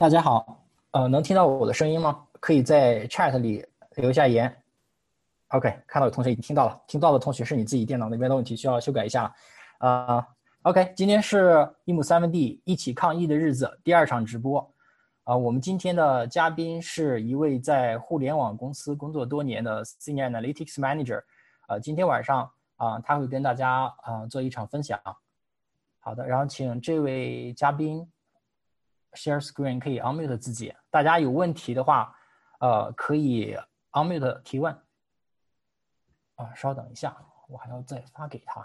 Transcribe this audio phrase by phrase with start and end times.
[0.00, 2.24] 大家好，呃，能听到我的声音吗？
[2.38, 4.56] 可以在 chat 里留下言。
[5.48, 9.34] OK，看到有同学已经听到了，听到的同学是你自己电脑那边的问题，需要修改一下了。
[9.78, 10.28] 啊
[10.62, 14.60] ，OK，今天是一亩三分地一起抗疫的日子，第二场直播。
[15.24, 21.20] 啊，我们今天的嘉宾是一位在互联网公司工作多年的 Senior Analytics Manager。
[21.66, 24.96] 呃，今天晚上啊，他会跟大家啊做一场分享。
[25.98, 28.08] 好的，然后请这位嘉宾
[29.18, 30.72] share screen，可以 unmute 自己。
[30.90, 32.14] 大家有问题的话，
[32.60, 33.56] 呃，可以
[33.90, 34.72] unmute 提问。
[36.36, 37.16] 啊，稍等一下，
[37.48, 38.64] 我还要再发给他。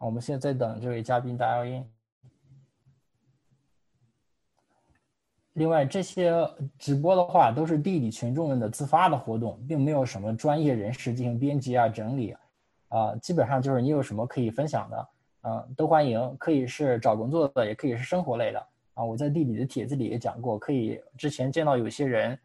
[0.00, 1.84] 我们现在在等这位嘉宾打 in。
[5.54, 6.32] 另外，这些
[6.78, 12.36] 直播的话都是地理群众们的自发的活动，并没有什么专业人士进行编辑啊、整理，
[12.88, 15.08] 啊，基本上就是你有什么可以分享的，
[15.42, 22.38] 嗯，都欢迎，可以是找工作的，也可以是生活类的，啊，我在地理的帖子里也讲过，可以之前见到有些人。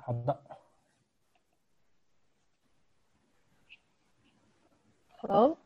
[0.00, 0.42] 好的。
[5.20, 5.56] Hello。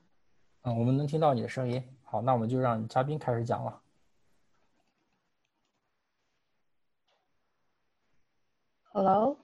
[0.63, 1.83] 嗯，我们能听到你的声音。
[2.03, 3.81] 好，那我们就让嘉宾开始讲了。
[8.93, 9.37] Hello。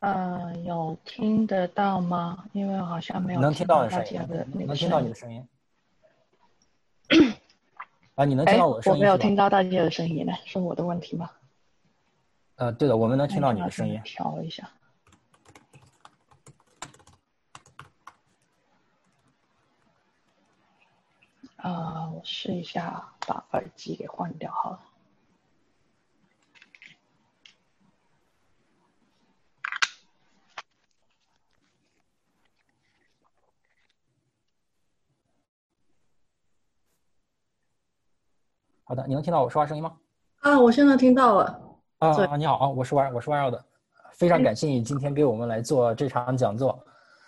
[0.00, 2.44] 嗯，有听得到吗？
[2.52, 5.48] 因为好像没有能听到大家的那个能听到你的声音。
[8.14, 8.98] 啊，你能听到我的声音？
[8.98, 11.30] 我没有听到大家的声音呢，是我的问题吗？
[12.58, 14.00] 呃，对的，我们能听到你的声音。
[14.04, 14.68] 调一下。
[21.58, 24.80] 啊，我试一下把耳机给换掉好了。
[38.82, 39.96] 好的，你能听到我说话声音吗？
[40.40, 41.67] 啊，我现在听到了。
[41.98, 43.60] 啊，你好啊，我是万我是万耀的，
[44.12, 46.78] 非常感谢你今天给我们来做这场讲座。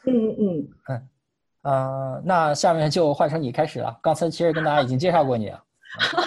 [0.06, 1.08] 嗯嗯嗯，
[1.62, 3.98] 呃，那下面就换成你开始了。
[4.00, 5.64] 刚才其实跟大家已经介绍过你了。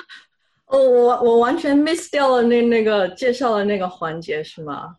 [0.67, 4.93] 哦，我我完全 miss 掉了那那个介绍的那个环节是吗？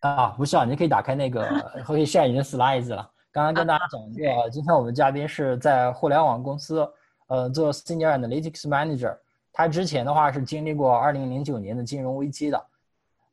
[0.00, 1.46] 啊，不需要，你可以打开那个
[1.84, 3.06] 可以 share 你的 slides 了。
[3.30, 6.88] 刚刚跟大家讲过，今天我们嘉宾是在互联网公司
[7.26, 9.14] 呃做 senior analytics manager。
[9.56, 12.66] 他之前的话是经历过二零零九年的金融危机的，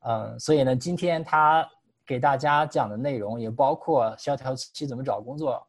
[0.01, 1.68] 嗯，所以呢，今天他
[2.06, 5.68] 给大家讲的内容也包括萧条期怎么找工作，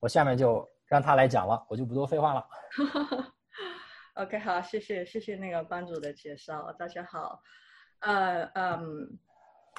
[0.00, 2.44] 我下面就让他来讲了，我就不多废话了。
[4.14, 7.40] OK，好，谢谢谢谢那个班主的介绍，大家好，
[8.00, 9.18] 呃，嗯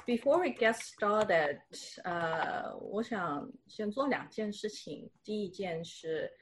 [0.06, 1.60] ，before we get started，
[2.02, 5.10] 呃，我想先做两件事情。
[5.22, 6.32] 第一件是，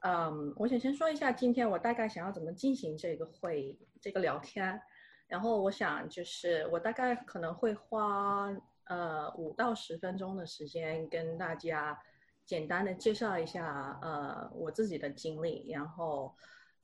[0.00, 4.80] 嗯，我想先说一下今天我大概想要怎么进行这个会，这个聊天。
[5.26, 8.48] 然后我想就是我大概可能会花
[8.84, 12.00] 呃五到十分钟的时间跟大家
[12.44, 16.34] 简单的介绍一下呃我自己的经历，然后。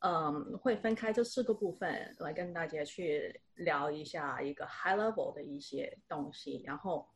[0.06, 7.08] 嗯，会分开这四个部分来跟大家去聊一下一个 high level 的一些东西，然后，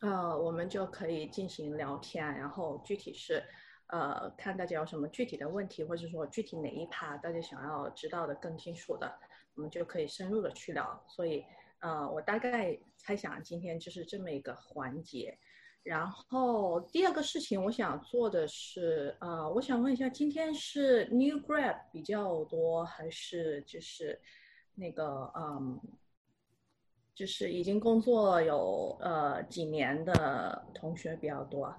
[0.00, 3.44] 呃，我们就可以进行聊天，然后具体是，
[3.92, 9.12] 呃，看大家有什么具体的问题，或者说具体哪一趴大家想要知道的更清楚的，
[9.54, 11.04] 我们就可以深入的去聊。
[11.08, 11.44] 所以，
[11.80, 15.36] 呃，我大概猜想今天就是这么一个环节。
[15.82, 24.20] 然后第二个事情，我想做的是，呃，我想问一下，今天是 new grad 比较多，还是就是
[24.74, 25.80] 那个，嗯，
[27.14, 31.74] 就是已经工作有呃几年的同学比较多？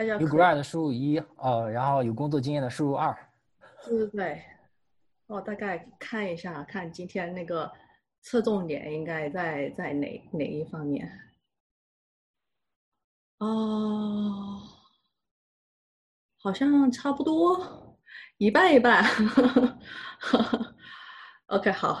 [0.00, 3.14] 大家 new grad 的输入一，哦，然后有工作经验的输入二。
[3.84, 4.42] 对对对，
[5.26, 7.70] 我大概看一下，看今天那个
[8.22, 11.06] 侧重点应该在在哪哪一方面。
[13.40, 14.62] 哦，
[16.38, 17.98] 好像差不多
[18.38, 19.04] 一半一半。
[21.48, 22.00] OK，好，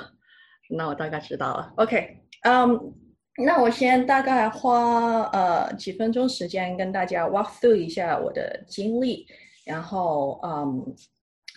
[0.70, 1.74] 那我大概知道了。
[1.76, 2.94] OK，嗯，
[3.36, 9.26] 那我先大概花呃几分钟时间跟大家 walk through 一下我的经历，
[9.64, 10.94] 然后嗯，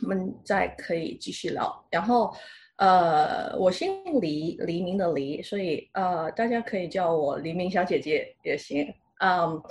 [0.03, 1.85] 我们再可以继续聊。
[1.89, 2.33] 然后
[2.77, 8.93] 呃，我姓黎，黎明的黎，所以呃，大家可以叫我黎明小姐姐也行。
[9.19, 9.61] 嗯，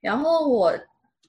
[0.00, 0.72] 然后我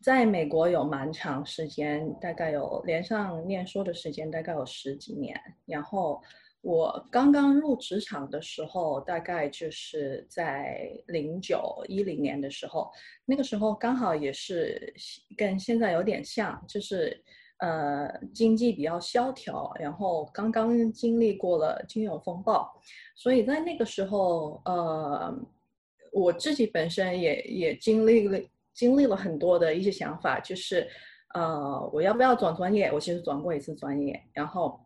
[0.01, 5.39] 在美国有蛮长时间，大概有连上念书的时间，大概有十几年。
[5.65, 6.21] 然后
[6.61, 12.91] 我刚刚入职场的时候，大概就是在零九一零年的时候，
[13.25, 14.93] 那个时候刚好也是
[15.35, 17.21] 跟现在有点像，就是
[17.59, 22.71] 呃经济比较萧条，然后刚刚经历过了金融风暴，
[23.15, 25.37] 所以在那个时候呃。
[26.13, 28.37] 我自己本身也也经历了
[28.73, 30.85] 经历了很多的一些想法，就是，
[31.33, 32.91] 呃，我要不要转专业？
[32.91, 34.77] 我其实转过一次专业，然后，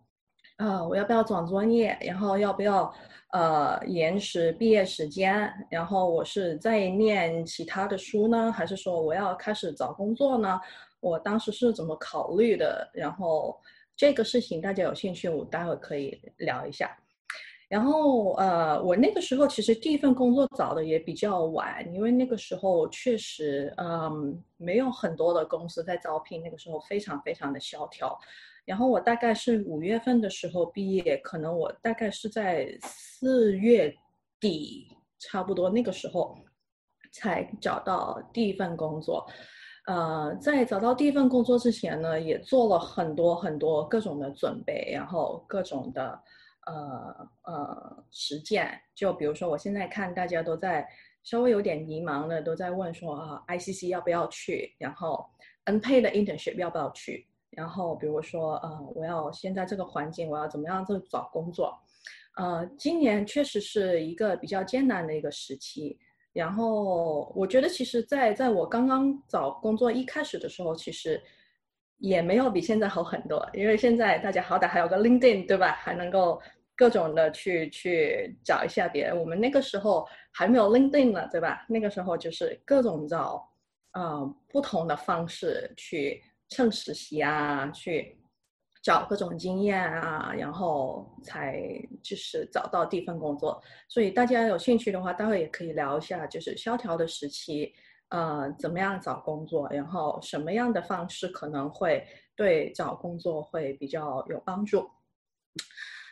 [0.58, 1.98] 啊，我要不要转专业？
[2.02, 2.94] 然后要不要
[3.34, 5.52] 呃延迟毕业时间？
[5.70, 10.60] 然后我是在念其他的书呢，还是说我要开始找工作呢？
[11.02, 12.90] 我当时是怎么考虑的？
[12.94, 13.60] 然后
[13.98, 16.98] 这个事情大家有兴趣，我待会可以聊一下。
[17.68, 28.18] 然后，呃，我那个时候其实第一份工作找的也比较晚，因为那个时候确实，嗯，没有很多的公司在招聘，那个时候非常非常的萧条。
[28.66, 33.96] 然后我大概是五月份的时候毕业，可能我大概是在四月
[34.40, 34.88] 底，
[35.20, 36.38] 差不多那个时候
[37.14, 39.26] 才找到第一份工作。
[39.88, 46.20] 呃，在找到第一份工作之前呢，也做了很多很多各种的准备，然后各种的。
[46.68, 50.84] 呃呃，实践就比如说，我现在看大家都在
[51.22, 54.74] 稍微有点迷茫的，都在问说啊，ICC 要不要去？
[54.80, 55.24] 然后
[55.66, 57.28] NPA 的 internship 要不要去？
[57.56, 61.74] 然后比如说，呃，我要现在这个环境，我要怎么样去找工作？
[62.38, 65.98] 呃，今年确实是一个比较艰难的一个时期。
[66.34, 71.22] 然后我觉得，其实，在在我刚刚找工作一开始的时候，其实
[71.98, 75.72] 也没有比现在好很多，因为现在大家好歹还有个 LinkedIn，对吧？
[75.72, 76.42] 还能够。
[76.78, 81.66] 各种的去去找一下别人，我们那个时候还没有 LinkedIn 呢，对吧？
[81.70, 83.50] 那个时候就是各种找，
[83.94, 88.18] 呃，不同的方式去趁实习啊，去
[88.84, 91.60] 找各种经验啊，然后才
[92.04, 93.60] 就是找到第一份工作。
[93.90, 97.74] 所以大家有兴趣的话，待会也可以聊一下，就是萧条的时期，
[98.10, 104.88] 呃，怎么样找工作，然后什么样的方式可能会对找工作会比较有帮助。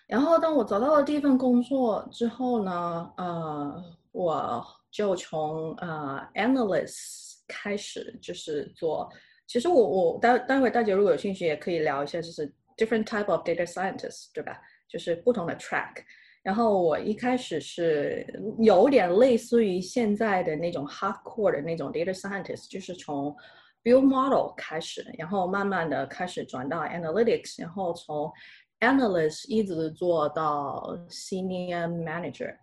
[0.08, 9.08] 然后，当我找到了第一份工作之后呢，呃，我就从呃 analyst 开始，就是做。
[9.54, 14.60] 其实我我待待会大家如果有兴趣，也可以聊一下，就是 different type of data scientists，对吧？
[14.90, 15.98] 就是不同的 track。
[16.42, 18.26] 然后我一开始是
[18.58, 23.36] 有点类似于现在的那种 hardcore 的那种 data scientist，就是从
[23.84, 28.34] build model 开始，然后慢慢的开始转到 analytics，然后从
[28.80, 32.58] Analyst 一直做到 Senior Manager，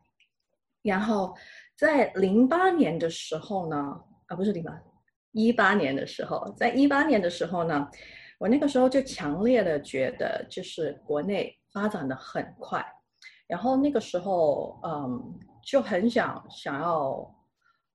[0.82, 1.36] 然后
[1.76, 3.76] 在零八年的时候呢，
[4.26, 4.72] 啊不是零八，
[5.32, 7.88] 一八年的时候，在一八年的时候呢，
[8.38, 12.84] 我那个时候就强烈的觉得，就是国内发展的很快，
[13.46, 17.32] 然后那个时候，嗯，就很想想要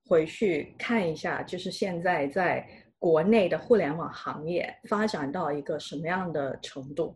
[0.06, 2.66] 回去看一下，就是现在在
[2.98, 7.14] 国内的互联网行业发展到一个什么样的程度。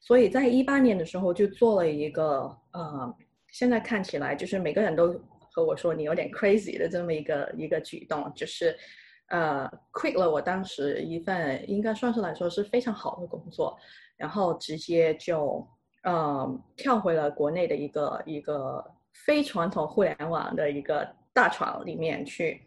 [0.00, 3.14] 所以在一八年的时候就做了一个呃，
[3.52, 5.14] 现在看起来就是每个人都
[5.52, 8.76] 和我说你有点 crazy 的这么一个一个举动，就是
[9.30, 13.76] 呃 quit 了我当时一份应该算是来说是非常好的工作，
[14.16, 15.66] 然后直接就。
[16.02, 18.82] 呃，跳回了国内的一个一个
[19.12, 22.58] 非传统互联网的一个大厂里面去，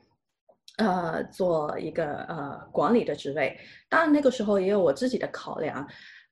[0.77, 3.57] 呃，做一个呃管理的职位。
[3.89, 5.83] 当然那个时候也有我自己的考量，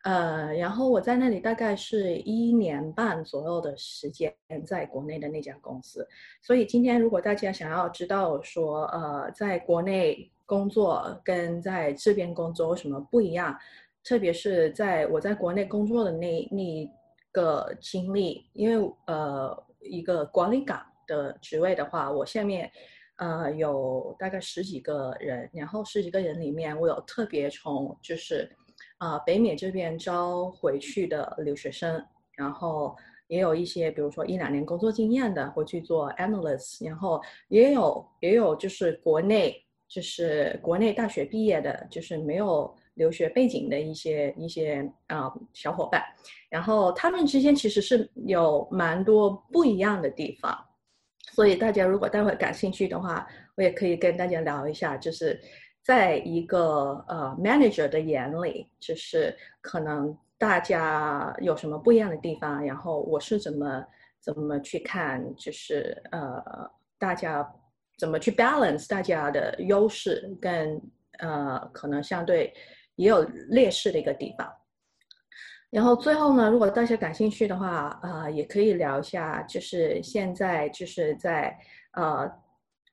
[0.04, 4.34] 呃，然后我在那里大概是一年半左右的时间，
[4.66, 6.08] 在国内的那家公司。
[6.42, 13.58] 所以今天如果大家想要知道说，呃，在国内工作跟在这边工作有什么不一样？
[14.04, 16.92] 特别是在我在国内工作的那那
[17.32, 22.72] 个经历，因为呃一个管理岗的职位的话，我下面
[23.18, 28.52] 呃有大概十几个人，然后十几个人里面，我有特别从就是
[29.02, 32.06] 啊北美这边招回去的留学生，
[32.38, 32.96] 然后
[33.28, 39.56] 也有一些比如说一两年工作经验的回去做 analyst，然后也有也有就是国内
[39.88, 42.74] 就是国内大学毕业的，就是没有。
[42.96, 46.04] 留学背景的一些一些啊小伙伴，
[46.50, 50.56] 然后他们之间其实是有蛮多不一样的地方，
[51.32, 55.40] 所以大家如果待会感兴趣的话，我也可以跟大家聊一下，就是
[55.84, 63.86] 在一个呃 manager 的眼里，就是可能大家有什么不一样的地方，然后我是怎么
[64.20, 66.44] 怎么去看，就是呃
[66.98, 67.50] 大家
[67.98, 70.82] 怎么去 balance 大家的优势跟
[71.20, 72.54] 呃可能相对。
[72.98, 74.48] 也有劣势的一个地方，
[75.72, 81.58] 然后最后呢，如果大家感兴趣的话，啊，也可以聊一下，就是现在就是在
[81.94, 82.30] 呃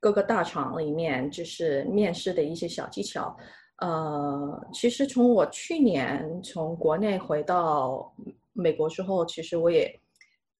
[0.00, 3.36] 各个大厂里面，就是面试的一些小技巧。
[3.78, 8.12] 呃，其实从我去年从国内回到
[8.52, 10.00] 美国之后，其实我也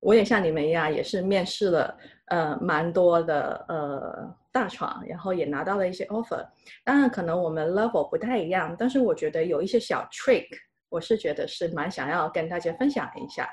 [0.00, 4.37] 我也像你们一样，也是面试了呃蛮多的呃。
[4.50, 6.45] 大厂，然后也拿到了一些 offer。
[6.83, 10.49] 当然，可能我们 level 不太一样，但是我觉得有一些小 trick，
[10.88, 13.49] 我是觉得是蛮想要跟大家分享一下，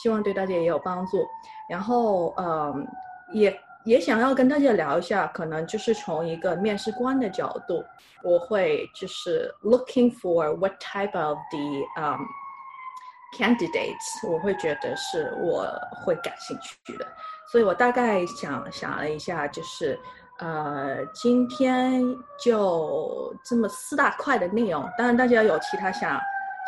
[0.00, 1.26] 希望对大家也有帮助。
[1.68, 2.86] 然后，嗯，
[3.32, 7.84] 也也想要跟大家聊一下，可能就是从一个面试官的角度，
[8.22, 12.22] 我会就是 looking for what type of the um
[13.36, 15.66] candidates，我会觉得是我
[16.04, 17.06] 会感兴趣的。
[17.50, 19.98] 所以我大概想想了一下，就是。
[20.40, 22.02] 呃，今天
[22.42, 26.20] 就这么四大块的内容，当然大家有其他想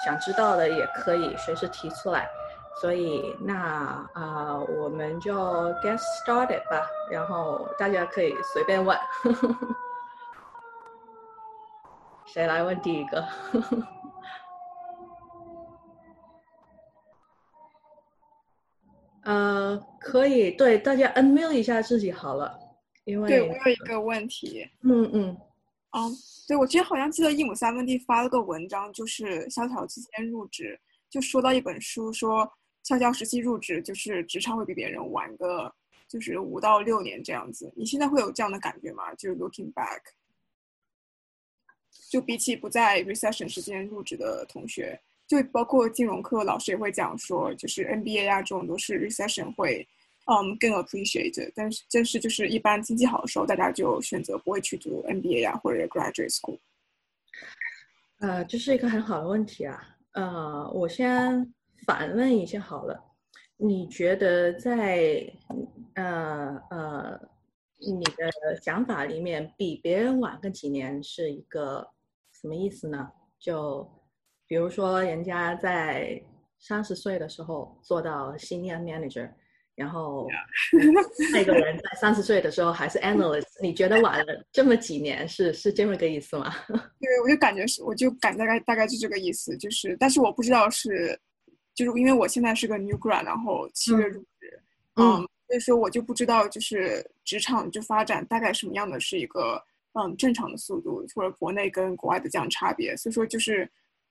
[0.04, 2.28] 想知道的，也可以随时提出来。
[2.80, 5.35] 所以那啊，我们就
[5.83, 8.99] get started 吧，然后大家可以随便问。
[12.26, 13.26] 谁来问第一个？
[19.25, 22.61] 呃，可以对大家 unmute 一下自己好了。
[23.04, 24.68] 因为对，我有一个问题。
[24.83, 25.37] 嗯嗯，
[25.92, 26.11] 哦，
[26.47, 30.78] 对，我之前好像记得一亩三分地发了个文章，就是萧条期间入职，
[31.09, 32.52] 就说到一本书，说
[32.86, 35.74] 萧条时期入职就是职场会比别人晚个，
[36.06, 37.72] 就是五到六年这样子。
[37.74, 39.12] 你现在会有这样的感觉吗？
[39.16, 40.00] 就是 looking back，
[42.08, 49.84] 就比起不在 recession 时间入职的同学，就包括金融课老师也会讲说，就是 MBA 啊这种都是 recession 会。
[50.28, 56.58] 嗯，更 appreciate，但是但是就是一般经济好的时候，大家就选择不会去读 MBA 呀或者 graduate school。
[58.18, 59.96] 呃，这是一个很好的问题啊。
[60.12, 61.54] 呃，我先
[61.86, 63.02] 反问一下好了，
[63.56, 65.32] 你觉得在
[65.94, 67.20] 呃呃
[67.78, 71.88] 你的想法里面，比别人晚个几年是一个
[72.32, 73.10] 什么意思呢？
[73.38, 73.88] 就
[74.46, 76.20] 比如说人家在
[76.58, 79.30] 三十岁的时候做到 senior manager。
[79.76, 80.26] 然后
[81.34, 86.50] 那个人在三十岁的时候还是 analyst，你觉得晚了这么几年是是这么个意思吗？
[86.98, 91.20] 对，我就感觉是，我就感大概大概就这个意思，就是，但是我不知道是，
[91.76, 94.61] 就是因为我现在是个 new grad，然后七月入职，
[94.97, 103.71] 嗯，所以说我就不知道就是职场就发展大概什么样的是一个嗯正常的速度，或者国内跟国外的这样差别，所以说就是。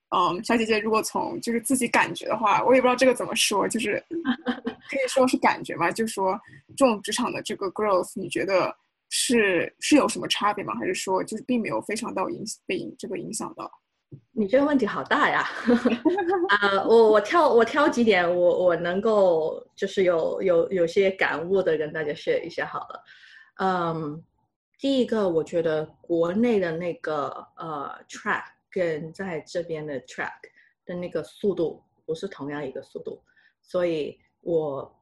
[0.09, 4.01] 嗯，小姐姐，如果从就是自己感觉的话，我也不知道这个怎么说，就是
[4.87, 5.91] 可以说是感觉吧。
[5.91, 6.39] 就说
[6.77, 8.73] 这种职场的这个 growth，你觉得
[9.09, 10.75] 是是有什么差别吗？
[10.75, 13.69] 还是说就是并没有非常到影被影这个影响到？
[14.31, 15.47] 你这个问题好大呀！
[16.49, 23.03] 啊，我我挑我挑几点，我我能够就是有有有些感悟的跟大家 share 一下好了。
[23.59, 24.23] 嗯，
[24.77, 30.31] 第一个，我觉得国内的那个呃 track 跟在这边的 track
[30.85, 33.21] 的那个速度不是同样一个速度，
[33.61, 34.95] 所以我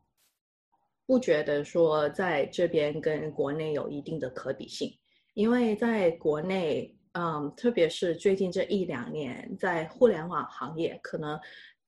[1.05, 4.93] 不觉得说在这边跟国内有一定的可比性，
[5.33, 6.95] 因为在国内。
[7.13, 11.39] 嗯，特别是最近这一两年，在互联网行业，可能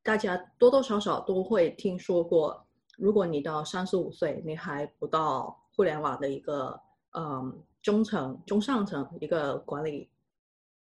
[0.04, 2.64] 大家多多少少都会听说过。
[2.96, 6.80] 如果你到三十五岁，你还不到互联网的一个
[7.18, 10.08] 嗯中层、中上层一个管理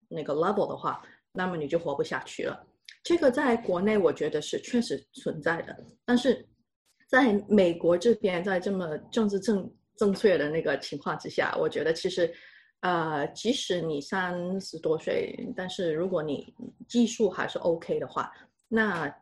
[0.06, 1.02] 那个 level 的话，
[1.32, 2.62] 那么你就活不下去了。
[3.02, 6.46] 这个在国内我觉得是确实存在的，但是
[7.08, 12.30] 在美国这边，在这么政治正正确的那个情况之下，我觉得其实。
[12.80, 16.54] 呃，即使你三十多岁，但是如果你
[16.86, 18.30] 技术还是 OK 的话，
[18.68, 19.12] 那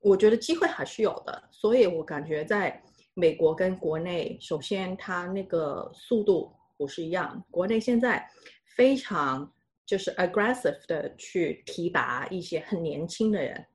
[0.00, 1.48] 我觉得机会还是有的。
[1.50, 2.80] 所以我感觉在
[3.14, 7.42] 美国跟国内，首先它那个速度不是一样。
[7.50, 8.24] 国内现在
[8.76, 9.50] 非常
[9.84, 13.66] 就是 aggressive 的去提拔一些很年轻的人，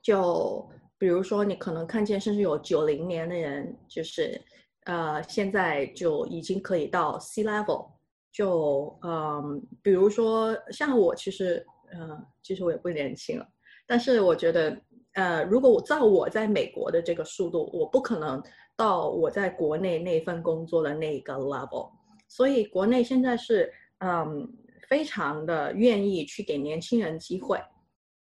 [0.00, 0.64] 就
[0.96, 4.40] 比如说你可能看见甚至有九零年的人，就是
[4.84, 7.97] 呃现在就已经可以到 C level。
[8.38, 13.44] 就嗯，比如说像我，其实嗯，其实我也不年轻了，
[13.84, 14.80] 但是我觉得，
[15.14, 18.40] 呃，如果我照我在美国的这个速度，我不可能
[18.76, 21.90] 到我在国内那份工作的那个 level，
[22.28, 24.48] 所以国内现在是嗯，
[24.88, 27.60] 非常的愿意去给年轻人机会，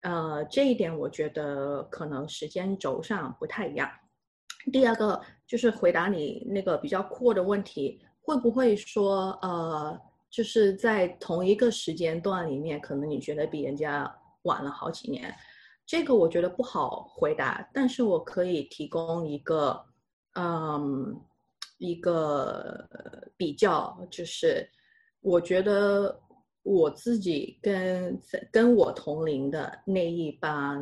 [0.00, 3.88] 呃，这一点我觉得可能时间轴上不太一样。
[4.72, 8.00] 第二个就是回答你那个比较酷的问题。
[8.22, 15.34] 会不会说，呃，就是在同一个时间段里面，可能你觉得比人家晚了好几年？
[15.86, 19.84] 这个我觉得不好回答，但是我可以提供一个，
[20.34, 21.20] 嗯，
[21.78, 22.88] 一个
[23.36, 24.68] 比较，就是
[25.20, 26.20] 我觉得
[26.62, 28.20] 我自己跟
[28.52, 30.80] 跟我同龄的那一帮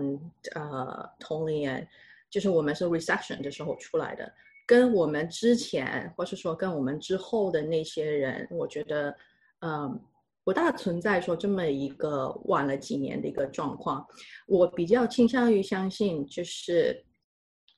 [0.54, 1.88] 呃同龄人，
[2.28, 4.30] 就是我们是 reception 的时候出来的。
[4.68, 9.16] 跟我们之前，或是说跟我们之后的那些人，我觉得，
[9.60, 9.98] 嗯，
[10.44, 14.06] 不大存在说这么一个晚了几年的一个状况。
[14.46, 17.02] 我比较倾向于相信，就是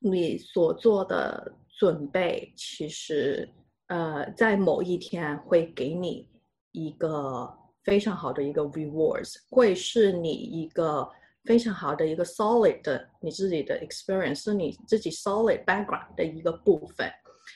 [0.00, 3.48] 你所做的准备，其实，
[3.86, 6.28] 呃，在某一天会给你
[6.72, 11.08] 一个非常好的一个 rewards，会是你一个。
[11.44, 17.10] 非常好的一个 solid 的你自己的 experience 是你自己 solid background 的一个部分，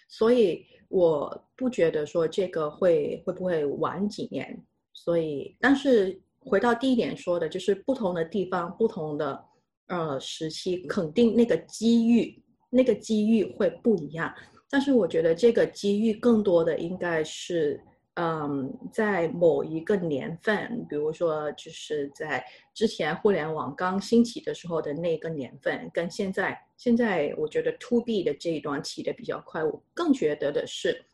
[0.09, 4.65] 所以我不觉得说这个会会不会晚几年。
[4.93, 9.45] 所以，但是回到第一点说的，就是不同的地方、不同的
[9.89, 14.33] 呃时期，肯定那个机遇、那个机遇会不一样。
[14.71, 17.81] 但是我觉得这个机遇更多的应该是。
[18.17, 29.65] 嗯，在某一个年份，比如说就是在之前互联网刚兴起的时候的那个年份，跟现在，现在我觉得 to B 的这一段起的比较快。
[29.65, 31.05] 我更觉得的是，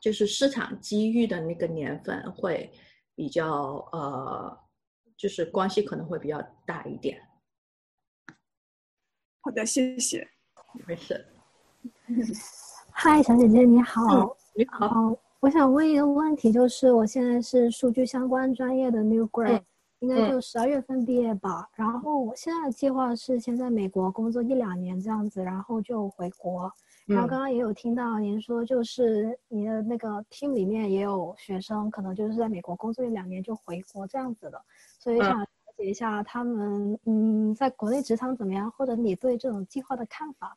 [0.00, 2.70] 就是市场机遇的那个年份会
[3.16, 4.58] 比较呃，
[5.16, 7.20] 就是关系可能会比较大一点。
[9.40, 10.28] 好的，谢谢。
[10.86, 11.26] 没事。
[12.94, 14.36] 嗨，小姐姐你好。
[14.54, 15.27] 你好。
[15.40, 19.62] 我想问一个问题，就是我现在是数据相关专业的 new grad，
[20.00, 21.68] 应该就十二月份毕业吧。
[21.76, 26.68] 然后我现在的计划是先在美国工作一两年这样子，然后就回国。
[27.06, 34.60] 然后刚刚也有听到您说，就是你的那个 team 里面也有学生，可能就是在美国工作一两年就回国这样子的。
[34.98, 35.46] 所以想了
[35.76, 40.56] 解一下他们，嗯，在国内职场怎么样，或者你对这种计划的看法。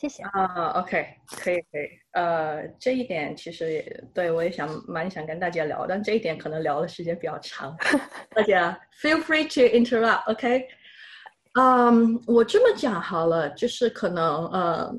[0.00, 7.76] 谢谢啊，OK，可以可以，呃，这一点其实也对我也想蛮想跟大家聊，但这一点可能聊的时间比较长，
[8.30, 10.68] 大家 feel free to interrupt，OK，
[11.54, 14.94] 嗯，我这么讲好了，就是可能呃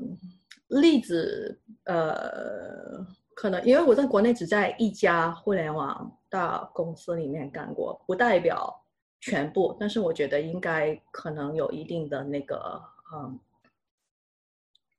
[0.68, 3.02] 例子呃
[3.34, 8.70] 可能因为我在国内只在一家互联网大公司里面干过，不代表
[9.22, 12.78] 全部，但是我觉得应该可能有一定的那个
[13.14, 13.40] 嗯。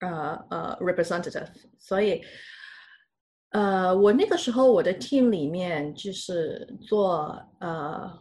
[0.01, 1.47] 呃呃，representative，
[1.79, 2.21] 所以，
[3.49, 8.11] 呃，我那个时候我的 team 里面就是做呃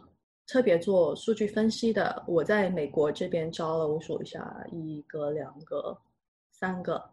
[0.47, 2.23] 特别做数据分析的。
[2.27, 5.97] 我在美国这边招了，我数一下，一个、两个、
[6.51, 7.03] 三个、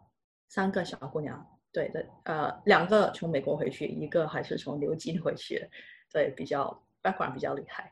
[0.47, 1.45] 三个小姑娘。
[1.71, 5.69] 对的，呃，两个从美国回去，一个还是从牛津回去，
[6.11, 7.91] 对，比较 background 比较厉害。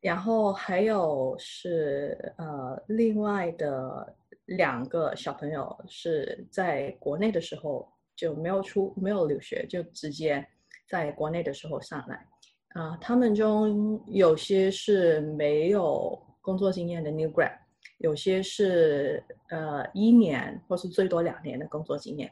[0.00, 4.16] 然后还有是呃，另外的
[4.48, 10.46] 两个小朋友是在国内的时候就没有出没有留学，就直接
[10.88, 12.26] 在国内的时候上来。
[12.74, 17.56] 啊，他们中有些是没有工作经验的 new grad，
[17.98, 22.30] 有些是呃一年或是最多两年的工作经验。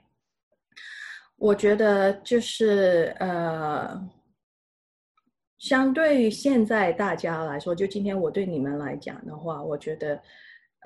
[1.37, 4.11] 我觉得就是呃。
[5.59, 10.23] 相对于现在大家来说，就今天我对你们来讲的话，我觉得，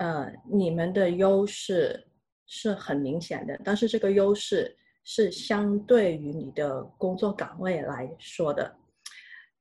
[0.01, 2.07] 呃，你们的优势
[2.47, 8.75] 是很明显的，但是这个优势是相对于你的工作岗位来说的，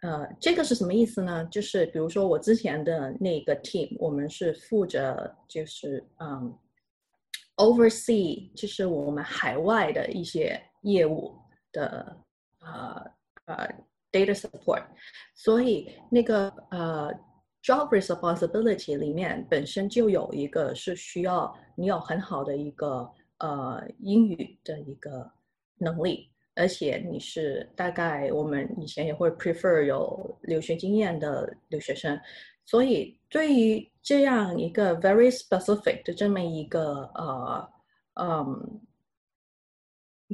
[0.01, 1.45] 呃，这个是什么意思呢？
[1.51, 6.59] 就是比如说我之前的那个 team，我们是负责就是嗯
[7.57, 11.37] ，oversee，就是我们海外的一些业务
[11.71, 12.17] 的，
[12.61, 13.11] 呃
[13.45, 13.69] 呃。
[14.13, 14.83] data support，
[15.37, 17.15] 所以那个呃
[17.63, 25.31] job responsibility 里面本身就有一个是需要你有很好的一个呃英语的一个
[25.79, 32.19] 能力，而且你是大概我们以前也会 prefer 有留学经验的留学生，
[32.65, 37.71] 所以对于这样一个 very specific 的这么一个呃
[38.15, 38.81] 嗯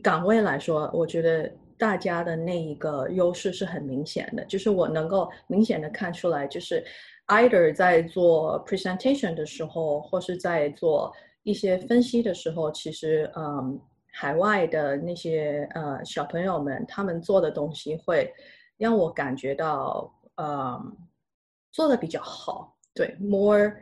[0.02, 1.52] 岗位来说，我觉得。
[1.78, 6.82] 大家的那一个优势是很明显的，就是我能够明显的看出来，就是
[7.27, 13.79] either 在做 presentation 的时候，或是在做一些分析的时候，其实嗯，
[14.11, 18.33] 海外的那些呃小朋友们，他们做的东西会
[18.77, 20.97] 让我感觉到嗯
[21.71, 23.75] 做的比较好，对，more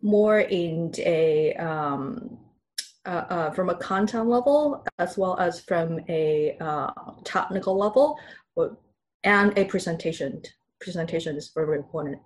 [0.00, 2.18] more in a um
[3.04, 6.92] uh, uh, from a content level as well as from a uh,
[7.24, 8.16] technical level
[9.22, 10.40] and a presentation.
[10.78, 12.18] Presentation is very important.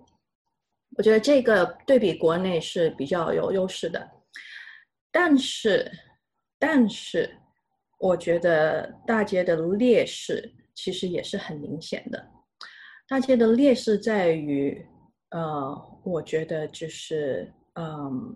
[0.97, 4.09] 我觉得这个对比国内是比较有优势的，
[5.11, 5.89] 但是，
[6.59, 7.29] 但是，
[7.97, 12.27] 我觉得大街的劣势其实也是很明显的。
[13.07, 14.85] 大街的劣势在于，
[15.29, 18.35] 呃，我觉得就是，嗯，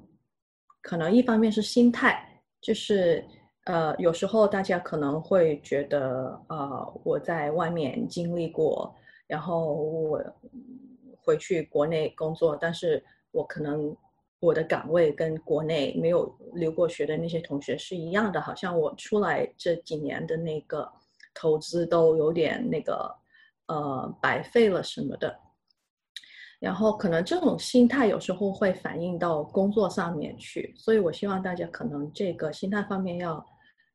[0.81, 3.23] 可能一方面是心态，就是
[3.65, 8.95] 呃，有时候大家可能会觉得，呃，我在外面经历过，
[9.27, 10.23] 然后我
[11.25, 13.93] 回去国内工作，但是我可能
[14.39, 20.89] 我的岗位跟国内没有留过学的那些同学是一样的，好像我出来这几年的那个
[21.33, 23.13] 投资都有点那个
[23.65, 25.35] 呃白费了什么的。
[26.59, 33.45] 然后可能这种心态有时候会反映到工作上面去，所以我希望大家可能这个心态方面要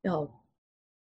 [0.03, 0.43] 要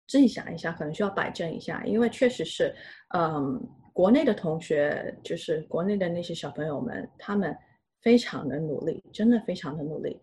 [0.07, 2.73] 自己想一下，可能需要摆正一下，因为确实是，
[3.13, 3.62] 嗯，
[3.93, 7.56] 国内的同学就是国内的那些小朋友们，他们
[8.01, 10.19] 非常的努力，真的非常的努力。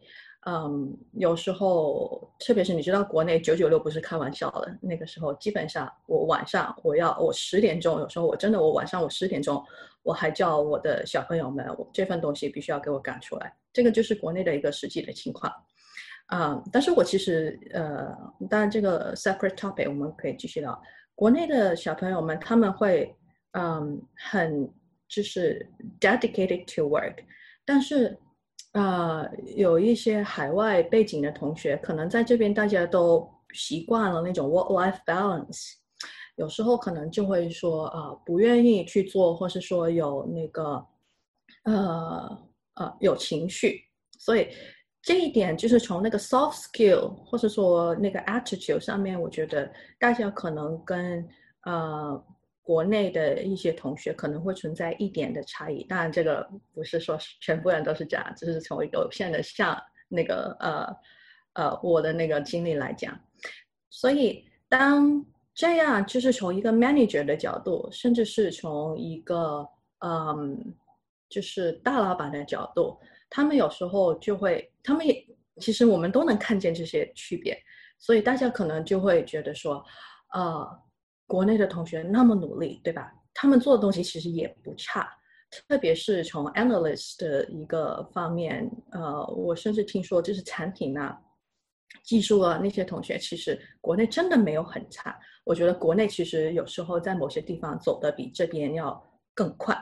[0.46, 4.78] 嗯，有时候，特别是你知道，国内九九六不是开玩笑的。
[4.80, 9.62] 那个时候，基本上我晚上我要我十点钟，有时候我真的我晚上我十点钟，
[10.02, 13.52] 我还叫我的小朋友们，我这份东西必须要给我赶出来。
[13.72, 15.52] 这个就是国内的一个实际的情况。
[16.26, 18.16] 啊，但是我其实呃，
[18.48, 20.80] 当然这个 separate topic 我们可以继续聊。
[21.14, 23.14] 国内的小朋友们他们会
[23.58, 24.72] 嗯很
[25.08, 25.68] 就是
[26.00, 27.16] dedicated to work，
[27.64, 28.16] 但是。
[28.72, 35.72] 呃，有一些海外背景的同学，可能在这边大家都习惯了那种 work-life balance，
[36.36, 40.86] 有时候可能就会说啊，不愿意去做，或是说有那个
[41.64, 42.38] 呃
[42.74, 43.82] 呃有情绪，
[44.18, 44.48] 所以
[45.02, 49.68] 这一点就是从那个 soft skill 或者说那个 attitude 上面，我觉得
[49.98, 51.26] 大家可能跟
[51.64, 52.22] 呃。
[52.68, 59.74] 国内的一些同学可能会存在一点的差异，当然这个不是说全部人都是这样，只是从一个有限的像
[60.06, 60.96] 那个呃
[61.54, 63.18] 呃我的那个经历来讲。
[63.88, 69.66] 所以当这样就是从一个 manager 的角度，甚至是从一个
[70.04, 70.74] 嗯
[71.30, 72.98] 就是大老板的角度，
[73.30, 75.26] 他们有时候就会，他们也
[75.56, 77.58] 其实我们都能看见这些区别，
[77.98, 79.82] 所以大家可能就会觉得说，
[80.34, 80.82] 呃。
[81.28, 83.12] 国内的同学那么努力，对吧？
[83.34, 85.06] 他们做的东西其实也不差，
[85.68, 91.20] 特别是从 analyst 的一个方面，呃，我甚至听说就是产品啊、
[92.02, 95.16] 技术啊那些同学，其实国内真的没有很差。
[95.44, 99.00] 我觉得国内其实有时候在某些地方走的比这边要
[99.34, 99.76] 更快，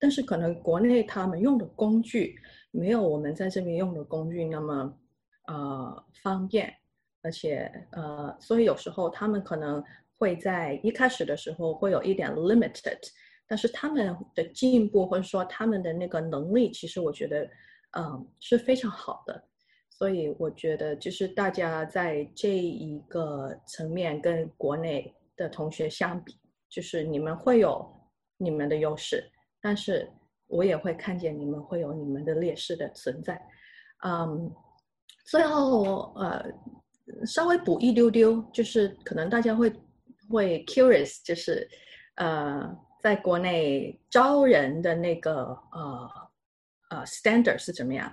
[0.00, 2.34] 但是可能国内他们用的工具
[2.70, 4.98] 没有我们在这边用的工具那么
[5.46, 6.74] 呃方便，
[7.22, 9.84] 而且呃，所以有时候他们可能。
[10.18, 12.98] 会在一开始的时候会有一点 limited，
[13.46, 17.48] 但是他们的进步或者说他们的那个能力，其实我觉得，
[17.98, 19.44] 嗯，是非常好的。
[19.88, 27.90] 所以我觉得，就是大家在这一个层面跟国内的同学相比，就是你们会有
[28.36, 29.24] 你们的优势，
[29.58, 30.06] 但是
[30.48, 33.40] 我也会看见你们会有你们的劣势的存在。
[34.04, 34.52] 嗯，
[35.24, 36.44] 最后呃，
[37.24, 39.72] 稍微补一丢丢，就是可能大家会
[40.28, 41.68] 会 curious，就是
[42.16, 46.10] 呃，在国内招人的那个呃
[46.90, 48.12] 呃 standard 是怎么样？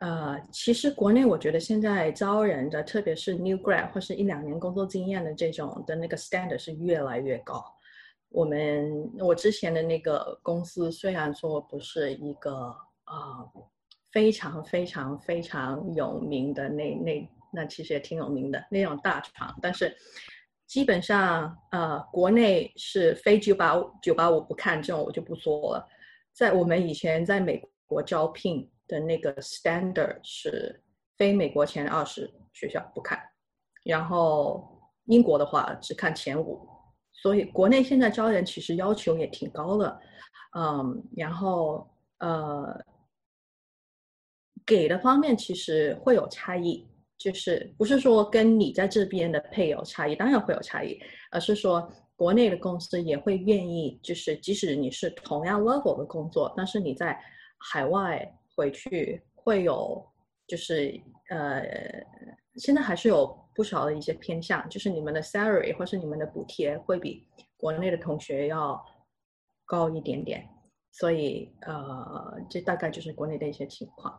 [0.00, 7.64] 呃，其实国内我觉得现在招人的，特别是 new grad 或是一两年工作经验的这种的那个 standard 是越来越高。
[8.28, 12.52] 我们我之前的那个公司虽然说不是一个
[13.04, 13.46] 啊
[14.12, 19.96] 非常非常非常有名的那那那其实也挺有名的那种大厂，但是
[20.66, 25.88] 基本上呃国内是非九八五九八五不看这种我就不说了。
[26.32, 28.70] 在我们以前在美国招聘。
[28.88, 30.80] 的那个 standard 是
[31.16, 33.20] 非美国前二十学校不看，
[33.82, 36.64] 然后英国的话只看前五，
[37.12, 40.00] 所以国内现在招人其实要求也挺高的，
[40.56, 42.80] 嗯，然后呃
[44.64, 46.86] 给的方面其实会有差异，
[47.18, 50.98] 就是不是说跟你在这边的配有差异，当然会有差异，
[51.30, 57.18] 而是说国内的公司也会愿意，就是即使你是同样 level 的工作，但是你在
[57.58, 58.32] 海外。
[58.58, 60.02] 回去会有，
[60.46, 60.98] 就是
[61.28, 61.62] 呃，
[62.54, 68.82] 现在还是有不少的一些偏向，就是你们的 salary 或是你们的补贴会比国内的同学要
[69.66, 70.48] 高一点点，
[70.90, 74.18] 所以呃，这大概就是国内的一些情况。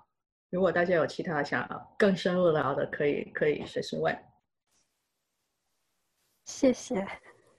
[0.49, 4.17] 如果大家有其他想更深入聊的，可以可以随时问。
[6.45, 7.05] 谢谢。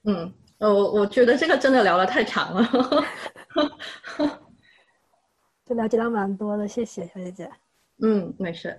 [0.05, 2.63] 嗯，呃，我我觉得这个真的聊得太长了。
[5.65, 7.51] 就了解到蛮多的，谢谢小姐姐。
[8.01, 8.69] 嗯，没事。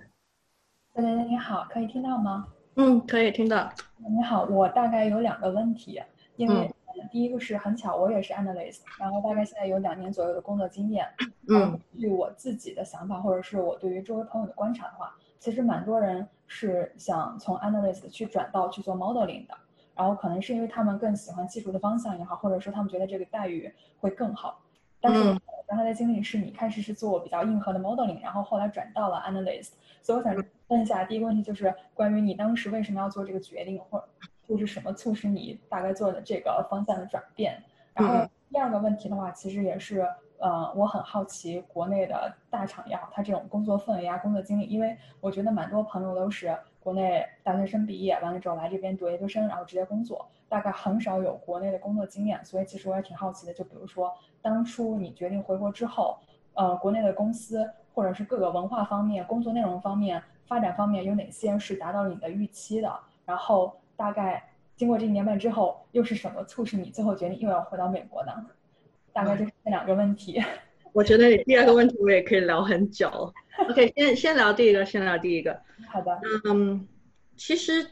[0.93, 2.47] 小姐姐你好，可以听到吗？
[2.75, 3.71] 嗯，可以听到。
[3.97, 6.01] 你好，我大概有两个问题，
[6.35, 6.69] 因为
[7.09, 11.07] 第一个是很巧，我也是 analyst，然后大概现在有两年左右的工作经验。
[11.49, 11.79] 嗯。
[11.97, 19.55] 据我自己的想法，或者是我对于周围朋友的观察的话，其实蛮多人是想从 analyst 去转到去做 modeling 的，
[19.95, 24.61] 然后可能是因为他们更喜欢技术的方向也好，或者说他们觉得这个待遇会更好。
[24.99, 30.35] 但是刚才的经历是你开始是做比较硬核的 modeling，然后后来转到了 analyst，所以我想
[30.67, 34.07] 问一下，第一个问题就是关于你当时为什么要做这个决定，或者
[34.47, 37.61] 就是什么促使你大概做的这个方向的转变？
[37.93, 40.07] 然后第二个问题的话，其实也是，
[40.39, 50.27] 呃，我很好奇国内的大厂也好，它这种工作氛围啊、工作经历，因为我觉得蛮多朋友都是国内大学生毕业完了之后来这边读研究生，然后直接工作。
[50.49, 53.53] 大概很少有国内的工作经验，所以其实我也挺好奇的。
[53.53, 56.17] 就比如说，当初你决定回国之后，
[56.55, 62.93] 呃，国内的公司或者是各个文化方面、工作内容方面、发展方面有哪些是达到了你的预期的？
[63.23, 68.31] 然后大概经过这一年半之后，又是什么促使你最后决定又要回到美国呢？
[69.13, 70.41] 大概就是这两个问题。
[70.93, 73.33] 我觉得第二个问题我也可以聊很久。
[73.69, 75.61] OK，先先聊第一个，先聊第一个。
[75.89, 76.19] 好的。
[76.45, 76.87] 嗯，
[77.35, 77.87] 其实。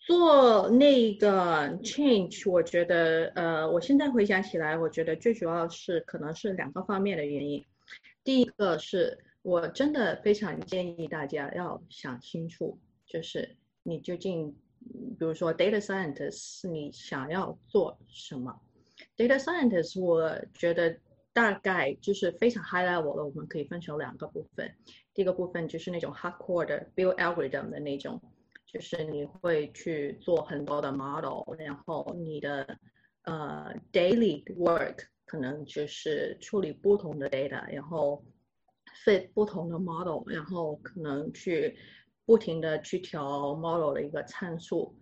[0.00, 7.62] 做那个 change，我觉得，呃，我现在回想起来，我觉得最主要是可能是两个方面的原因。
[8.24, 14.56] 第一个是我真的非常建议大家要想清楚，就是你究竟，
[15.18, 18.60] 比如说 data scientist，你想要做什么
[19.16, 20.98] ？data scientist，我觉得
[21.32, 24.74] 大概就是非常 high level 的，我们可以分成两个部分。
[25.14, 28.20] 第一个部分就是那种 hardcore 的 build algorithm 的那种。
[28.70, 32.78] 就是你会去做很多的 model，然后你的
[33.22, 38.22] 呃 daily work 可能就是处理不同的 data，然后
[39.06, 41.78] fit 不同的 model，然后可能去
[42.28, 44.94] 不停的去调 model 的一个参数。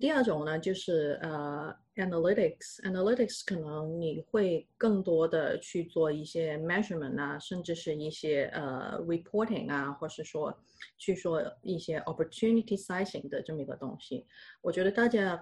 [0.00, 10.52] 第二种呢，就是呃 analytics，analytics 可能你会更多的去做一些 measurement 啊，甚至是一些呃 reporting 啊，或是说
[10.98, 14.26] 去说一些 opportunity sizing 的这么一个东西。
[14.60, 15.40] 我觉得大家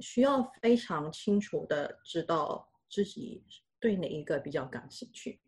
[0.00, 3.42] 需要非常清楚的知道自己
[3.80, 5.40] 对哪一个比较感兴趣。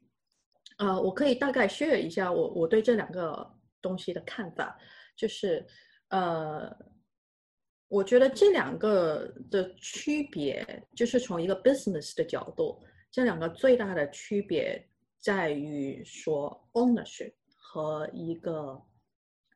[0.79, 3.47] 呃，我可以大概 share 一下我我对这两个
[3.83, 4.77] 东西的看法，
[5.21, 5.67] 就是
[6.09, 6.75] 呃。
[7.93, 12.81] 我觉得这两个的区别，就是从一个 business 的角度，
[13.11, 18.81] 这两个最大的区别在于说 ownership 和一个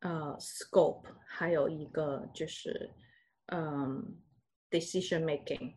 [0.01, 2.91] 呃 scope，还有一个就是
[3.53, 4.03] 嗯
[4.69, 5.73] decision making。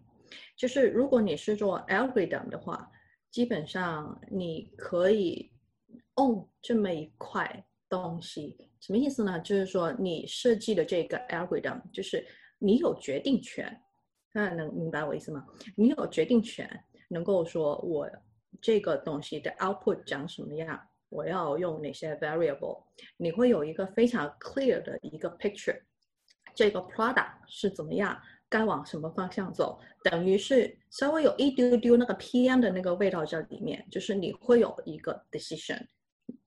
[0.56, 2.90] 就是如果你是做 algorithm 的话，
[3.30, 5.48] 基本上你可以
[6.16, 9.38] own 这么一块东西，什么意思呢？
[9.40, 12.26] 就是说你设计的这个 algorithm，就是
[12.58, 13.80] 你有决定权，
[14.32, 15.44] 大家能明白我意思吗？
[15.76, 16.68] 你有决定权，
[17.08, 18.08] 能够说我
[18.60, 22.82] 这个东西的 output 长什么样，我要用哪些 variable，
[23.16, 25.80] 你会有一个非常 clear 的一个 picture，
[26.54, 28.20] 这个 product 是怎么样。
[28.50, 35.78] 该往什么方向走，等于是稍微有一丢丢那个 PM 的那个味道在里面，就是你会有一个 decision，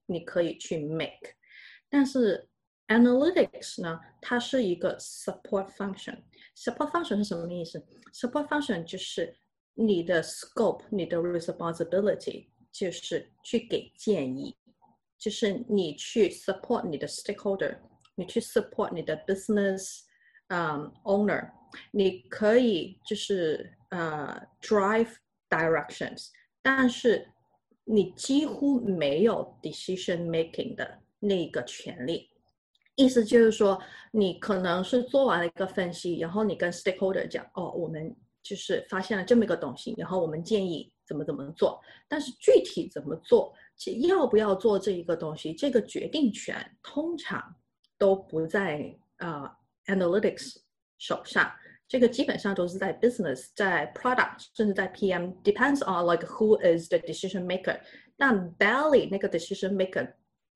[0.08, 1.36] 你可以去 make。
[1.90, 2.48] 但是
[2.88, 7.85] analytics 呢，它是一个 support function。support function 是什么意思？
[8.12, 9.35] support function 就是
[9.74, 14.57] 你的 scope，你的 responsibility 就是去给建议，
[15.18, 17.79] 就是你去 support 你的 stakeholder，
[18.14, 20.02] 你去 support 你的 business，
[20.48, 21.50] 嗯，owner。
[21.90, 25.16] 你可以就是呃 drive
[25.50, 26.29] directions，
[26.62, 27.29] 但是
[27.85, 32.29] 你几乎没有 decision making 的 那个权利。
[32.95, 33.81] 意思就是说，
[34.12, 41.81] 你可能是做完了一个分析，然后你跟 stakeholder 讲，哦，我们就是发现了这么一个东西，然后我们建议怎么怎么做。
[42.10, 43.53] 但是具体怎么做，
[44.10, 46.53] 要不要做这一个东西，这个决定权
[46.84, 47.41] 通常
[47.97, 49.51] 都不在啊
[49.86, 50.57] analytics
[50.97, 51.49] 手上。
[51.88, 57.77] 这个基本上都是在 business，在 product，甚至在 PM，depends on like who is the decision maker。
[58.15, 60.10] 但 barely 那个 decision maker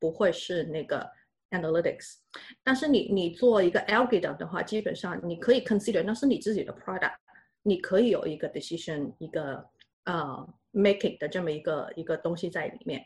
[0.05, 1.09] 不会是那个
[1.49, 2.17] analytics。
[2.63, 7.15] 但是你你做一个 algorithm 的话，基本上你可以 consider 那是你自己的 product，
[7.63, 9.65] 你可以有一个 decision 一个
[10.03, 13.03] 呃 making 的这么一个一个东西在里面。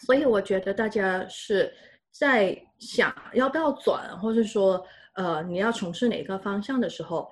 [0.00, 1.72] 所以我觉得大家是
[2.10, 7.30] 在想要不要转，或者说呃你要从事哪个方向的时候。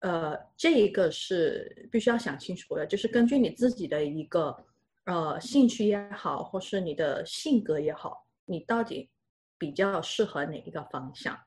[0.00, 4.54] 呃，这一个是必须要想清楚的，就是根据你自己的一个
[5.06, 9.10] 呃兴趣也好，或是你的性格也好，你到底
[9.58, 11.38] 比较适合哪一个方向？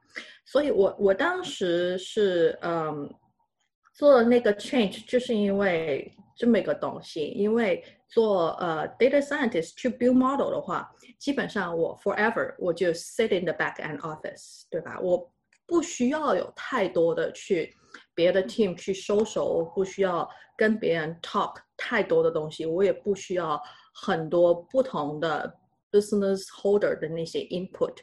[0.45, 3.11] 所以我我当时是嗯
[3.93, 14.99] 做了那个 change，就是因为这么一个东西，因为做呃 data scientist 去 build model 的话，基本上我 forever 我就 sit in the back end office，对吧？
[15.01, 15.31] 我
[15.65, 17.75] 不需要有太多的去。
[18.13, 23.59] 别的 team 去收手，不需要跟别人 talk 太多的东西，我也不需要
[23.93, 25.51] 很多不同的
[25.91, 27.95] business holder 的那些 input。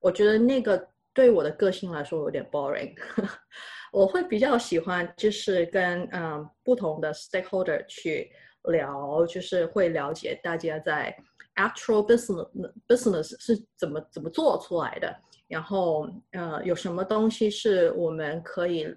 [0.00, 2.94] 我觉得那个对我的个性来说有点 boring。
[3.92, 8.30] 我会比较喜欢就是跟嗯不同的 stakeholder 去
[8.64, 11.16] 聊，就是会了解大家在
[11.56, 15.14] actual business business 是怎么怎么做出来的，
[15.48, 18.94] 然后呃有什么东西是我们可以。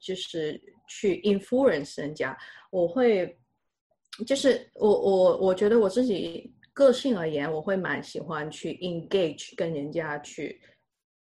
[0.00, 2.36] 就是去 influence 人家，
[2.70, 3.38] 我会，
[4.26, 10.60] 就是我我我觉得我自己个性而言，我会蛮喜欢去 engage 跟人家去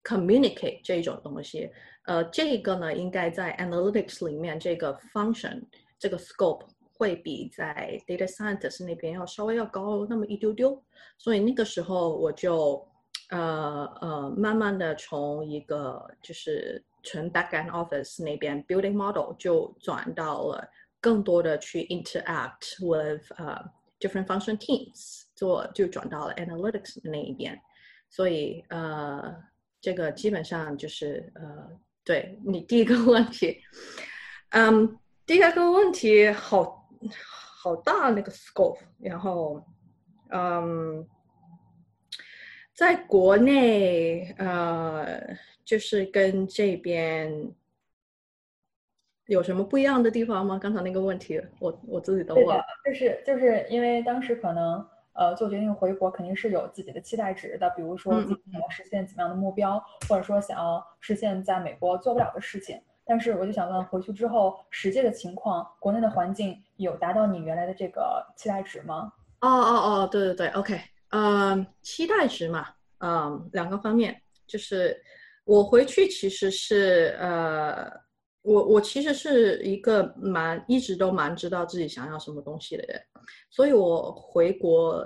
[0.04, 1.72] communicate 这一种东西。
[2.04, 5.64] 呃，这个呢，应该在 analytics 里面这个 function
[5.98, 6.66] 这个 scope
[6.98, 10.84] 会比在 data scientist 那边要稍微要高那么一丢丢。
[11.18, 12.86] 所以那个时候我就
[13.30, 16.84] 呃呃慢慢的从一个就是。
[17.06, 20.66] 纯 backend office 那边 building model 就转到了
[21.02, 23.62] 更多的去 interact with 呃
[24.00, 27.60] different function teams 做就转到了 analytics 那一边，
[28.10, 29.36] 所以呃
[29.82, 31.70] 这个基本上就是呃
[32.04, 33.62] 对你第一个问题，
[34.50, 36.90] 嗯第二个问题好
[37.30, 39.66] 好大那个 scope，然后
[40.30, 41.08] 嗯
[42.74, 45.36] 在国内呃。
[45.66, 47.50] 就是跟这边
[49.28, 50.60] 有什么不一样的地方吗？
[50.62, 52.64] 刚才那个问题，我我自己都忘了。
[52.84, 62.80] 就是就是因为当时可能呃做决定回国，肯定是有自己的期待值的，比如说想要实现怎么样的目标，或者说想要实现在美国做不了的事情。
[63.06, 69.12] 但是我就想问，回去之后实际的情况，国内的环境有达到你原来的这个期待值吗？
[69.42, 72.68] 哦哦哦，对对对，OK，嗯，期待值嘛，
[73.00, 75.02] 嗯，两个方面就是。
[75.46, 77.92] 我回去其实是呃，
[78.44, 83.02] 我我其实是一个蛮一直都蛮知道自己想要什么东西的人，
[83.50, 85.04] 所以我回国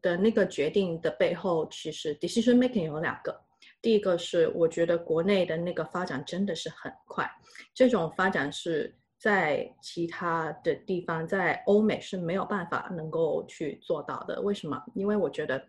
[0.00, 3.38] 的那个决定的背后，其实 decision making 有两个，
[3.82, 7.28] 第一个是我觉得国内的那个发展真的是很快，
[7.74, 14.40] 这种发展是在其他的地方，在欧美是没有办法能够去做到的。
[14.40, 14.80] 为什么？
[14.94, 15.66] 因为我觉得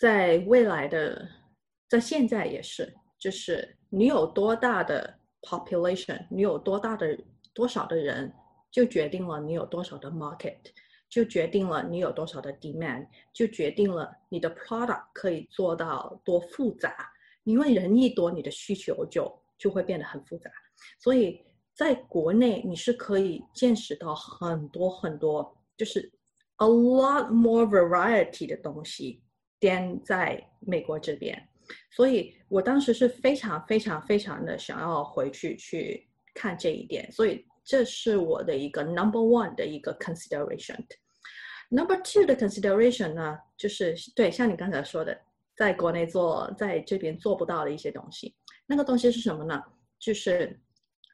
[0.00, 1.28] 在未来的。
[1.86, 7.16] 在现在也是，就是你有多大的 population，你有多大的
[7.52, 8.32] 多少的人
[8.70, 10.56] 就决定了你有多少的 market，
[11.08, 17.08] 就决定了你有多少的 demand，就决定了你的 product 可以做到多复杂。
[17.44, 20.50] 因为人一多，你的需求就就会变得很复杂。
[20.98, 21.40] 所以
[21.74, 26.10] 在国内你是可以见识到很多很多，就是
[26.56, 29.22] a lot more variety 的东西
[29.60, 31.48] ，，than 在美国这边。
[31.90, 37.10] 所以我当时是非常非常非常的想要回去去看这一点。
[37.12, 40.76] 所以这是我的一个 number one 的一个 consideration。
[41.70, 45.18] number two 的 consideration 呢，就是对像你刚才说的，
[45.56, 48.34] 在国内做，在这边做不到的一些东西。
[48.66, 49.62] 那个东西是什么呢？
[49.98, 50.60] 就是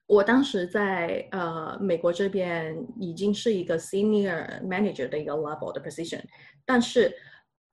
[0.06, 6.20] 我当时在呃美国这边已经是一个 senior manager 的一个 level 的 position，
[6.66, 7.14] 但是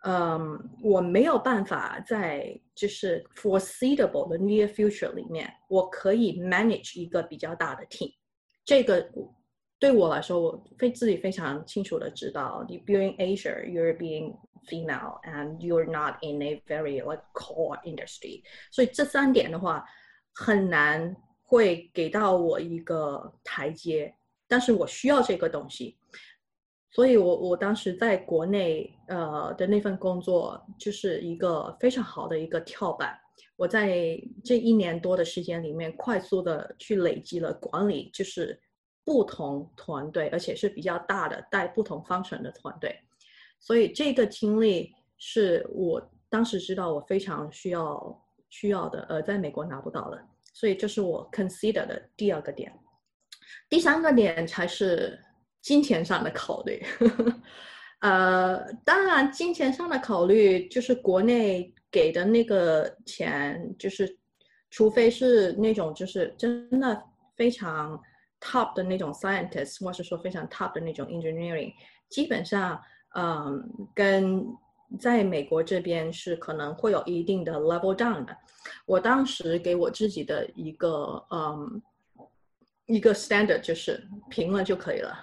[0.06, 8.12] 嗯我没有办法在就是 foreseeable 的 near future 里面，我可以 manage 一个比较大的 team。
[8.64, 9.08] 这个
[9.78, 14.36] 对我来说，我非自己非常清楚的知道，你 being Asia，you're being
[14.68, 19.84] female and you're not in a very like core industry，所以这三点的话
[20.34, 24.14] 很难会给到我一个台阶，
[24.46, 25.96] 但是我需要这个东西，
[26.91, 33.17] 所以我我当时在国内呃的那份工作就是一个非常好的一个跳板。
[33.55, 38.59] 我在这一年多的时间里面，快速的去累积了管理，就是
[39.03, 42.95] 不同团队，而且是比较大的带不同方程的团队。
[43.59, 50.23] 所以这个经历是我当时知道我非常需要需要的，呃，在美国拿不到的。
[50.53, 52.71] 所以这是我 consider 的第二个点。
[53.69, 55.19] 第三个点才是
[55.67, 56.81] 金钱上的考虑。
[57.99, 64.17] 呃，当然金钱上的考虑就是国内给的那个钱，就是
[64.69, 67.03] 除非是那种就是真的
[67.35, 68.01] 非常
[68.39, 71.73] top 的那种 scientist，或是说非常 top 的那种 engineering，
[72.09, 72.79] 基本上。
[73.15, 73.63] 嗯，
[73.95, 74.45] 跟
[74.99, 78.37] 在美国这边是可能会有一定的 level down 的。
[78.85, 81.81] 我当时给我自己的一个嗯
[82.87, 85.17] 一个 standard 就是平了就可以了，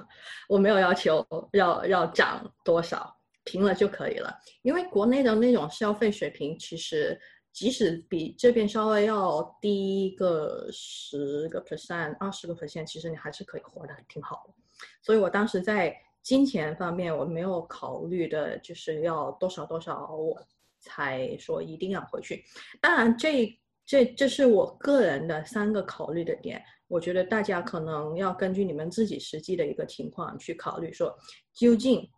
[0.48, 4.36] 我没有要求要要涨多少，平了就可以了。
[4.62, 7.18] 因为国内的那种消费水平，其实
[7.52, 14.54] 即使比这边稍微要低个十个 percent、二十个 percent，其实你还是可以活得挺好的。
[15.00, 15.98] 所以我当时在。
[16.24, 20.42] 金钱方面我没有考虑的，就是要多少多少，我
[20.80, 22.42] 才说一定要回去。
[22.80, 23.54] 当然，这
[23.86, 26.62] 这这是我个人的三个考虑的点。
[26.88, 31.16] 我觉得大家可能要根据你们自己实际的一个情况去考虑，说
[31.52, 32.08] 究竟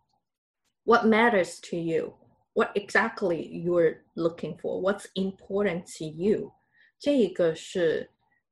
[0.83, 6.51] what matters to you，what exactly you're looking for，what's important to you，
[6.99, 8.09] 这一个是。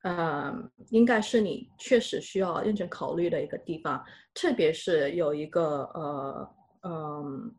[0.07, 4.05] 嗯，应该是你确实需要认真考虑的一个地方，
[4.35, 7.55] 特别是有一个呃嗯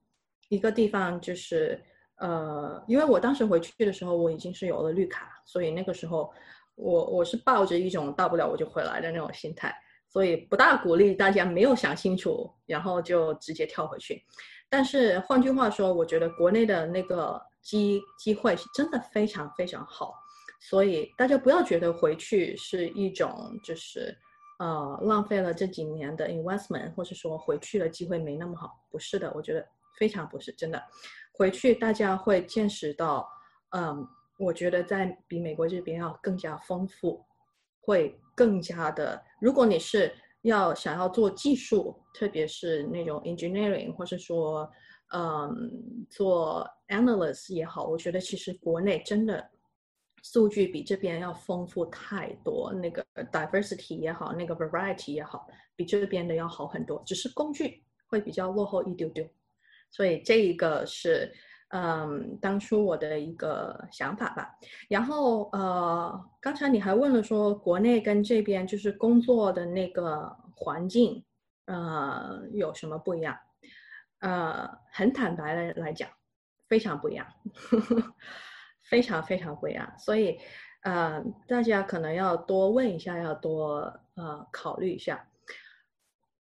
[0.48, 1.82] 一个地方就是
[2.16, 6.32] 呃，因为我当时回去的时候我已经是有了绿卡，所以那个时候
[6.74, 9.74] 我我是抱着一种大不了我就回来的那种心态，
[10.08, 14.22] 所以不大鼓励大家没有想清楚然后就直接跳回去。
[14.68, 20.14] 但是换句话说，我觉得国内的那个机机会是真的非常非常好。
[20.58, 24.16] 所以大家不要觉得回去是一种就是，
[24.58, 29.64] 呃，浪费了这几年的 investment，或者说回去的机会没那么好，不是的，我觉得
[29.96, 30.82] 非常不是真的。
[31.32, 33.28] 回去大家会见识到，
[33.70, 34.06] 嗯，
[34.38, 37.24] 我觉得在比美国这边要更加丰富，
[37.80, 39.22] 会更加的。
[39.40, 44.70] 如果你是要想要做技术，特别是那种 engineering，或是说，
[45.12, 49.50] 嗯，做 analyst 也好，我觉得其实国内真的。
[50.22, 57.00] 数据比这边要丰富太多，那个 diversity 也好，那个 variety 也好，比这边的要好很多。
[57.06, 59.24] 只是工具会比较落后一丢丢，
[59.90, 61.32] 所以这一个是
[61.68, 64.54] 嗯，当初我的一个想法吧。
[64.88, 71.24] 然后呃，刚才你还问了说，国内跟这边就是工作的那个环境，
[71.66, 73.36] 呃，有什么不一样？
[74.20, 76.08] 呃，很坦白的来讲，
[76.68, 77.26] 非常不一样。
[78.88, 80.38] 非常非常不一样，所以，
[80.82, 85.26] 呃，大家可能要多问一下，要多呃考虑一下。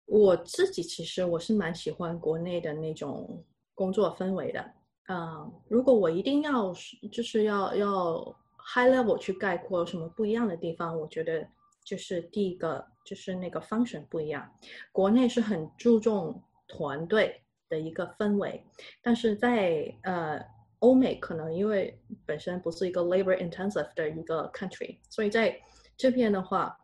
[0.06, 3.44] 我自己其实我是蛮喜欢国内的那种
[3.74, 4.72] 工作氛围的，
[5.08, 6.72] 嗯，如果我一定要
[7.12, 8.36] 就是要要
[8.74, 11.46] high level 去概括什么不一样的地方，我觉得
[11.84, 14.50] 就是第一个就是那个 function 不一样，
[14.92, 18.64] 国内是很注重团队的一个氛围，
[19.02, 20.56] 但是在呃。
[20.80, 25.58] 欧美可能因为本身不是一个 labor intensive 的一个 country，所以在
[25.96, 26.78] 这边的话，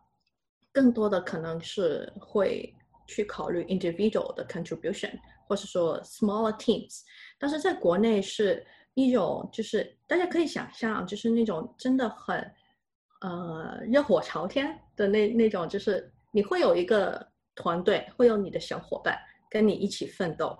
[0.72, 2.74] 更多的可能是会
[3.12, 5.12] 去考虑 individual 的 contribution，
[5.46, 7.02] 或是说 smaller teams。
[7.38, 12.38] 但是在国内是一种，就是大家可以想象，就是那种真的很
[13.20, 19.18] 呃热火朝天的那那种，就是你会有一个团队，会有你的小伙伴
[19.50, 20.56] 跟你一起奋斗。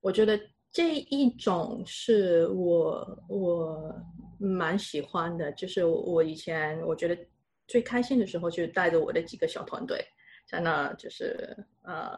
[0.00, 0.38] 我觉得
[0.70, 3.94] 这一种是我我
[4.38, 7.18] 蛮喜欢的，就是我以前我觉得
[7.66, 10.04] 最开心的时候，就带着我的几个小团队
[10.46, 12.16] 在那，就是呃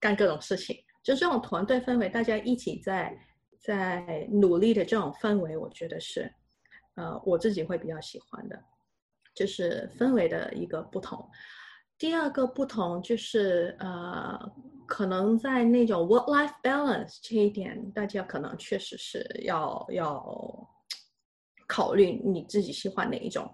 [0.00, 3.16] 干各种事情，就这种团队氛围，大家一起在。
[3.58, 6.32] 在努力的这种氛围，我觉得是，
[6.94, 8.62] 呃，我自己会比较喜欢的，
[9.34, 11.28] 就是氛围的一个不同。
[11.98, 14.38] 第二个不同就是，呃，
[14.86, 20.68] 可能在那种 work-life balance 这一点，大家可能确实是要要
[21.66, 23.52] 考虑你自己喜欢哪一种。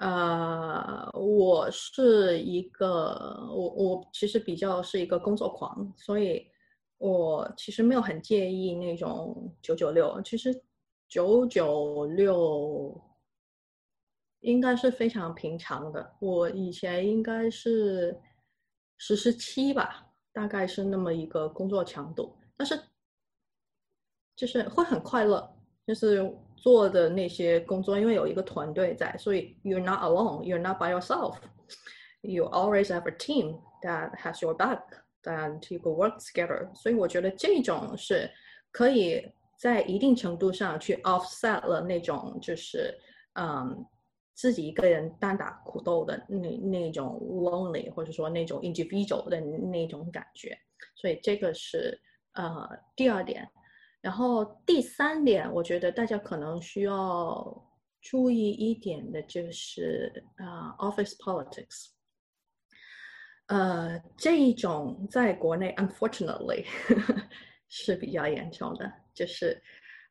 [0.00, 6.46] 呃，我是一个，我我其实比较是一个工作狂，所以。
[7.02, 10.62] 我其实没有很介意那种九九六，其实
[11.08, 12.94] 九九六
[14.40, 16.14] 应该是非常平常的。
[16.20, 18.20] 我以前应该是
[18.98, 22.78] 十十七吧，大概是那么一个工作强度，但是
[24.36, 25.50] 就是会很快乐，
[25.86, 26.30] 就是
[26.60, 34.82] 做的那些工作，因为有一个团队在，所以 you're not alone，you're not by yourself，you always have a team that has your back。
[35.24, 38.30] and you go work together，所以我觉得这种是
[38.72, 39.22] 可以
[39.58, 42.98] 在一定程度上去 offset 了那种就是
[43.34, 43.84] 嗯
[44.32, 50.58] 自己一个人单打苦斗的那那种 lonely 或者说那种 individual 的那种感觉，
[50.94, 52.00] 所以这个是
[52.32, 53.46] 呃第二点，
[54.00, 57.68] 然后第三点，我觉得大家可能需要
[58.00, 61.88] 注意一点的就是啊 office politics。
[63.46, 66.64] 呃，这一种在国内，unfortunately
[67.68, 68.90] 是比较严重的。
[69.12, 69.60] 就是，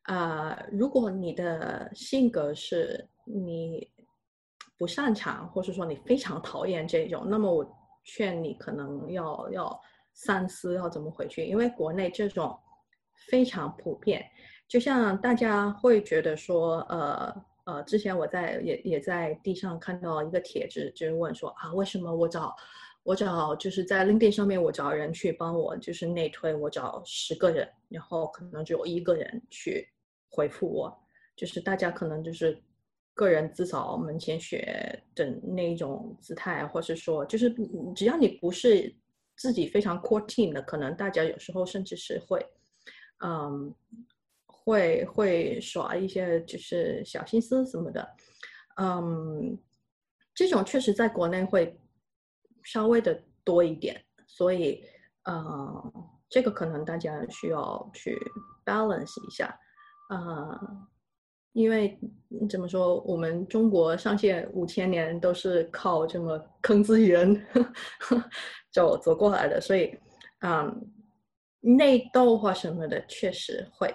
[0.03, 3.89] 啊，如果你的性格是你
[4.77, 7.65] 不擅长，或者说你非常讨厌这种，那么我
[8.03, 9.81] 劝你可能要要
[10.13, 12.59] 三思，要怎么回去，因为国内这种
[13.27, 14.25] 非常普遍。
[14.67, 22.55] 就像大家会觉得说，呃呃，之前我在也也在地上看到一个帖子，就是问说啊，为什么我找。
[23.03, 29.87] 我找就是在 LinkedIn 上面，我找人去帮我就是内推，我找十个人，然后可能只有一个人去
[30.29, 30.95] 回复我，
[31.35, 32.61] 就是大家可能就是
[33.15, 37.49] 个人自扫门前雪的那一种姿态，或是说就是
[37.95, 38.93] 只要你不是
[39.37, 42.45] 自己非常 core team 的，可能大家有时候甚至是会，
[43.23, 43.73] 嗯，
[44.45, 48.07] 会会耍一些就是小心思什么的，
[48.77, 49.57] 嗯，
[50.33, 51.77] 这种确实在国内会。
[52.61, 54.83] 稍微的多一点，所以
[55.23, 55.93] 呃，
[56.29, 58.19] 这个可能大家需要去
[58.65, 59.57] balance 一下，
[60.09, 60.59] 呃，
[61.53, 61.97] 因为
[62.49, 67.33] 怎么说，我们中国上线五千年都是靠这么坑资源
[68.71, 69.97] 走走过来的，所以
[70.41, 70.91] 嗯，
[71.61, 73.93] 内斗或什么的确实会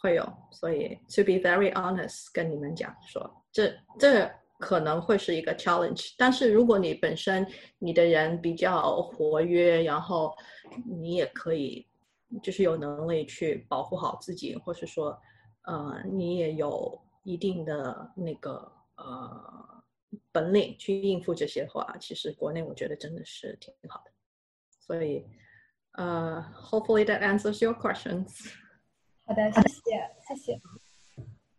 [0.00, 4.30] 会有，所以 to be very honest 跟你们讲说，这这。
[4.62, 10.36] 可能会是一个 challenge，但是如果你本身你的人比较活跃，然后
[10.86, 11.88] 你也可以
[12.42, 15.18] 就是有能力去保护好自己，或是说，
[15.62, 19.82] 呃，你也有一定的那个呃
[20.30, 24.10] 本领去应付这些话，其实国内我觉得真的是挺好的。
[24.78, 25.24] 所以，
[25.92, 28.52] 呃，hopefully that answers your questions。
[29.26, 30.60] 好的，谢谢，谢谢。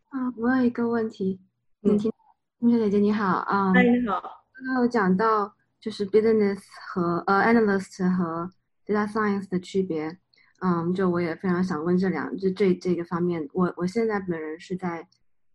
[0.09, 1.39] 啊，我有一个问题，
[1.81, 2.11] 能听？
[2.59, 4.21] 同学姐姐你好，啊，哎你好，
[4.53, 8.51] 刚刚有讲到就是 business 和呃 analyst 和
[8.85, 10.17] data science 的区别，
[10.61, 15.07] 嗯，就我也非常想问这两这这这个方面，我我现在本人是在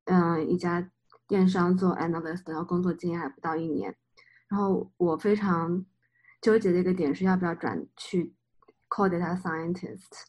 [0.05, 0.91] 嗯一家
[1.29, 3.95] 电商做 analyst，然后工作经验还不到一年，
[4.49, 5.85] 然后我非常
[6.41, 8.35] 纠结的一个点是要不要转去
[8.89, 10.25] call data scientist，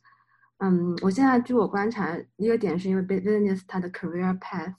[0.58, 4.76] 嗯，我现在据我观察，一个点是因为 business 它的 career path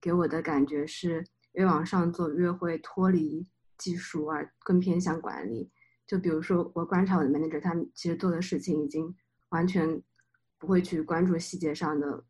[0.00, 1.24] 给我的感觉是。
[1.54, 3.44] 越往上做，越会脱离
[3.76, 5.68] 技术，而更偏向管理。
[6.06, 9.12] 就比如说，我观察我的 manager，他们其实做的事情已经
[9.48, 10.00] 完全
[10.58, 12.24] 不会去关注细节上的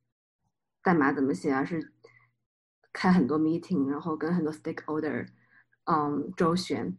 [0.82, 1.92] 代码怎么写，而是
[2.94, 5.28] 开很多 meeting，然后跟很多 stakeholder，
[5.84, 6.96] 嗯，周旋。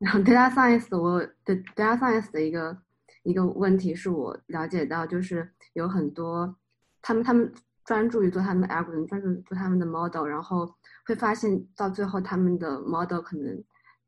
[0.00, 2.76] 然后 data science，我的 data science 的一个
[3.22, 6.56] 一个问题是我了解到，就是有很多
[7.00, 7.52] 他们他们。
[7.82, 10.72] 专注于做他们的 algorithm，专注于做他们的 model，然后
[11.06, 13.64] 会发现到最后他们的 model 可能，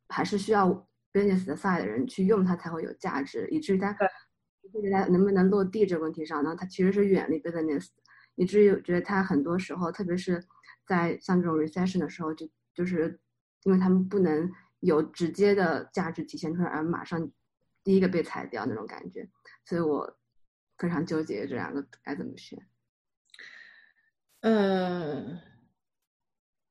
[0.09, 0.69] 还是需要
[1.13, 7.89] business 的 side 的人去用它才会有价值，以至于它会觉得能不能落地这个问题上呢，它其实是远离 business，
[8.37, 10.41] 以至于我觉得它很多时候，特别是
[10.87, 13.19] 在像这种 recession 的时候，就就是
[13.65, 14.49] 因为他们不能
[14.83, 17.31] 有直接的价值体现出来，而马上
[17.85, 19.29] 第一个被裁掉那种感觉，
[19.65, 20.19] 所以我
[20.77, 22.59] 非常纠结这两个该怎么选。
[24.41, 25.39] 嗯，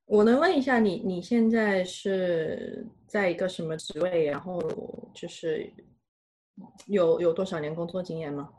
[0.06, 4.26] 我能问一下你，你现在是在一个什么职位？
[4.26, 4.62] 然后
[5.16, 5.74] 就是
[6.88, 8.50] 有有多少年工作经验吗？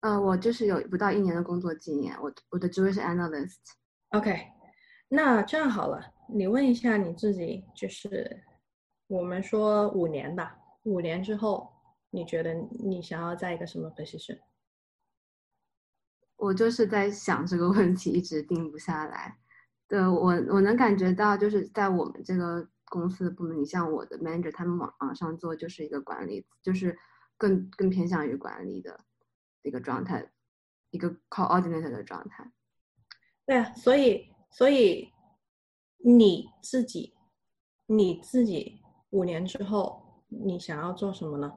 [0.00, 3.56] 呃，我就是有不到一年的工作经验，我我的职位是 analyst。
[4.10, 4.46] OK，
[5.08, 8.44] 那这样好了，你问一下你自己，就是
[9.06, 11.72] 我们说五年吧，五年之后，
[12.10, 14.40] 你觉得你想要在一个什么 position？
[16.36, 19.38] 我就是在想这个问题，一直定不下来。
[19.86, 26.98] 对我，我能感觉到，就是在我们这个公司的部门，你像我的 manager，他们往往上做就是一个管理，就是
[27.36, 29.04] 更更偏向于管理的
[29.62, 30.32] 一个状态，
[30.90, 32.50] 一个 coordinator 的状态。
[33.46, 35.12] 对啊，所以所以
[35.98, 37.14] 你自己
[37.86, 38.82] 你自己
[39.14, 41.50] 五年之后你想要做什么呢？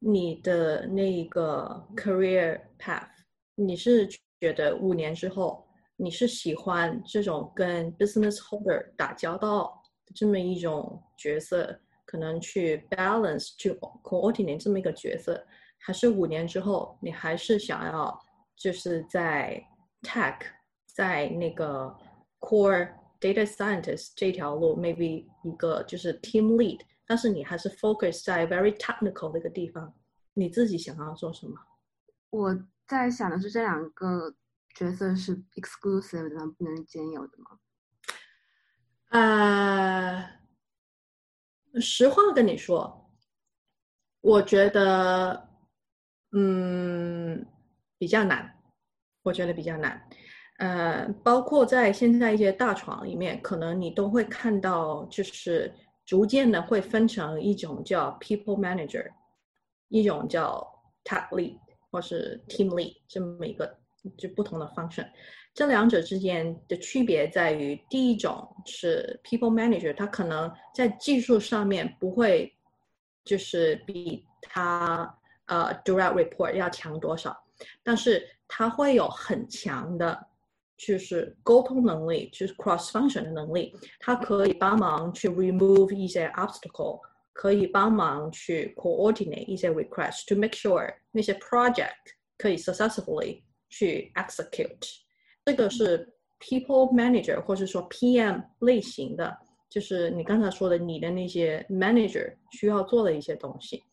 [0.00, 3.06] 你的那个 career path，
[3.54, 4.08] 你是
[4.40, 5.64] 觉得五年之后
[5.94, 13.72] 你是喜欢这种跟 business holder 打交道的这么一种角色，可能去 balance 去
[14.02, 15.46] coordinate 这么一个角色，
[15.78, 18.18] 还是五年之后你还是想要
[18.56, 19.64] 就是在
[20.02, 20.40] tech
[20.96, 21.96] 在那个
[22.40, 22.88] core
[23.22, 29.94] data scientist 这条路，maybe 一个就是 team lead，但是你还是 focus 在 very technical 的一个地方，
[30.34, 31.54] 你自己想要做什么？
[32.30, 34.34] 我在想的是，这两个
[34.74, 37.60] 角色是 exclusive 的，不能兼有的吗？
[39.10, 40.40] 呃，
[41.80, 43.08] 实话跟你说，
[44.20, 45.48] 我觉得，
[46.32, 47.46] 嗯，
[47.98, 48.58] 比较难，
[49.22, 50.08] 我觉得比较难。
[50.62, 55.74] 呃，包括在现在一些大厂里面，可能你都会看到，就是
[56.06, 59.10] 逐渐的会分成一种叫 people manager，
[59.88, 60.64] 一种叫
[61.02, 61.58] tech lead
[61.90, 63.76] 或是 team lead 这么一个
[64.16, 65.04] 就不同的 function。
[65.52, 72.54] 这两者之间的区别在于，第一种是 people manager，他可能在技术上面不会
[73.24, 75.12] 就是比他
[75.46, 77.36] 呃 direct report 要强多少，
[77.82, 80.28] 但是他会有很强的。
[80.81, 86.99] 就是沟通能力，就是 cross function 的能力，它可以帮忙去 remove 一些 obstacle，
[87.33, 91.95] 可以帮忙去 coordinate 一些 request to make sure 那些 project
[92.37, 94.99] 可以 successfully 去 execute。
[95.45, 99.35] 这个是 people manager 或者说 PM 类型的，
[99.69, 103.83] 就是你刚才说的你的那些 manager 需要做的一些东西。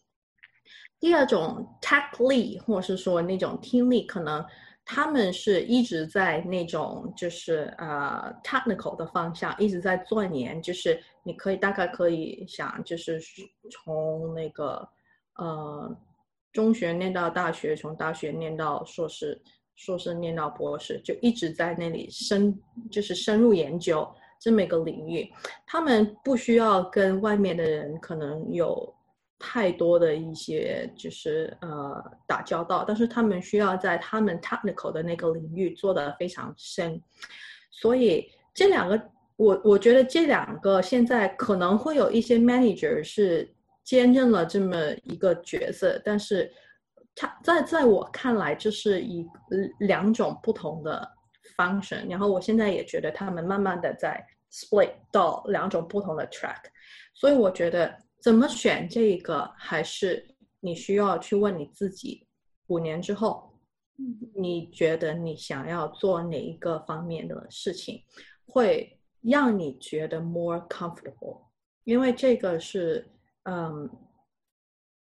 [1.01, 4.45] 第二种 tech lead 或者是说那种 team lead 可能。
[4.92, 13.22] 他们是一直在那种就是呃 technical 的方向一直在钻研，就是你可以大概可以想，就是
[13.70, 14.90] 从那个
[15.36, 15.96] 呃
[16.52, 19.40] 中学念到大学，从大学念到硕士，
[19.76, 22.60] 硕士念到博士，就一直在那里深
[22.90, 25.32] 就是深入研究这么一个领域。
[25.68, 28.92] 他们不需要跟外面的人可能有。
[29.42, 37.02] 太多的一些就是呃打交道，但是他们需要在他们 technical 的那个领域做得非常深，
[37.72, 39.02] 所以这两个
[39.38, 43.50] 我我觉得这两个现在可能会有一些 manager 是
[43.86, 46.52] 兼任了这么一个角色，但是
[47.16, 49.26] 他在在我看来这是一
[49.80, 51.10] 两种不同的
[51.56, 54.22] function，然后我现在也觉得他们慢慢的在
[54.52, 56.64] split 到两种不同的 track，
[57.14, 57.98] 所以我觉得。
[58.22, 62.28] 怎么选这个，还是你需要去问你自己。
[62.68, 63.58] 五年之后，
[64.36, 68.04] 你觉得你想要做哪一个方面的事情，
[68.46, 71.48] 会让你觉得 more comfortable？
[71.84, 73.12] 因为这个是，
[73.44, 73.90] 嗯，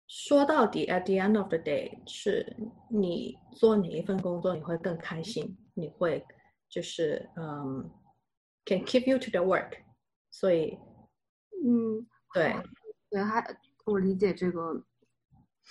[0.07, 2.57] 说到底，at the end of the day，是
[2.89, 6.25] 你做哪一份工作你会更开心，你会
[6.67, 7.89] 就是嗯
[8.65, 9.77] ，can keep you to the work。
[10.29, 10.77] 所以，
[11.63, 12.53] 嗯，对。
[13.09, 13.45] 对，他
[13.85, 14.83] 我理解这个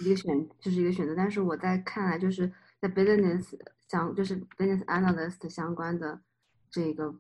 [0.01, 3.59] 一个选就是一个选择，但是我在看来就是在 business
[3.89, 6.20] 相就是 business analyst 相关的
[6.70, 7.14] 这个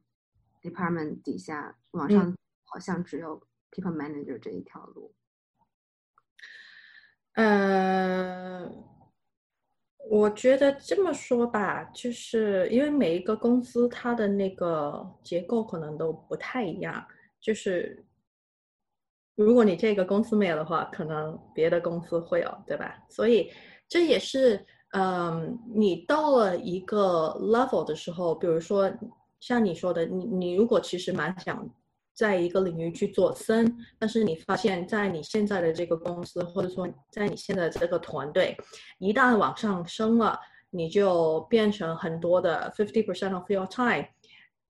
[0.62, 2.34] department 底下，网上
[2.64, 3.38] 好像只有
[3.70, 5.12] people manager 这一条路。
[7.34, 8.70] 呃，
[10.08, 17.04] 我觉得这么说吧，就是因为每一个公司它的那个结构可能都不太一样，
[17.40, 18.04] 就是。
[19.36, 22.96] 如果你这个公司没有的话，可能别的公司会有，对吧？
[23.10, 23.50] 所以
[23.88, 28.88] 这也是，嗯，你到了一个 level 的时候，比如说
[29.40, 31.68] 像你说的，你你如果其实蛮想
[32.14, 38.56] 在一个领域去做深，但是你发现在你现在的这个公司，或者说在你现在这个团队，
[39.00, 40.38] 一旦往上升了，
[40.70, 44.06] 你就变成很多的 fifty percent of your time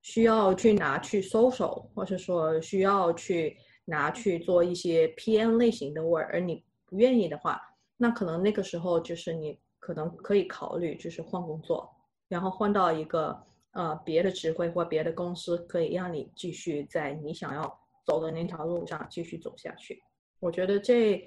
[0.01, 3.55] 需要去拿去搜索，或者说需要去。
[3.87, 7.61] 拿去做一些 PM 类型的 work，而你不愿意的话，
[7.99, 11.95] 那可能那个时候就是你可能可以考虑就是换工作，
[12.29, 13.39] 然后换到一个
[13.73, 20.03] 呃别的职位或别的公司，可以让你继续在你想要走的那条路上继续走下去。
[20.41, 21.23] 我觉得这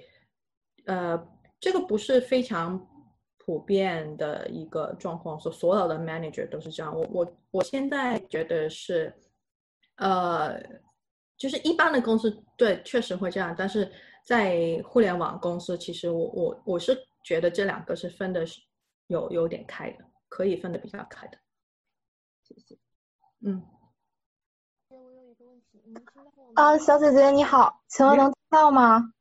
[0.86, 1.28] 呃
[1.60, 2.84] 这个不是非常
[3.36, 6.92] 普遍的一个状况，所所有的 manager 都是这样。
[6.92, 9.14] 我我我现在觉得是
[9.98, 10.60] 呃。
[11.38, 13.54] 就是一般的公司，对，确实会这样。
[13.56, 13.90] 但是
[14.26, 18.60] 在互联网公司，其实我我我是觉得这两个是分的是
[19.06, 21.38] 有有点开的，可以分的比较开的。
[22.42, 22.76] 谢谢。
[23.46, 23.62] 嗯。
[24.88, 26.52] 我有一个问题，能听到吗？
[26.56, 29.12] 啊，小姐姐你好，请问能听到吗？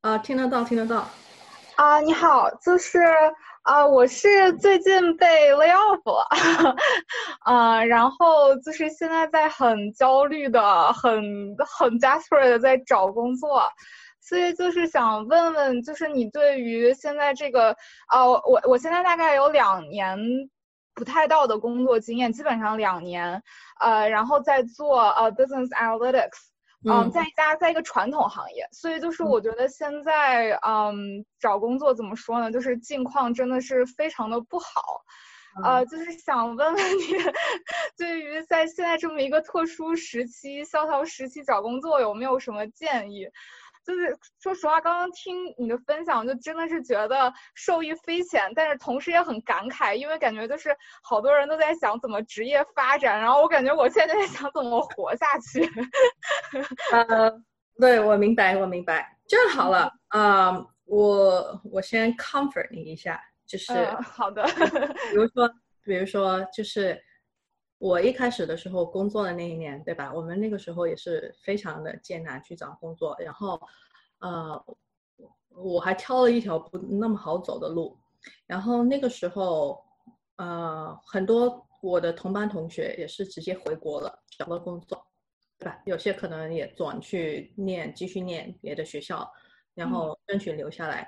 [0.00, 1.08] 啊，听得到，听得到。
[1.76, 2.98] 啊，你好，就是。
[3.62, 6.74] 啊，我是最近被 lay off 了，
[7.40, 11.12] 啊，然后就是现在在很焦虑的、很
[11.78, 13.62] 很 desperate 的在找工作，
[14.20, 17.76] 所以就是想问问，就是你对于现在这个，
[18.08, 20.18] 啊，我我现在大概有两年
[20.94, 23.42] 不太到的工作经验，基本上两年，
[23.80, 26.49] 呃，然后在做呃 business analytics。
[26.88, 35.02] 嗯，在一家在一个传统行业，所以就是我觉得现在嗯找工作怎么说呢，就是境况真的是非常的不好，
[35.62, 37.02] 呃，就是想问问你，
[37.98, 43.28] 对于在现在这么一个特殊时期、萧条时期找工作有没有什么建议？
[43.90, 55.68] 就是说实话，刚刚听你的分享，就真的是觉得受益匪浅，但是同时也很感慨，因为感觉就是好多人都在想怎么职业发展，然后我感觉我现在在想怎么活下去。
[56.92, 57.32] 呃，
[57.80, 63.74] 对我明白，我明白，这样好了，啊，我我先 comfort 你一下，就是
[64.04, 64.44] 好的，
[65.10, 65.50] 比如说，
[65.82, 67.02] 比如说，就是
[67.80, 70.12] 我一开始的时候工作的那一年，对吧？
[70.12, 73.58] 我们那个时候也是非常的艰难去找工作，然后，
[74.18, 74.64] 呃，
[75.48, 77.98] 我还挑了一条不那么好走的路，
[78.46, 79.82] 然后那个时候，
[80.36, 85.02] 呃，很多我的同班同学也是直接回国了，找到工作。
[85.58, 85.82] 对吧？
[85.84, 89.30] 有些可能也转去念，继续念别的学校，
[89.74, 91.06] 然后争取留下来。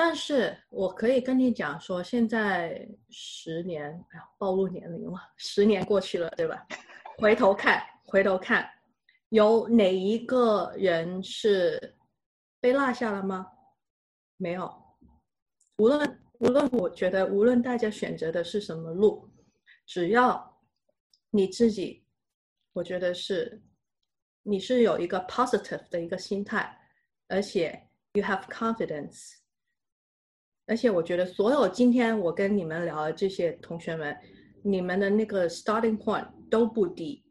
[0.00, 6.64] 但是我可以跟你讲说，现在十年，哎呀，暴露年龄了，十年过去了，对吧？
[7.18, 8.70] 回头看，回头看，
[9.30, 11.96] 有哪一个人是
[12.60, 13.50] 被落下了吗？
[14.36, 14.72] 没有。
[15.78, 19.28] 无论无论，我觉得无论大家选择的是什么路，
[19.84, 20.62] 只要
[21.30, 22.06] 你自己。
[22.72, 23.60] 我觉得是，
[24.44, 26.78] 你是有一个 positive 的一个心态，
[27.26, 29.32] 而且 you have confidence，
[30.68, 34.16] 而且我觉得所有今天我跟你们聊的这些同学们，
[34.62, 37.24] 你们的那个 starting point 都不低，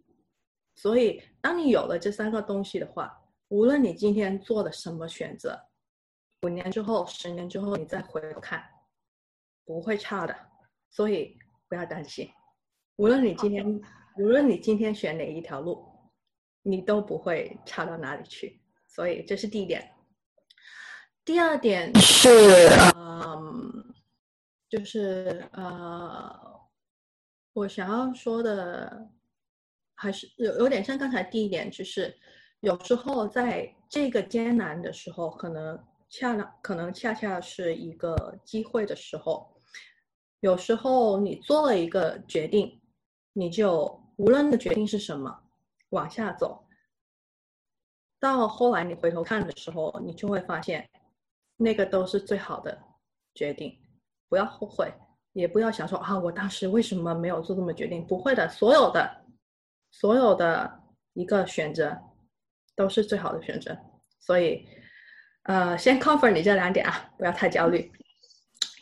[0.75, 3.17] 所以当你有了这三个东西的话，
[3.47, 5.57] 无论你今天做了什么选择，
[6.41, 8.63] 五年之后、十年之后你再回头看，
[9.63, 10.35] 不会差的，
[10.89, 11.37] 所以
[11.69, 12.29] 不要担心，
[12.97, 13.81] 无论你今天。
[14.19, 15.85] 无论你今天选哪一条路，
[16.63, 18.59] 你都不会差到哪里去。
[18.87, 19.93] 所以这是第一点。
[21.27, 22.29] 第二点是，
[22.95, 23.93] 嗯，
[24.69, 26.33] 就是呃，
[27.51, 29.09] 我想要说的
[29.93, 32.17] 还是有有点像刚才第一点，就是
[32.61, 39.53] 有时候在这个艰难的时候，可能恰可能恰恰是一个机会的时候。
[40.39, 42.81] 有时候你做了一个决定，
[43.33, 44.01] 你就。
[44.15, 45.43] 无论的决定是什么，
[45.89, 46.65] 往下走，
[48.19, 50.89] 到后来你回头看的时候，你就会发现，
[51.57, 52.77] 那个都是最好的
[53.35, 53.77] 决定。
[54.29, 54.93] 不要后悔，
[55.33, 58.05] 也不要想说啊，我当时为什么没有做这么决定？
[58.07, 59.25] 不会的，所有的，
[59.91, 60.79] 所有的
[61.13, 61.97] 一个选择
[62.75, 63.77] 都是最好的选择。
[64.19, 64.65] 所以，
[65.43, 67.91] 呃，先 comfort 你这两点啊，不要太焦虑。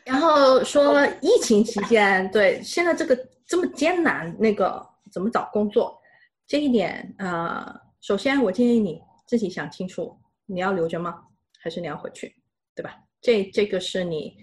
[0.05, 3.17] 然后说疫情期间，对现在这个
[3.47, 4.86] 这么艰难，那个。
[5.11, 5.97] 怎么找工作？
[6.45, 11.23] 这一点呃，首先我建议你自己想清楚，你要留着吗？
[11.61, 12.36] 还是你要回去，
[12.76, 12.99] 对吧？
[13.21, 14.36] 这这个是你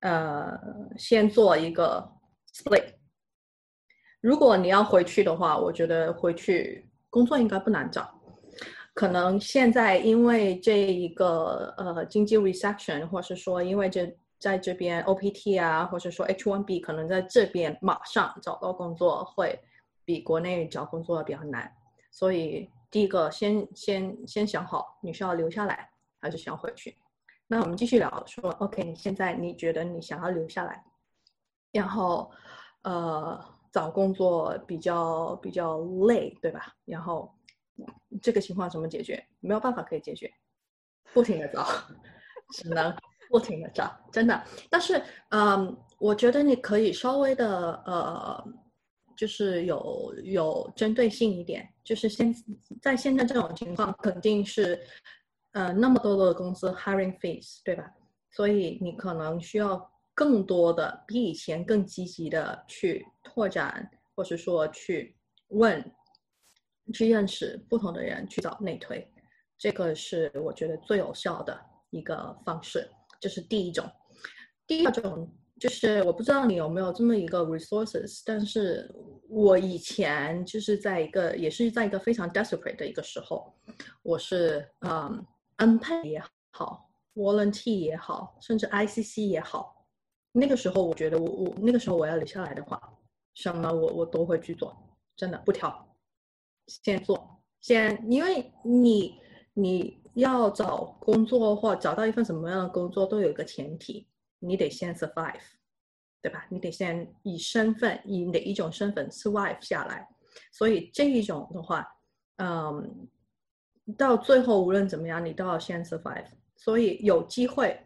[0.00, 0.56] 呃
[0.96, 2.08] 先做一个
[2.54, 2.94] split。
[4.20, 8.14] 如果你要回去的话，我觉得回去工作应该不难找。
[8.94, 19.58] 可能现在因为这一个呃经济 recession，或是说因为这在这边 OPT 啊，或者说 H1B，可能在这边马上找到工作会
[20.04, 21.72] 比国内找工作比较难。
[22.10, 25.88] 所以第一个先先先想好你是要留下来
[26.20, 26.96] 还是想回去。
[27.48, 30.84] 那我们继续聊，说 OK，你现在你觉得你想要留下来，
[31.72, 32.30] 然后
[32.82, 33.42] 呃
[33.72, 36.72] 找工作比较比较累，对吧？
[36.84, 37.34] 然后
[38.22, 39.26] 这个情况怎么解决？
[39.40, 40.30] 没有办法可以解决，
[41.12, 41.66] 不停的找，
[42.54, 42.94] 只能。
[43.30, 44.42] 不停的找，真的。
[44.70, 48.42] 但是，嗯，我觉得你可以稍微的，呃，
[49.14, 51.68] 就是有有针对性一点。
[51.84, 52.34] 就是现
[52.80, 54.80] 在现在这种情况，肯定是，
[55.52, 57.90] 呃，那么多的公司 hiring fees 对吧？
[58.30, 65.16] 所以你可能需要更多的，比以前更积极的去拓展，或是说去
[65.48, 65.82] 问，
[66.92, 69.10] 去认识不同的人，去找内推。
[69.56, 71.58] 这个是我觉得最有效的
[71.90, 72.88] 一个方式。
[73.18, 73.90] 这是第一种，
[74.66, 75.28] 第二种
[75.58, 78.88] 就是我不知道你有没有这么一个 resources，但是
[79.28, 83.52] 我以前就是在一个也是在一个非常 desperate 的一个时候，
[84.02, 85.26] 我是嗯
[85.58, 89.86] 安排也好，volunteer 也好，甚至 ICC 也好，
[90.32, 92.80] 那个时候我觉得我我那个时候我要留下来的话，
[93.34, 94.76] 什么我我都会去做，
[95.14, 95.86] 真的不挑，
[96.66, 99.20] 先做先，因为你
[99.54, 99.98] 你。
[100.14, 104.04] 要找工作或找到一份什么样的工作，都有一个前提，
[104.40, 105.38] 你得先 survive，
[106.20, 106.44] 对吧？
[106.50, 110.08] 你得先以身份，以哪一种身份 survive 下来。
[110.50, 111.86] 所以这一种的话，
[112.38, 113.08] 嗯，
[113.96, 116.26] 到最后无论怎么样，你都要先 survive。
[116.56, 117.78] 所以有机会，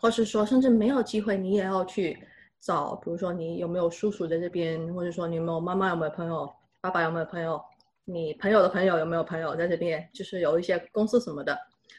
[0.00, 2.18] 或是说甚至没有机会，你也要去
[2.60, 7.60] 找，比如说你有没有叔叔在这边，或者说你有没有妈妈有没有朋友，爸爸有没有朋友。
[8.04, 10.08] 你朋友的朋友有没有朋友在这边？
[10.12, 11.56] 就是有一些公司什么的，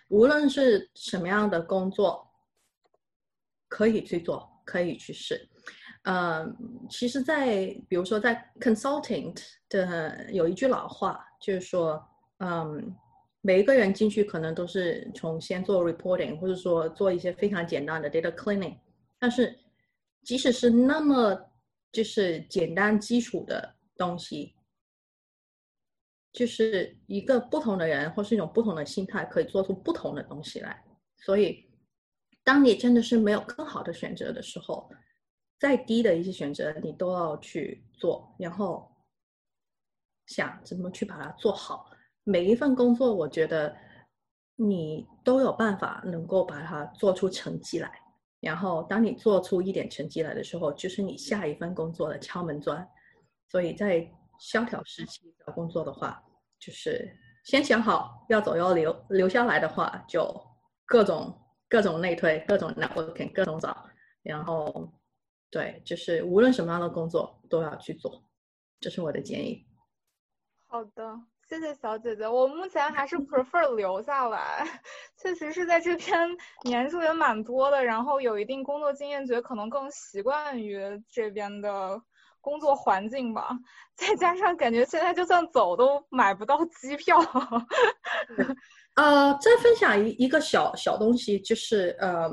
[0.09, 2.27] 无论是什么样的工作，
[3.69, 5.47] 可以去做，可以去试。
[6.03, 6.53] 嗯，
[6.89, 9.33] 其实，在比如说在 consulting
[9.69, 12.03] 的有一句老话，就是说，
[12.39, 12.93] 嗯，
[13.41, 18.77] 每一个人进去可能都是从先做 reporting，或者说做一些非常简单的 data cleaning，
[19.19, 19.57] 但是
[20.23, 21.51] 即使是那么
[21.91, 24.55] 就是简单基础的东西。
[26.33, 30.81] 就是一个不同的人，或是一种不同的心态，可以做出不同的东西来。
[31.17, 31.69] 所以，
[32.41, 34.89] 当你真的是没有更好的选择的时候，
[35.59, 38.89] 再低的一些选择你都要去做，然后
[40.27, 41.90] 想怎么去把它做好。
[42.24, 43.76] 每一份工作，我觉得
[44.55, 47.91] 你都有办法能够把它做出成绩来。
[48.39, 52.88] 然后，当你做出一点成绩来的时候，就是你下一份工作的敲门砖。
[53.49, 54.09] 所以在
[54.39, 56.24] 萧条时期找工作的话，
[56.57, 60.26] 就是先想好要走要留，留下来的话就
[60.86, 61.38] 各种
[61.69, 63.86] 各种内推，各种 networking，各种找，
[64.24, 64.91] 然后
[65.51, 68.24] 对，就是无论什么样的工作都要去做，
[68.80, 69.63] 这是我的建议。
[70.65, 71.19] 好的，
[71.51, 72.25] 谢谢小姐姐。
[72.25, 74.65] 我目前还是 prefer 留下来，
[75.21, 76.17] 确实是在这边
[76.63, 80.81] 年数也蛮多的，然后有一定工作经验，觉得可能更习惯于
[81.11, 82.01] 这边的。
[82.43, 83.51] 工作环境吧，
[83.95, 87.19] 再加上感觉现在就算走都买不到机票。
[88.95, 92.27] 呃，再分享一一个小小东西，就是呃，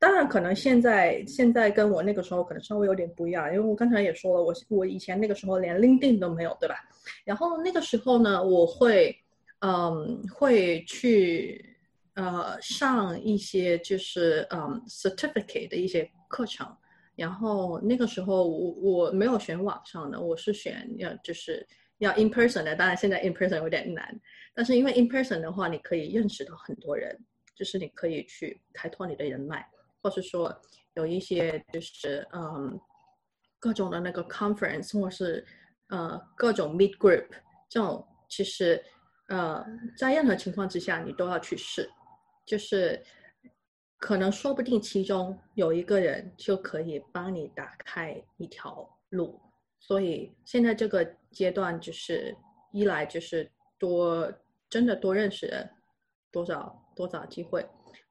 [0.00, 6.76] 当然可能现在现在跟我那个时候可能稍微有点不一样，因为我刚才也说了，我我以前那个时候连 LinkedIn 都没有，对吧？
[7.24, 9.14] 然后那个时候呢，我会
[9.60, 11.76] 嗯会去
[12.14, 16.66] 呃上一些就是嗯 certificate 的一些课程。
[17.14, 21.66] 然后那个时候我我没有选网上的，我是选要就是
[21.98, 22.74] 要 in person 的。
[22.74, 24.18] 当然现在 in person 有点难，
[24.54, 27.14] 但是因为 in person 的话，你可以认识到很多人，
[27.54, 29.66] 就是你可以去开拓你的人脉，
[30.02, 30.54] 或是说
[30.94, 32.80] 有一些就是嗯
[33.58, 35.46] 各种的那个 conference 或是
[35.88, 37.26] 呃各种 meet group
[37.68, 38.82] 这种，其实
[39.28, 39.64] 呃
[39.96, 41.90] 在任何情况之下你都要去试，
[42.44, 43.02] 就是。
[44.02, 49.38] 可能说不定其中有一个人就可以帮你打开一条路，
[49.78, 52.34] 所以现在这个阶段就是
[52.72, 53.46] 一来就是
[53.78, 54.32] 多
[54.70, 55.68] 真的多认识人，
[56.32, 57.62] 多找多找机会，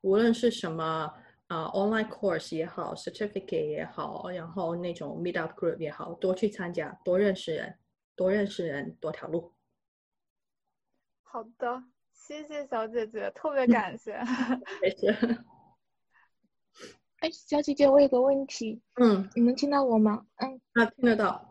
[0.01, 1.11] 无论是什么
[1.49, 7.77] 啊 online course 也好，certificate 也好，然后那种 meet up group 也好，多去参加，多认识人，
[8.15, 9.51] 多认识人，多条路。
[11.23, 11.83] 好的，
[12.13, 14.19] 谢谢小姐姐，特别感谢。
[14.83, 15.11] 谢谢。
[17.21, 20.27] 哎，小姐姐，我有个问题，嗯，你能听到我吗？
[20.35, 21.48] 嗯，啊，听得到。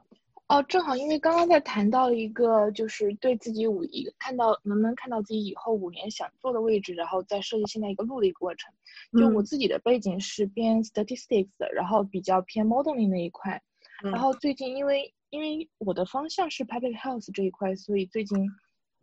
[0.48, 8.72] 哦，正好，因为刚刚在谈到一个，就是对自己五一看到能不能看到自己以后五年想做的位置，然后再设计现在一个路的一个过程。
[9.12, 13.62] 就我自己的背景是偏 statistics 的，然后比较偏 modeling 那一块。
[14.02, 18.48] 然后最近因为因为我的方向是 public health 这一块，所以最近，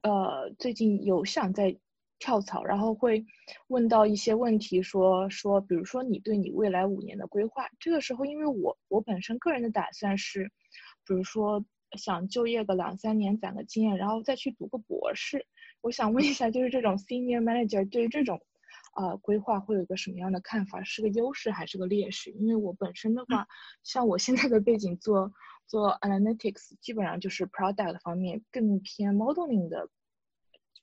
[0.02, 1.78] 呃，最近有想在
[2.18, 3.24] 跳槽，然后会
[3.68, 7.70] 问到一些问题，说说，比如说你对你未来五年的规划。
[7.80, 10.52] 这个时候，因为我我本身个人的打算是。
[11.08, 11.64] 比如说
[11.98, 15.46] 想就业个两三年攒个经验，然后再去读个博士。
[15.82, 18.42] 我想问一下，就是这种 senior manager 对于这种，
[18.96, 20.84] 呃，规划会有一个什么样的看法？
[20.84, 22.32] 是个优势还是个劣势？
[22.32, 23.48] 因为我本身的话，
[23.84, 25.32] 像我现在的背景做
[25.68, 29.88] 做 analytics，基本上就是 product 方面更偏 modeling 的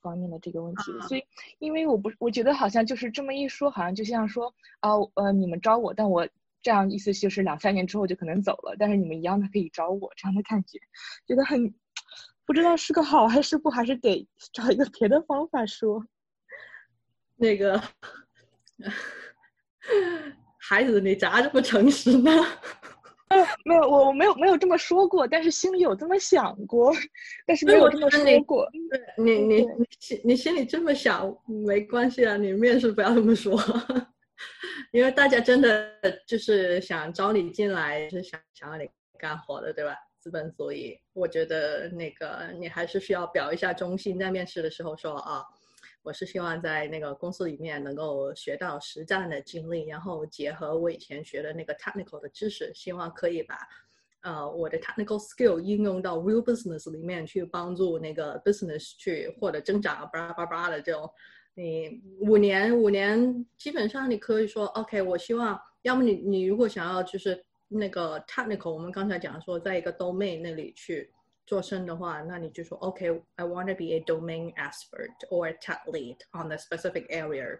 [0.00, 0.92] 方面的这个问题。
[1.08, 1.24] 所以，
[1.58, 6.28] 因为我不，我觉得好像就是这么一说，好像就像说，啊，呃，你们招我，但我。
[6.62, 10.78] 这样意思就是两三年之后就可能走了，但是你们一样的可以找我这样的感觉，
[11.26, 11.74] 觉得很
[12.46, 16.04] 不知道是个好还是不，还是得找一个别的方法说。
[17.36, 17.82] 那个
[20.58, 22.30] 孩子，你咋这么诚实呢？
[23.64, 26.92] 没有，我我没有没有这么说过，但是心里有这么想过，
[27.46, 28.68] 但是没有这么说过。
[29.16, 33.56] 你你你心你心里这么想没关系啊，你面试不要这么说。
[34.92, 35.90] 因为大家真的
[36.26, 38.88] 就是想招你进来，是想想让你
[39.18, 39.96] 干活的，对吧？
[40.18, 45.42] 资本主义，我觉得那个你还是需要表一下忠心，在面试的时候说啊，
[46.02, 53.58] 我是希望在那个公司里面能够学到实战的经历，然后结合我以前学的那个 technical 的知识，希望可以把
[54.20, 61.10] 呃我的 technical skill 应用到 real business 里面去，帮助那个 business 去获得增长，巴拉巴拉的这种。
[61.54, 71.10] 你五年五年，基本上你可以说，OK，我希望，要么你你如果想要就是那个 technical，我们刚才讲说，在一个 domain 那里去
[71.46, 77.58] 做生的话，那你就说，OK，I want to be a domain expert or a tech lead on the specific area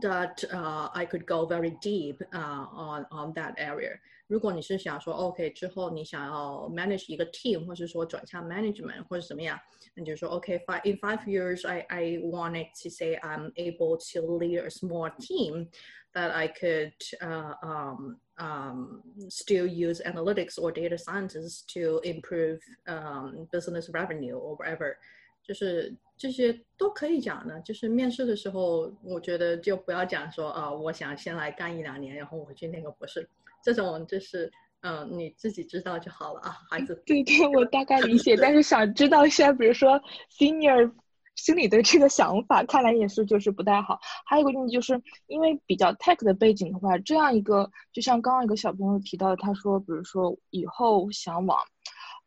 [0.00, 3.98] that uh I could go very deep uh on on that area。
[4.28, 9.58] 如果你是想说，OK，之后你想要 manage 一个 team，或是说转向 management 或者怎么样。
[9.96, 14.58] and just okay five, in five years I, I wanted to say i'm able to lead
[14.58, 15.68] a small team
[16.14, 16.92] that i could
[17.22, 24.56] uh, um, um, still use analytics or data scientists to improve um, business revenue or
[24.56, 24.98] whatever
[25.43, 33.27] 就是这些都可以讲的，就是面试的时候，我觉得就不要讲说啊，我想先来干一两年，然后我去那个博士，
[33.63, 37.01] 这种就是嗯，你自己知道就好了啊，孩子。
[37.05, 39.99] 对对，我大概理解，但是想知道一下，比如说
[40.31, 40.91] senior
[41.35, 43.99] 心里的这个想法，看来也是就是不太好。
[44.25, 51.57] 还有一个问题，就是因为比较 tech 的背景的话，这样一个就像刚刚一个小朋友提到，他说，比如说以后想往，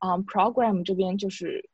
[0.01, 1.69] 嗯，program 这边就是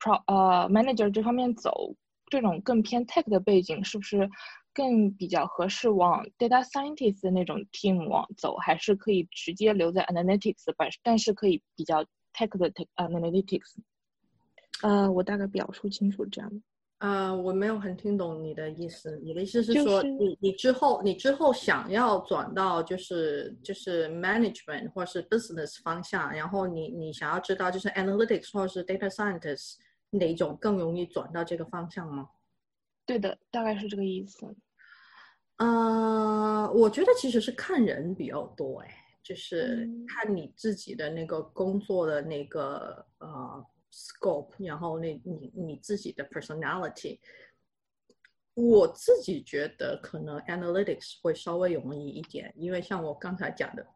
[0.00, 1.94] pro 呃 manager 这方面走，
[2.26, 4.28] 这种更偏 tech 的背景，是不是？
[4.72, 13.74] 更比较合适往 data scientist 那种 team 往走，还是可以直接留在 analytics，但但是可以比较 tech 的 tech analytics。
[14.82, 16.62] 呃，我大概表述清楚这样。
[16.98, 19.18] 呃，我没有很听懂你的意思。
[19.24, 29.78] 你的意思是说，你你之后你之后想要转到就是就是 management 或是 business 方向，然后你你想要知道就是 analytics 或是 data scientist
[30.10, 32.28] 哪种更容易转到这个方向吗？
[33.06, 34.54] 对的，大概是这个意思。
[35.56, 38.88] 呃，我觉得其实是看人比较多，哎，
[39.22, 47.18] 就是看你自己的那个工作的那个呃 scope，然后那你你自己的 personality。
[48.54, 53.86] 我自己觉得可能 analytics 会稍微容易一点，因为像我刚才讲的，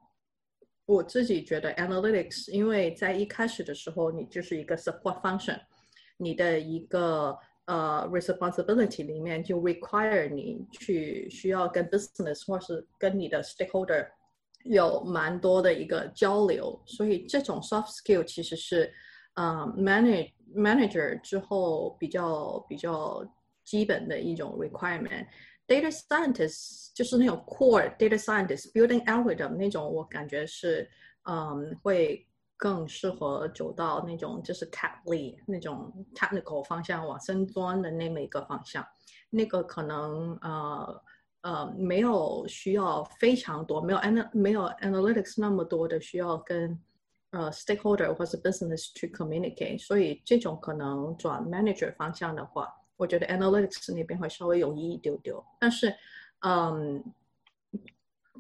[0.87, 5.61] 我自己觉得 analytics，因为在一开始的时候，你就是一个 support function，
[6.24, 7.38] 你的一个。
[7.66, 14.08] 呃，responsibility 里面就 require 你去需要跟 business 或是跟你的 stakeholder
[14.64, 18.92] 有蛮多的一个交流，所以这种 soft skill 其实是
[19.36, 23.24] 呃 manage manager 之后比较比较
[23.64, 30.90] 基本的一种 requirement。data scientist 就是那种 core data scientist building algorithm 那种，我感觉是
[31.30, 32.26] 嗯会。
[32.57, 38.87] 更适合走到那种就是 techly 那种 technical 方向往深钻的那么一个方向，
[39.29, 41.03] 那个可能呃
[41.43, 46.81] 呃没有需要非常多，没有 an 没有 analytics 那么多的需要跟
[47.31, 55.93] 呃 stakeholder 或是 business 去 communicate，所以这种可能转 manager 方向的话，我觉得 analytics 那边会稍微容易一丢丢，但是
[56.41, 57.05] 嗯，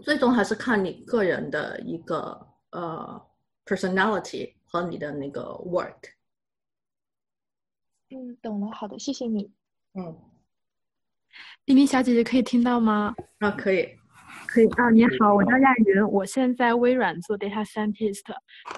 [0.02, 3.20] 最终还是看你个人的一个呃。
[3.64, 6.12] Personality 和你的那个 work。
[8.10, 8.70] 嗯，懂了。
[8.70, 9.50] 好的，谢谢你。
[9.94, 10.16] 嗯，
[11.64, 13.14] 冰冰小姐姐可以听到吗？
[13.38, 13.98] 啊，可以。
[14.46, 18.22] 可以啊，你好，我叫亚云，我现在微软做 data scientist。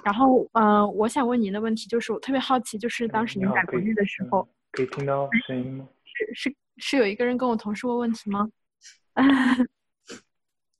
[0.03, 5.87] 然后，呃，我想问您的问题就是，我特别好奇，就是当时您在国内的时候，可以听到声音吗？
[6.05, 8.49] 是是是有一个人跟我同事问问题吗？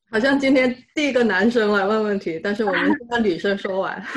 [0.09, 4.01] 好像今天第一个男生来问问题，但是我们先让女生说完。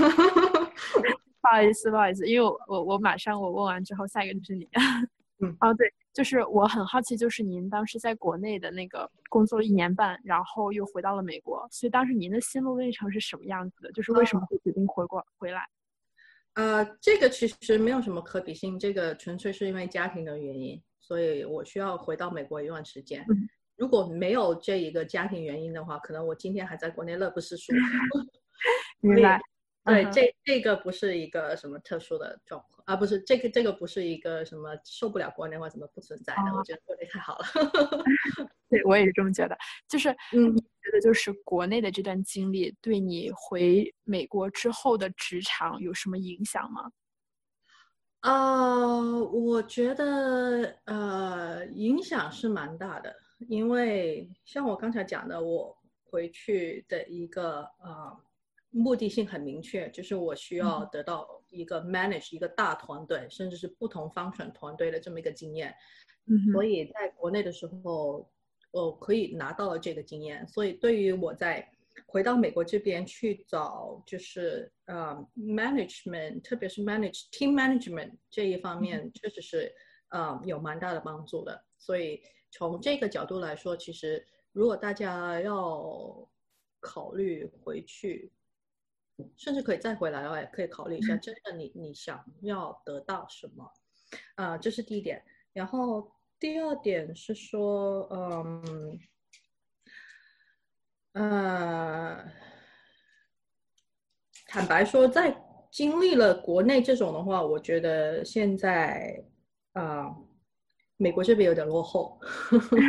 [1.43, 4.69] 不好意思，不好意思，因为我我我马上我问完之后，下一个就是你。
[5.43, 13.91] 嗯， 哦对，就是我很好奇，就是您当时在国内的那个工作了一年半，然后又回到了美国，所以当时您的心路历程是什么样子的？
[13.93, 15.67] 就是为什么会决定回国回来？
[16.55, 23.27] 呃，这个其实没有什么可比性，这个纯粹是因为家庭的原因，所以我需要回到美国一段时间。
[23.81, 27.73] 如果没有这一个家庭原因的话，可能我今天还在国内乐不思蜀。
[29.01, 29.41] 明白。
[29.87, 37.45] 对，这这个不是一个什么特殊的状况啊，不是这个这个不是一个什么受不了国内或怎么不存在的，我觉得国内太好了。
[38.69, 39.57] 对，我也是这么觉得。
[39.89, 46.91] 就是，嗯，你觉得就是国内的这段经历对你回美国之后的职场有什么影响吗？
[48.21, 49.01] 啊，
[49.33, 53.17] 我觉得呃，影响是蛮大的，
[53.49, 58.21] 因为像我刚才讲的，我回去的一个呃。
[58.73, 65.75] 目的性很明确，就是我需要得到一个 manage 一个大团队，甚至是不同方程团队的这么一个经验。
[66.53, 68.31] 所以在国内的时候，
[68.71, 70.47] 我可以拿到了这个经验。
[70.47, 71.69] 所以对于我在
[72.07, 79.75] 回到美国这边去找，就是呃 management，特别是 manage team management 这一方面，确实是
[80.11, 81.61] 呃有蛮大的帮助的。
[81.77, 86.29] 所以从这个角度来说，其实如果大家要
[86.81, 88.33] 考虑回去。
[89.37, 93.71] 甚至可以再回来也，可以考虑一下，真的你你想要得到什么？
[94.37, 95.23] 啊，这是第一点。
[95.53, 98.99] 然后第二点是说，嗯，
[101.13, 102.33] 呃，
[104.47, 105.37] 坦白说，在
[105.71, 109.23] 经历了国内这种的话，我觉得现在
[109.75, 110.17] 啊，
[111.01, 112.17] 美国这边有点落后，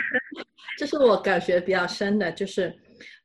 [0.77, 2.77] 这是我感觉比较深的，就是。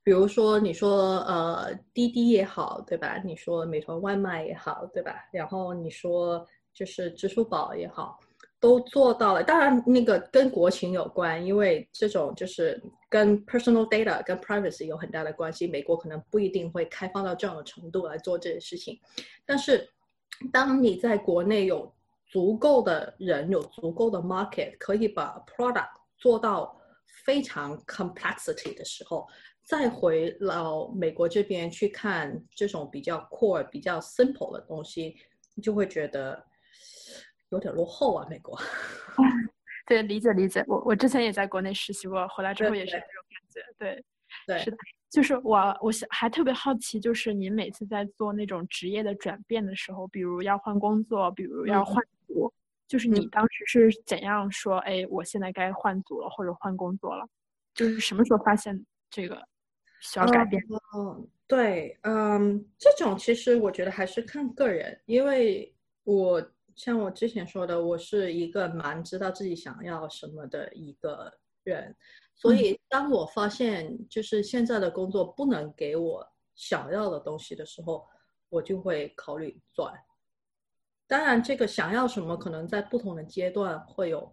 [0.06, 3.20] 比如说，你说呃滴滴也好，对吧？
[3.24, 5.16] 你说美团外卖也好，对吧？
[5.32, 8.16] 然后你说就是支付宝也好，
[8.60, 9.42] 都做到了。
[9.42, 12.80] 当然，那个跟国情有关，因为这种就是
[13.10, 15.66] 跟 personal data、跟 privacy 有很大的关系。
[15.66, 18.96] 美国可能不一定会开放到这样的程度来做这些事情。
[19.44, 19.90] 但是，
[20.52, 21.92] 当你在国内有
[22.26, 26.78] 足够的人、有足够的 market，可以把 product 做到
[27.24, 29.26] 非常 complexity 的时候。
[29.64, 35.16] 再回到美国这边去看这种比较 core、比较 simple 的东西，
[35.56, 36.40] 你就会觉得
[37.48, 38.24] 有点落后啊。
[38.30, 38.56] 美国，
[39.86, 40.64] 对，理解理解。
[40.68, 43.60] 我我之前也在国内实习过，回来之后也是这种感觉。
[43.76, 44.04] 对，
[44.46, 44.76] 对，是的。
[45.10, 52.52] 就是我，我想还特别好奇，就是您每次在做那种职业的转变的时候，比如要换工作，比如要换组，
[52.86, 54.78] 就是你当时是怎样说？
[54.78, 57.26] 哎，我现在该换组了，或者换工作了？
[57.74, 59.42] 就是什么时候发现这个？
[60.00, 60.62] 需要改变。
[60.94, 65.74] 嗯，对，嗯，这种其实我觉得还是看个人，因为
[66.04, 71.32] 我像我之前说的，我是一个蛮知道自己想要什么的一个
[71.64, 71.96] 人，
[72.34, 78.06] 所以当我发现就是现在的工作不能给我想要的东西的时候，
[78.50, 79.94] 我就会考虑转。
[81.06, 84.32] 当然，这个想要什么，可能在不同的阶段会有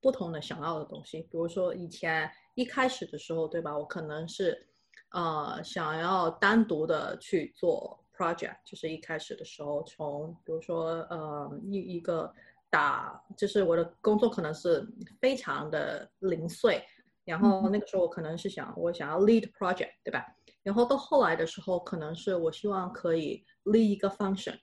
[0.00, 1.22] 不同的想要的东西。
[1.22, 3.76] 比如说以前一开始的时候，对吧？
[3.76, 4.68] 我可能是。
[5.14, 12.32] 呃，想要单独的去做 project，就是一开始的时候，从比如说呃一一个
[12.70, 14.86] 打，就是我的工作可能是
[15.20, 16.82] 非常的零碎，
[17.26, 20.24] 然后那个时候我可能是想我想要 lead project，对吧？
[20.62, 24.58] 然后到后来的时候，可能是我希望可以 lead 一个 function，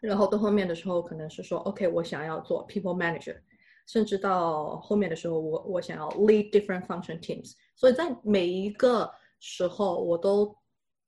[0.00, 3.36] 然后到后面的时候可能是说 OK，我想要做 people manager，
[3.86, 10.56] 甚至到后面的时候，我我想要 lead different function teams，所以在每一个时候，我都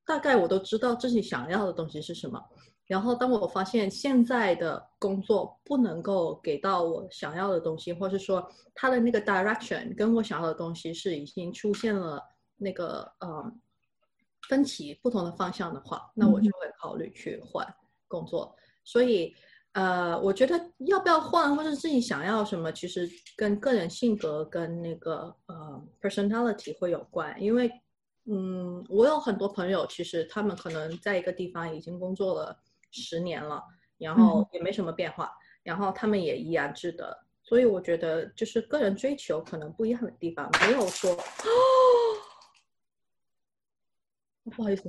[0.06, 2.42] 大概我都知道自己想要的东西是什么。
[2.84, 12.20] 然后，当我发现现在的工作不能够给到我想要的东西，或是说它的那个 direction 跟我想要的东西是已经出现了
[12.58, 13.50] 那个呃
[14.48, 17.66] 分歧、不同的方向的话，那我就会考虑去换
[18.08, 18.54] 工作。
[18.84, 19.34] 所以，
[19.72, 27.70] 呃，我觉得要不要换，或者自己想要什么，其实跟个人性格跟那个呃 personality 会有关，因为。
[28.26, 32.56] 嗯，我有很多朋友，其实他们可能在一个地方已经工作了
[32.92, 33.60] 十年了，
[33.98, 35.28] 然后也没什么变化，
[35.64, 37.18] 然后他们也怡然自得。
[37.42, 41.10] 所以我觉得就是个人追求可能不一样的地方，没有说。
[41.18, 41.18] 哦
[44.52, 44.88] 不好意思，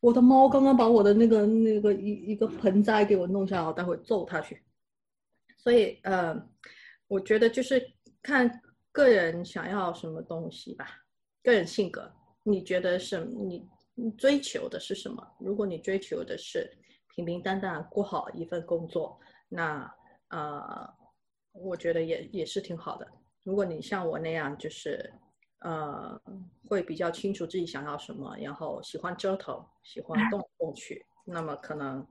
[0.00, 4.62] 我的猫刚刚把我的那个那个一一个盆栽给我弄下来，我待会揍它去。
[5.56, 6.40] 所以呃，
[7.08, 7.82] 我觉得就是
[8.22, 8.48] 看
[8.92, 10.86] 个人想要什么东西吧，
[11.42, 12.10] 个人性格，
[12.44, 13.66] 你觉得是你
[14.16, 15.26] 追求的是什么？
[15.40, 16.70] 如果你追求的是
[17.14, 19.18] 平平淡淡过好一份工作，
[19.48, 19.92] 那
[20.28, 20.88] 呃，
[21.52, 23.08] 我觉得也也是挺好的。
[23.42, 25.12] 如果你像我那样，就是
[25.60, 26.20] 呃，
[26.68, 32.06] 会比较清楚自己想要什么，然后喜欢折腾，喜欢动来 动去，那么可能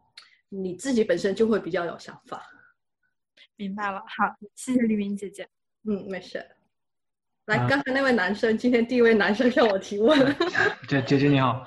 [0.50, 2.44] 你自己本身就会比较有想法。
[3.56, 5.48] 明白了，好，谢谢丽明姐姐。
[5.88, 6.46] 嗯，没事。
[7.46, 10.20] 来，刚才那位男生，今天第一位男生向我提问。
[10.88, 11.66] 姐姐姐你好，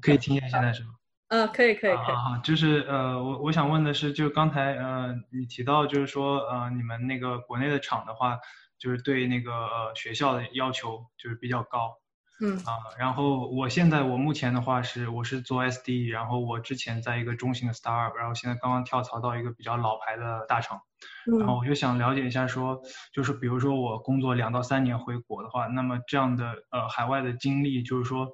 [0.00, 0.90] 可以听一下现在是吗？
[1.30, 2.14] 呃，可以可以可以。
[2.14, 8.38] 好，就是呃，我我想问的是，就刚才呃，你提到就是说呃，你们那个国内的厂的话，
[8.80, 11.94] 就是对那个呃学校的要求就是比较高。
[12.42, 20.80] 嗯啊，然后我现在我目前的话是我是做 SD，然后我之前在一个中型的 startup，然后现在刚刚跳槽到一个比较老牌的大厂，
[21.38, 22.80] 然后我就想了解一下说，
[23.12, 28.26] 就是比如说我工作两到三年回国的话，那么这样的呃海外的经历，就是说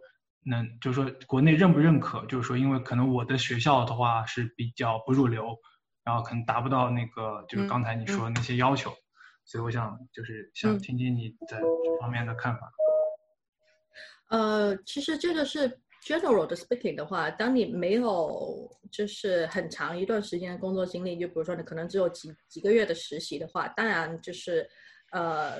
[0.44, 2.24] 能就是说国内认不认可？
[2.26, 5.58] 就是说因为可能我的学校的话是比较不入流，
[6.04, 8.92] 然后可能达不到那个就是刚才你说的那些要求，
[9.46, 12.70] 所以我想就是想听听你在这方面的看法。
[14.28, 15.70] 呃，其实这个是
[16.04, 24.68] general 的 speaking 的话，当你没有就是很长一段时间的工作经历，就比如说你可能只有几几个月的实习的话，当然就是
[25.12, 25.58] 呃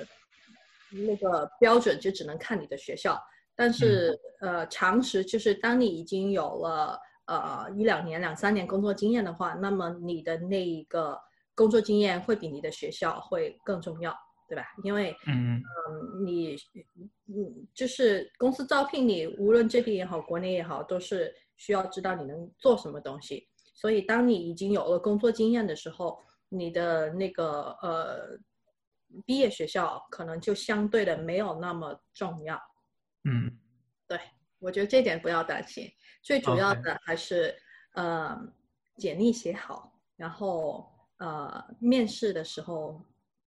[0.91, 3.17] 那个标准就只能看你的学校，
[3.55, 11.17] 但是呃常识就是当你已经有了呃一两年、两三年工作经验的话，那么你的那一个
[11.57, 14.15] 工作经验会比你的学校会更重要。
[14.49, 14.63] 对吧？
[14.81, 16.55] 因为嗯嗯，你
[17.25, 23.45] 嗯就是公司招聘你，无论这边也好，国内也好，都是需要知道你能做什么东西。
[23.73, 26.17] 所以，当你已经有了工作经验的时候，
[26.47, 28.39] 你的那个呃
[29.25, 32.57] 毕业学校可能就相对的没有那么重要。
[33.25, 33.51] 嗯，
[34.07, 34.17] 对，
[34.59, 35.91] 我觉得这点不要担心。
[36.21, 37.53] 最主要的还是
[37.95, 38.33] 呃
[38.95, 43.01] 简历写好，然后呃面试的时候。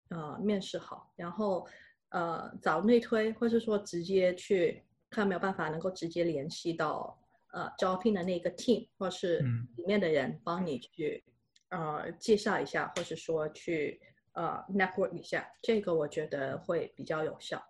[0.08, 1.66] 呃，面试好，然后
[2.10, 4.80] 呃找内推，或是说直接去
[5.10, 7.18] 看没有办法能够直接联系到
[7.50, 9.40] 呃招聘的那个 team，或是
[9.76, 11.24] 里面的人帮你去
[11.70, 14.00] 呃介绍一下，或是说去
[14.34, 17.60] 呃 network 一下，这个我觉得会比较有效。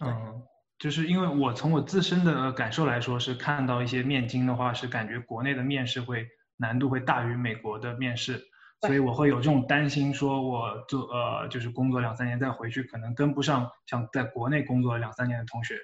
[0.00, 0.42] 嗯，
[0.76, 6.26] 就是因为我从我自身的感受来说，是看到一些面经的话，是感觉国内的面试会
[6.56, 8.49] 难度会大于美国的面试。
[8.82, 15.78] 所以我会有这种担心，说我做呃就是工作两三年再回去，可能跟不上像在国内工作两三年的同学。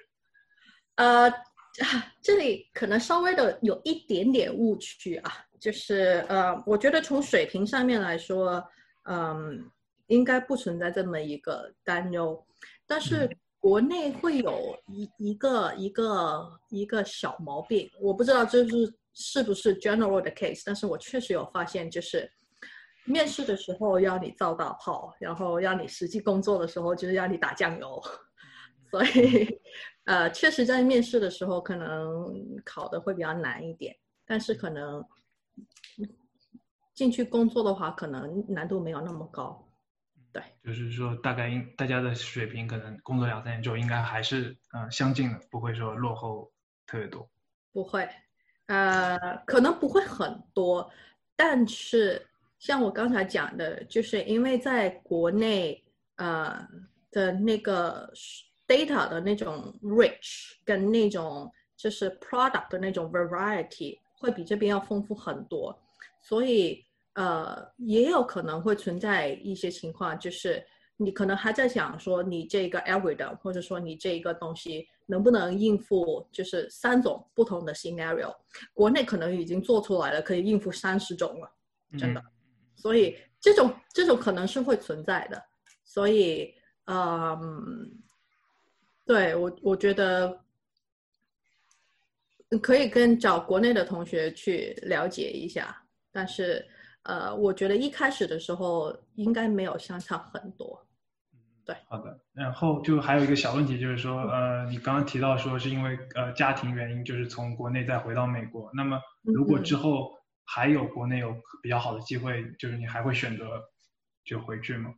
[0.95, 1.31] 呃，
[2.23, 8.67] 这里可能稍微的有一点点误区啊，就是呃，我觉得从水平上面来说，
[9.03, 9.69] 嗯，
[10.07, 12.43] 应该不存在这么一个担忧，
[12.87, 13.29] 但是
[13.59, 22.27] 国内会有一一个一个一个小毛病，我不知道这是是不是 general 的 case，但是我确实有发现，就是。
[23.07, 28.03] 面试的时候要你造大炮，然后要你实际工作的时候就是要你打酱油，
[28.91, 29.61] 所以，
[30.03, 35.03] 呃，确实在面试的时候可能考的会比较难一点，但是可能
[36.93, 39.65] 进去工作的话，可能难度没有那么高。
[40.33, 46.51] 对，就是说大概应大家的水平可能工作两三年之后应该还是嗯相近的，不会说落后
[46.85, 47.29] 特别多。
[47.71, 48.07] 不会，
[48.65, 50.91] 呃，可能不会很多，
[51.37, 52.27] 但是。
[52.59, 55.83] 像我刚才讲的，就是因为在国内，
[56.15, 56.67] 呃
[57.11, 58.11] 的那个
[58.67, 65.77] data 的那种 rich 跟那种就是 product 的那种 variety 会比这边要丰富很多，
[66.21, 70.63] 所以呃也有可能会存在一些情况，就是
[70.97, 78.35] 你可能还在想说你这个 algorithm 或者说你这一个东西能不能应付就是三种不同的 scenario，
[78.73, 81.49] 国内可能已经做出来了，可以应付三十种了，
[81.97, 82.23] 真的。
[82.77, 85.43] 所以这种这种可能是会存在的，
[85.83, 86.53] 所以
[86.85, 87.91] 嗯，
[89.03, 90.39] 对我我觉得
[92.61, 95.75] 可以跟找国内的同学去了解一下，
[96.11, 96.63] 但是
[97.01, 100.87] 呃，我觉得一开始的时候应该没有相差很多。
[101.65, 102.19] 对，好的。
[102.33, 110.16] 然后就还有一个小问题，就是说呃，你刚刚提到说是因为呃家庭原因，就是从国内再回到美国，那么如果之后。
[110.47, 113.61] 还有国内有比较好的机会，就是你还会选择
[114.23, 114.93] 就回去吗？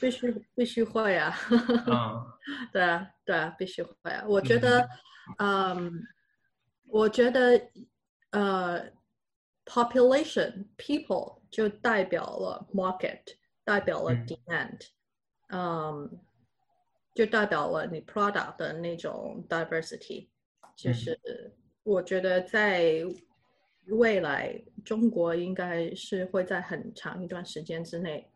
[0.00, 1.34] 必须必须会啊！
[1.86, 2.24] 嗯，
[2.72, 4.24] 对啊，对啊，必须会啊！
[4.26, 4.88] 我觉得，
[5.38, 6.02] 嗯，
[6.86, 7.60] 我觉得，
[8.30, 8.90] 呃
[9.66, 13.20] ，population people 就代表了 market，
[13.62, 14.88] 代表了 demand，
[15.48, 16.18] 嗯，
[17.14, 20.30] 就代表了你 product 的那种 diversity。
[20.76, 21.18] 就是
[21.82, 23.04] 我觉得在
[23.86, 28.28] 未来，中国应该是会在很长一段时间之内。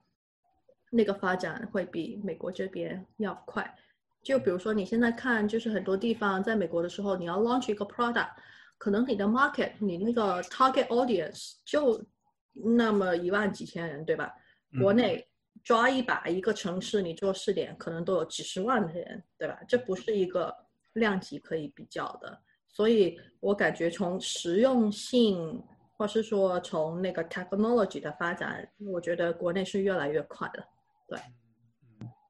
[0.91, 3.77] 那个发展会比美国这边要快。
[4.23, 8.31] 就比如说，你现在看，就是很多地方在美国的时候，你要 launch 一个 product，
[8.77, 12.05] 可能你的 market，你那个 target audience 就
[12.53, 14.35] 那么一万几千人，对吧？
[14.81, 15.27] 国内
[15.63, 19.59] 抓一把一个城市，你做试点，可能都有几十万的人，对吧？
[19.69, 20.55] 这不是一个
[20.95, 22.43] 量级可以比较的。
[22.79, 25.61] 所以我感觉从实用性，
[25.97, 30.65] 或是说从那个 technology 的发展，我觉得国内是越来越快了。
[31.09, 31.19] 对，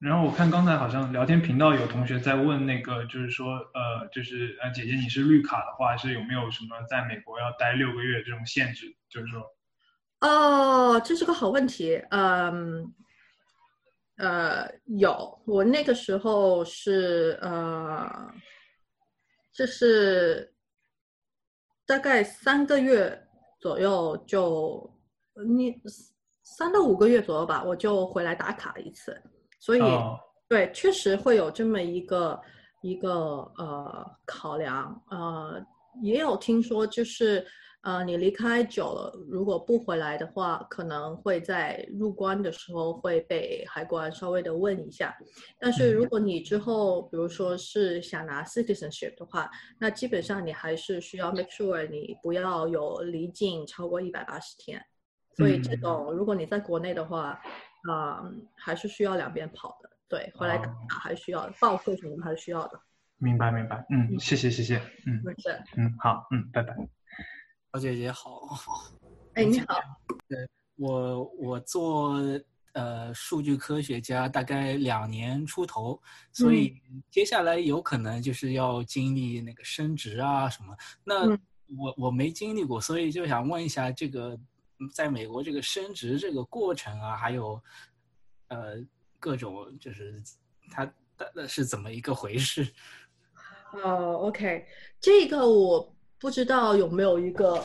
[0.01, 8.87] 然后我看刚才好像聊天频道有同学在问那个，就是说，呃，就是呃，姐姐你是绿卡的话，是有没有什么在美国要待六个月这种限制？
[9.11, 9.43] 就是说，
[10.21, 12.91] 哦，这是个好问题，嗯，
[14.17, 18.33] 呃，有，我那个时候是呃，
[19.59, 20.55] 就是
[21.85, 23.29] 大概三个月
[23.61, 24.89] 左右就
[25.47, 25.75] 你。
[26.57, 29.15] 三到五个月左右吧，我就回来打卡一次，
[29.61, 29.81] 所以
[30.49, 32.41] 对，确实会有这么一个
[32.81, 35.63] 一个呃考量，呃，
[36.03, 37.47] 也有听说就是
[37.89, 45.17] 呃你离开久了，如果不回来的话，可能会在入关的时候会被海关稍微的问一下，
[45.59, 54.85] 但是如果你之后比如说是想拿 citizenship 的话，那基本上你还是需要 make sure 你不要有离境超过一百八十天。
[55.35, 57.41] 所以这种，如果你在国内的话，
[57.89, 58.23] 啊，
[58.55, 59.89] 还是需要两边跑的。
[60.09, 60.71] 对，回来打
[61.01, 62.79] 还是需要报税什么还是需要的。
[63.17, 63.87] 明白，明白。
[63.89, 64.77] 嗯，谢谢，谢谢。
[65.07, 65.59] 嗯，没事。
[65.79, 66.77] 嗯，好，嗯，拜拜。
[67.73, 68.41] 小姐姐好。
[69.35, 69.79] 哎，你好。
[70.27, 72.15] 对，我我做
[72.73, 76.01] 呃数据科学家大概两年出头，
[76.33, 76.81] 所以
[77.11, 80.75] 接下来有可能就是要经历那个升职啊什么。
[81.05, 81.29] 那
[81.77, 84.39] 我我没经历过，所以就想问一下这个。
[84.95, 87.61] 在美国这个升职这个过程啊，还有，
[88.47, 88.77] 呃，
[89.19, 90.23] 各种就是
[90.71, 92.65] 它的是怎么一个回事？
[93.73, 94.65] 呃， OK，
[95.01, 97.65] 这个我不知道有没有一个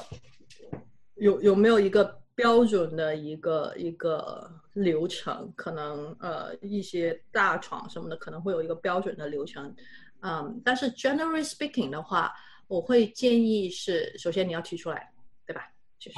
[1.16, 9.74] 有有没有一个标准的一个一个流程，可能呃一些大厂什么的可能会有一个标准的流程，
[10.22, 12.34] 嗯，但是 generally speaking 的话，
[12.68, 15.10] 我会建议是首先你要提出来。
[15.46, 15.70] 对吧
[16.00, 16.18] 就是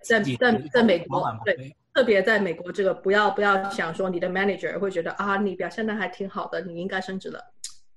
[0.00, 7.40] 在在在在美国，对，特别在美国这个不要不要想说你的 manager 会觉得啊你表现的还挺好的，你应该升职了，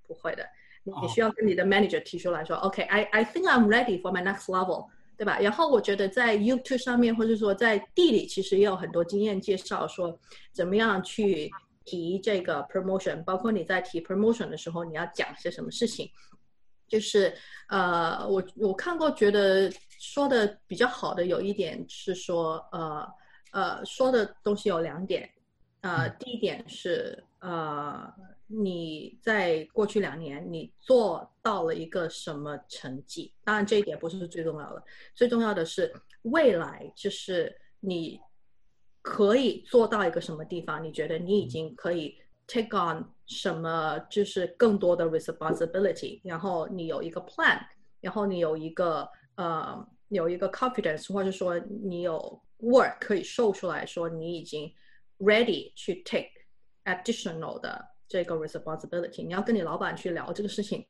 [0.08, 0.44] 不会的，
[0.84, 4.88] 你你需要跟你的 manager 提出来说，OK，I I think I'm ready for my next level，
[5.18, 5.40] 对吧？
[5.40, 10.20] 然后我觉得在 YouTube 上面或者说在地里其实也有很多经验介绍，说
[10.52, 11.50] 怎么样去
[11.86, 16.10] 提这个 promotion，包括你在提 promotion 的时候你要讲些什么事情。
[16.86, 17.34] 就是
[17.70, 23.08] 呃，我我看过，觉得说的比较好的有一点是说，呃
[23.52, 25.28] 呃，说的东西有两点，
[25.82, 28.14] 呃，第一点是呃，
[28.62, 33.34] 你在过去两年你做到了一个什么成绩？
[33.44, 35.94] 当然这一点不是最重要的，最重要的是
[36.24, 38.20] 未来就是你
[39.02, 40.84] 可以做到一个什么地方？
[40.84, 42.18] 你觉得你已经可以。
[42.46, 47.58] take on 什么就是更多的 responsibility，然后你有一个 plan，
[48.02, 54.70] 然后你有一个呃有一个 confidence，或者说你有 work 可以 show 出来说你已经
[55.20, 56.32] ready 去 take
[56.84, 60.85] additional 的这个 responsibility，你要跟你老板去聊这个事情。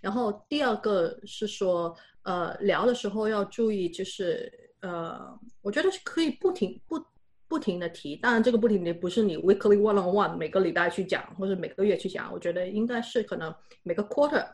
[0.00, 7.04] 然后第二个是说呃聊的时候要注意就是呃我觉得是可以不停不。
[7.46, 14.44] 不停的提，当然这个不停的不是你 weekly one on one 每个礼拜去讲，或者每个月去讲，我觉得应该是可能每个 quarter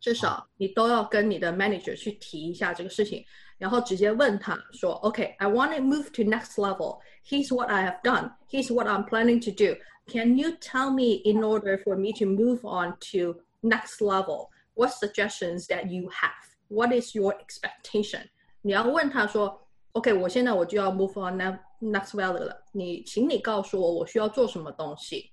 [0.00, 3.22] 至少你都要跟你的 manager 去提一下这个事情，
[3.58, 7.00] 然后直接问他说，OK，I want to move to next level.
[7.28, 8.32] Here's what I have done.
[8.48, 9.76] Here's what I'm planning to do.
[10.06, 14.50] Can you tell me in order for me to move on to next level?
[14.74, 16.32] What suggestions that you have?
[16.68, 18.28] What is your expectation?
[18.62, 25.32] 你要问他说，OK，我现在我就要 move on now。Next value 了，你请你告诉我我需要做什么东西，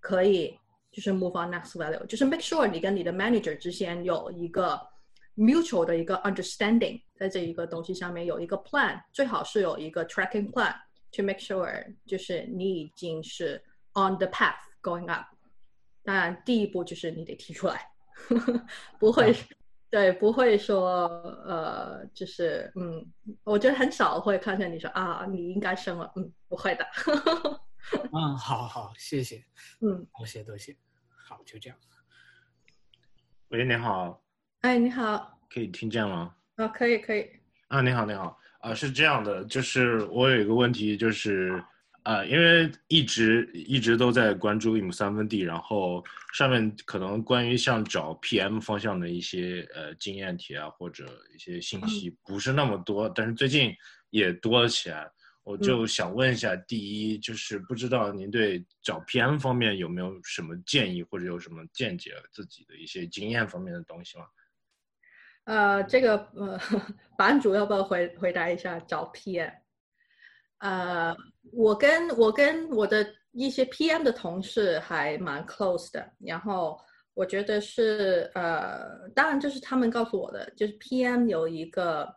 [0.00, 0.58] 可以
[0.90, 4.80] 就是 move on next value，就是 make sure 你跟你的 manager 之间有一个
[5.36, 10.74] mutual 的一个 understanding，在这一个东西上面有一个 plan，最好是有一个 tracking plan
[11.14, 13.62] to make sure，就是你已经是
[13.97, 15.25] On the path going up。
[16.03, 17.89] 当然，第一步就是你得提出来，
[18.97, 19.35] 不会，
[19.89, 21.07] 对，不会说，
[21.45, 23.05] 呃，就是，嗯，
[23.43, 26.87] 我觉得很少会看见你说啊，你应该生了，嗯，不会的。
[28.13, 29.43] 嗯， 好好，谢谢，
[29.81, 30.77] 嗯，多谢多谢，
[31.09, 31.77] 好，就这样。
[33.49, 34.21] 喂，你好，
[34.61, 36.33] 哎，你好，可以听见吗？
[36.55, 37.29] 啊，可以，可以，
[37.67, 41.61] 啊，你好，你好，啊，是这样的，就是我有一个问题，就是，
[42.07, 46.01] 呃，因为一直一直都在关注 IM 三分地然后
[46.31, 51.05] 上面可能关于像找 PM 方向的一些呃经验题啊，或者
[51.35, 53.75] 一些信息不是那么多，但是最近
[54.09, 55.05] 也多了起来。
[55.43, 64.25] 我就想问一下，第一就是不知道您对找 PM 方面有没有什么建议，或者有什么见解，自己的一些经验方面的东西吗？
[65.43, 66.57] 呃，这个呃，
[67.17, 69.51] 版主要不要回回答一下找 PM？
[70.59, 71.15] 呃，
[71.51, 76.79] 我跟我跟我的一些 PM 的同事还蛮 close 的，然后
[77.13, 82.11] 我觉得是呃，当然这是他们告诉我的，就是 PM 有一个，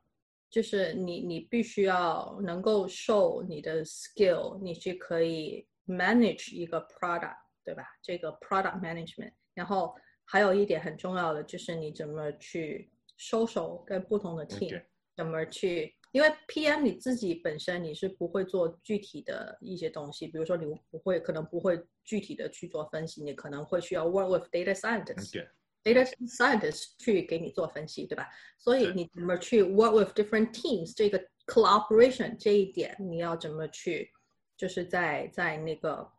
[0.50, 7.84] 就是你你必须要能够 show 你的 skill，你去可以 manage 一个 product，对吧？
[8.02, 9.94] 这个 product management，然后
[10.24, 14.82] 还有一点很重要的就是你怎么去收手跟不同的 team，
[15.14, 15.94] 怎么去。
[16.12, 28.28] 因为 PM 你自己本身你是不会做具体的一些东西，比如说你不会可能不会具体的去做分析，你可能会需要 work with data scientists，data scientists 去给你做分析，对吧？
[28.58, 34.10] 所以你怎么去 work with different teams，这个 collaboration 这一点你要怎么去，
[34.56, 36.10] 就是在在那个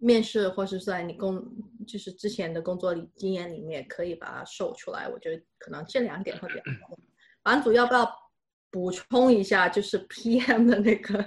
[0.00, 1.42] 面试或是在你工
[1.86, 6.94] 就是之前的工作里经验里面可以把它秀出来，我觉得可能这两点会比较好。
[7.42, 8.29] 版主要不要？
[8.70, 11.24] 补充一下，就是 PM 的那个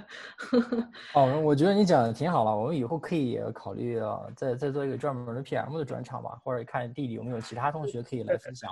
[1.14, 8.70] 哦，我觉得你讲的挺好了，我们以后可以考虑啊，再再做一个专门的 PM 的专场吧，或者看弟弟有没有其他同学可以来分享。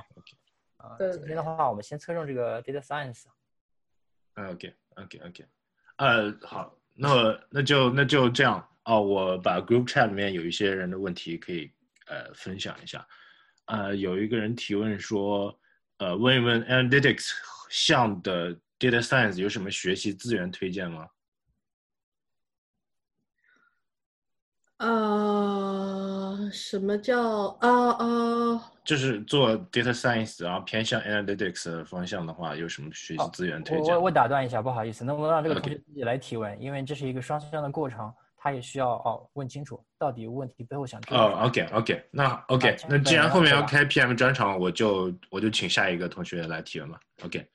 [0.78, 3.24] 啊，今天的话，我们先侧重这个 data science。
[4.34, 5.44] OK OK OK，
[5.96, 11.70] 呃，好，那那就那就这样哦，我把 group chat 里面有一些人的问题可以
[12.06, 13.06] 呃分享一下。
[13.66, 15.56] 呃，有一个人提问说，
[15.98, 17.30] 呃，问一问 analytics
[17.72, 21.08] 项的 data science 有什么学习资源推荐吗？
[24.76, 28.72] 呃，什么叫啊啊？
[28.84, 33.94] 就是做 data science，然后偏向 analytics 的方向的话，有什么学习资源推荐？
[33.94, 36.60] 我我我打断一下，不好意思，能不能让这个同学自己来提问？
[36.60, 41.28] 因为这是一个双向的过程，他也需要哦问清楚到底问题背后想知道。
[41.28, 46.98] 哦，OK OK，那 OK，那既然后面要开 PM 专场，我就我就请下一个同学来提问吧。
[47.24, 47.46] OK，好，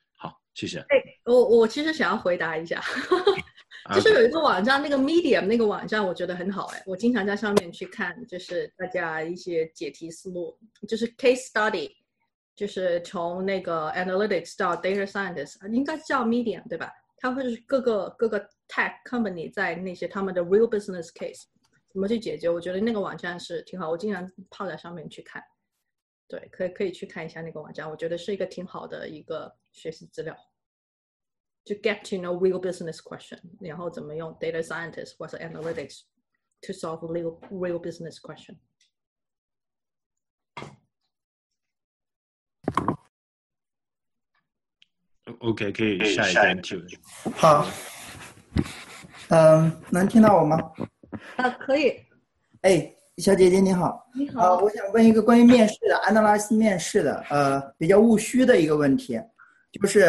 [0.58, 0.78] 谢谢。
[0.88, 2.82] 哎，我我其实想要回答一下。
[3.94, 10.58] 就是有一个网站，那个 Medium 那个网站，我觉得很好哎，我经常在上面去看，就是大家一些解题思路，
[10.88, 11.92] 就是 case study，
[12.56, 16.92] 就是从那个 analytics 到 data scientist，应该叫 Medium 对吧？
[17.18, 21.44] 它会是各个各个 tech company 在那些他们的 real business case
[21.92, 25.40] 怎么去解决，我觉得那个网站是挺好，我经常泡在上面去看。
[26.26, 30.36] 对，可以可以去看一下那个网站，我觉得是一个挺好的一个学习资料。
[31.67, 36.01] to get to know real business question，然后怎么用 data scientist 或者 analytics
[36.61, 38.57] to solve real real business question。
[45.39, 46.87] OK，可以下一个人提问。
[47.33, 47.65] 好，
[49.29, 50.57] 嗯，能听到我吗？
[51.37, 51.97] 啊，可以。
[52.61, 54.09] 哎，小姐姐你好。
[54.13, 54.41] 你好。
[54.41, 59.19] 呃，我想问一个关于面试的 analyze 面试的，呃，比较务虚的一个问题。
[59.72, 60.04] 就是，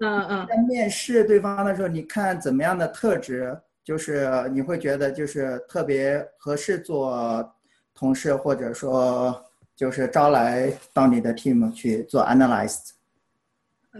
[0.00, 7.54] 嗯嗯，在面试对方的时候，你看怎么样的特质，就是你会觉得就是特别合适做
[7.94, 9.44] 同事，或者说
[9.76, 12.90] 就是招来到你的 team 去做 analyst。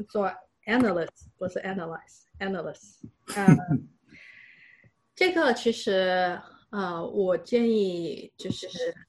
[0.09, 0.29] 做
[0.67, 1.09] analyst
[1.39, 3.03] 不是 analyze，analyst。
[3.37, 3.89] 嗯，
[5.15, 6.37] 这个其实
[6.71, 8.67] 呃，我建议就是，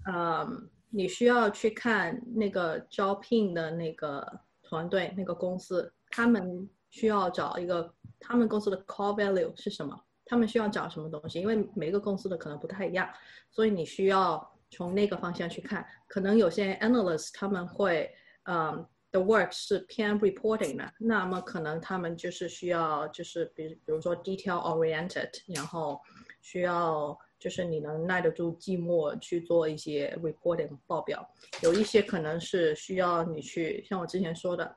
[0.08, 4.40] 嗯，你需要去看那个招聘的那个
[4.76, 5.92] 团队，那个公司。
[6.12, 10.00] 他们需要找一个他们公司的 core value 是什么？
[10.26, 11.40] 他们需要找什么东西？
[11.40, 13.10] 因为每个公司的可能不太一样，
[13.52, 15.86] 所以你需要从那个方向去看。
[16.08, 18.10] 可能有些 analyst 他们会，
[18.44, 26.00] 嗯，the work 是偏 reporting 的，那么可能他们就是需要就是比比如说 detail oriented，然后
[26.42, 31.28] 需要就是你能耐得住寂寞去做一些 reporting 报表。
[31.62, 34.76] 有一些可能是需要你去像我之前说的。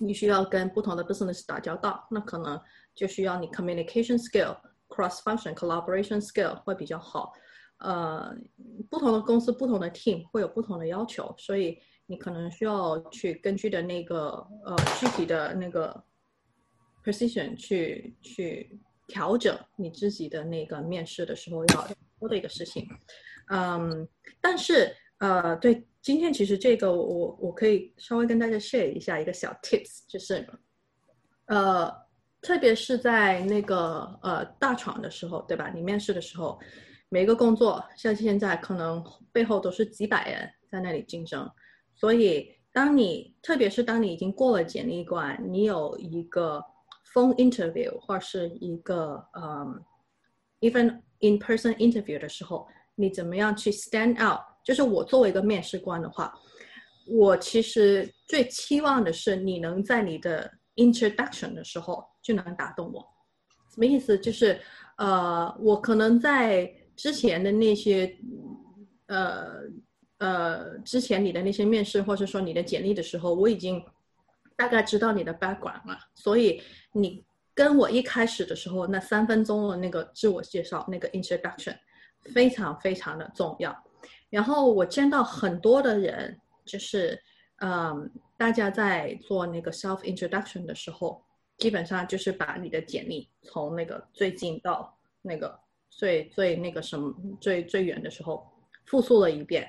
[0.00, 2.56] 你需要跟不同的 business 打交道，那可能
[2.94, 4.56] 就需要你 communication skill、
[4.86, 7.32] cross function collaboration skill 会比较好。
[7.78, 8.32] 呃，
[8.88, 16.00] 不同的公司、不同的 team 会有不同的要求，所以你可能需要去根据的那个呃具体的那个
[17.04, 18.78] position 去去
[19.08, 21.88] 调整你自己的那个面试的时候要
[22.20, 22.86] 做的一个事情。
[23.50, 24.06] 嗯，
[24.40, 30.46] 但是呃，对，今天其实这个我我可以稍微跟大家 share 一下一个小 tips，就是
[31.46, 31.92] 呃，
[32.40, 35.72] 特别是在那个呃大厂的时候，对吧？
[35.74, 36.60] 你面试的时候。
[37.10, 39.02] 每个工作像现在可能
[39.32, 41.50] 背后都是几百人在那里竞争，
[41.94, 46.62] 所以当你特别是当你已经过了简历关，你有一个
[47.12, 49.82] phone interview 或是一个嗯
[50.60, 54.40] even in person interview 的时候，你怎么样去 stand out？
[54.64, 56.34] 就是我作为一个面试官的话，
[57.06, 63.02] 我其实最期望的是你能在你的 introduction 的时候就能打动我。
[63.70, 64.18] 什么意思？
[64.18, 64.60] 就是
[64.96, 68.14] 呃，我可能在之前的那些，
[69.06, 69.60] 呃
[70.18, 73.80] 呃，之前你的那些面试或者说你的简历的时候，我已经
[74.58, 76.60] 大概知道你的 background 了，所以
[76.92, 77.24] 你
[77.54, 81.78] 跟我一开始的时候那三分钟的那个自我介绍那个 introduction
[82.34, 83.74] 非常非常的重要。
[84.28, 87.18] 然后我见到很多的人，就是
[87.60, 91.24] 嗯，大家在做那个 self introduction 的时候，
[91.56, 95.58] 基本上就是把你的简历从那个最近到那个。
[95.90, 98.46] 最最那个什么最最远的时候，
[98.84, 99.68] 复述了一遍。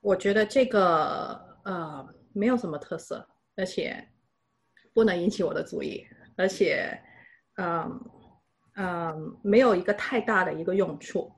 [0.00, 3.28] 我觉得这个呃没有什么特色，
[3.60, 4.02] 而且
[4.94, 6.04] 不能引起我的注意，
[6.36, 6.98] 而且
[7.56, 8.00] 嗯
[8.76, 11.30] 嗯没有一个太大的一个用处。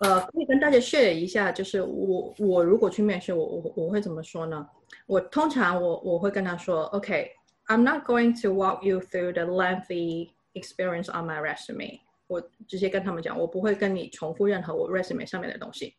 [0.00, 4.66] 呃，可以跟大家 share 一下，就是我我如果去面试，我我我会怎么说呢？
[5.06, 12.00] 我通常我我会跟他说，OK，I'm not going to walk you through the lengthy experience on my resume。
[12.28, 15.94] 我直接跟他们讲，我不会跟你重复任何我 resume 上面的东西。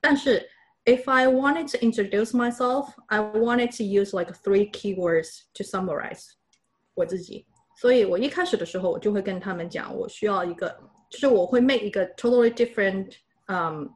[0.00, 0.48] 但是
[0.85, 6.23] ，if I wanted to introduce myself, I wanted to use like three keywords to summarize
[6.95, 7.45] 我自己。
[7.81, 10.77] 所以我一开始的时候，我就会跟他们讲，我需要一个，
[11.09, 13.13] 就是我会 make 一个 totally different
[13.47, 13.87] um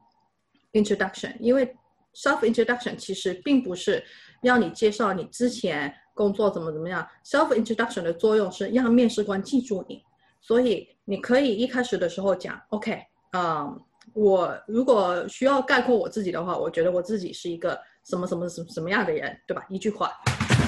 [0.72, 1.36] introduction。
[1.38, 1.76] 因为
[2.14, 4.02] self introduction 其实并不是
[4.42, 10.02] 要你介绍你之前工作怎么怎么样，self introduction 的作用是让面试官记住你。
[10.40, 13.02] 所以你可以一开始的时候讲，OK，
[13.32, 13.80] 嗯，
[14.13, 19.65] 我如果需要概括我自己的话，我觉得我自己是一个什么什么什么什么样的人，对吧？
[19.69, 20.11] 一句话。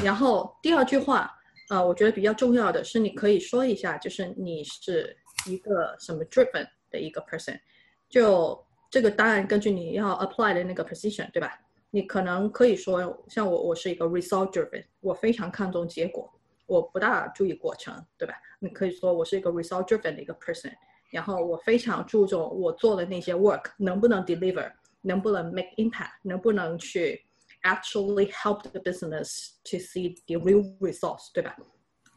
[0.03, 1.31] 然后第二句话，
[1.69, 5.15] 呃，我觉得比较重要的是，你可以说一下，就是你是
[5.47, 7.59] 一个什么 driven 的一个 person。
[8.09, 11.59] 就这个当然根据你要 apply 的那个 position，对吧？
[11.91, 16.31] 你可能可以说，像我，我是一个 result driven，我非常看重结果。
[16.67, 18.33] 我不大注意过程，对吧？
[18.59, 20.71] 你可以说我是一个 result driven 的一个 person，
[21.10, 24.70] 然后我非常注重我做的那些 work 能不能 deliver，
[25.02, 27.20] 能不能 make impact，能不能去
[27.62, 31.56] actually help the business to see the real results，对吧？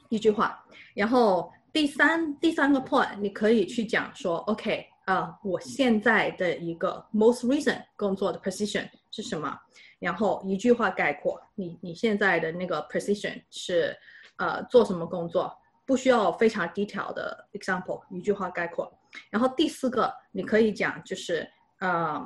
[0.10, 0.64] 一句话，
[0.96, 9.58] 然后第三第三个 point，你可以去讲说，OK 啊，我现在的一个 most recent 工作的 position 是什么？
[10.00, 13.96] 然后一句话概括，你你现在的那个 position 是。
[14.40, 15.54] 呃，做什么工作
[15.87, 18.93] 不需要非常 detail 的 example，一句话概括。
[19.31, 21.49] 然后第四个，你可以讲就是，
[21.81, 22.21] 呃，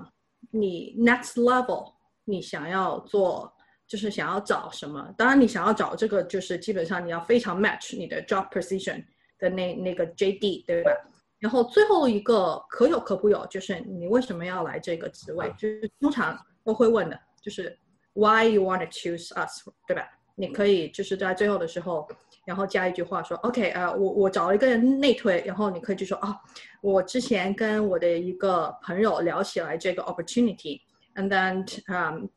[0.51, 1.93] 你 next level，
[2.24, 3.52] 你想要做，
[3.86, 5.12] 就是想要找什么？
[5.16, 9.05] 当然，你想要找这个，就是基本上你要非常 match 你的 job position
[9.39, 10.90] 的那那个 JD，对吧？
[11.39, 15.48] 然后最后一个可有可不有，就是你为什么要来这个职位？
[15.59, 17.78] 就是通常都会问的，就是
[18.14, 20.09] why you want to choose us，对吧？
[20.35, 22.09] 你可以就是在最后的时候，
[22.48, 26.38] 然后加一句话说，OK，呃，我我找了一个人内推，然后你可以就说啊，
[26.82, 32.28] 我之前跟我的一个朋友聊起来这个 opportunity，and then um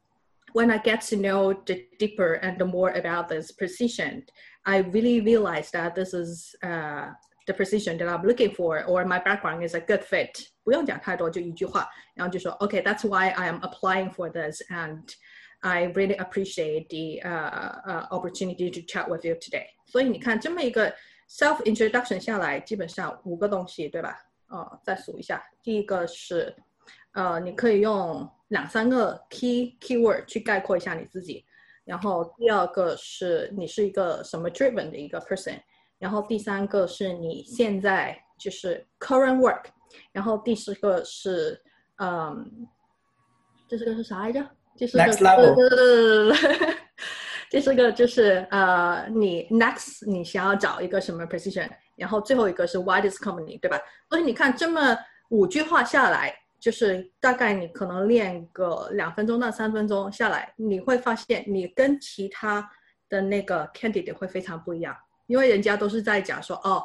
[0.52, 4.24] when I get to know the deeper and the more about this position,
[4.62, 7.12] I really realized that this is uh
[7.46, 10.48] the position that I'm looking for, or my background is a good fit.
[10.64, 15.02] 不用讲太多，就一句话，然后就说，OK, that's why I am applying for this, and
[15.60, 19.66] I really appreciate the uh, uh, opportunity to chat with you today。
[19.91, 20.89] 所以你看这么一个
[21.29, 24.17] self introduction 下来，基本上五个东西，对吧？
[24.47, 26.55] 呃，再数一下，第一个是，
[27.11, 31.45] 呃，你可以用两三个 key keyword 去概括一下你自己。
[31.83, 35.59] 然后第二个是你是一个什么 driven 的一个 person。
[35.99, 39.65] 然后第三个是你现在就是 current work。
[40.13, 41.61] 然后第四个是，
[41.97, 42.65] 嗯，
[43.67, 44.49] 这是个是啥来着？
[44.77, 45.53] 就是 next level，
[47.51, 53.77] 第四个就是呃，你 next 你想要找一个什么 position，然后最后一个是 why this company，对吧？
[54.09, 54.97] 所以你看这么
[55.29, 62.65] 五句话下来，就是大概你可能练个两分钟到三分钟下来，你会发现你跟其他
[63.09, 64.95] 的那个 candidate 会非常不一样，
[65.27, 66.81] 因为人家都是在讲说哦。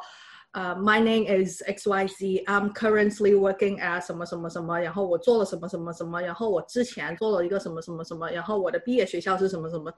[0.56, 2.44] 呃、uh,，My name is X Y Z.
[2.46, 9.90] I'm currently working at 什么什么什么，然后我做了什么什么什么，然后我之前做了一个什么什么什么，然后我的毕业学校是什么什么。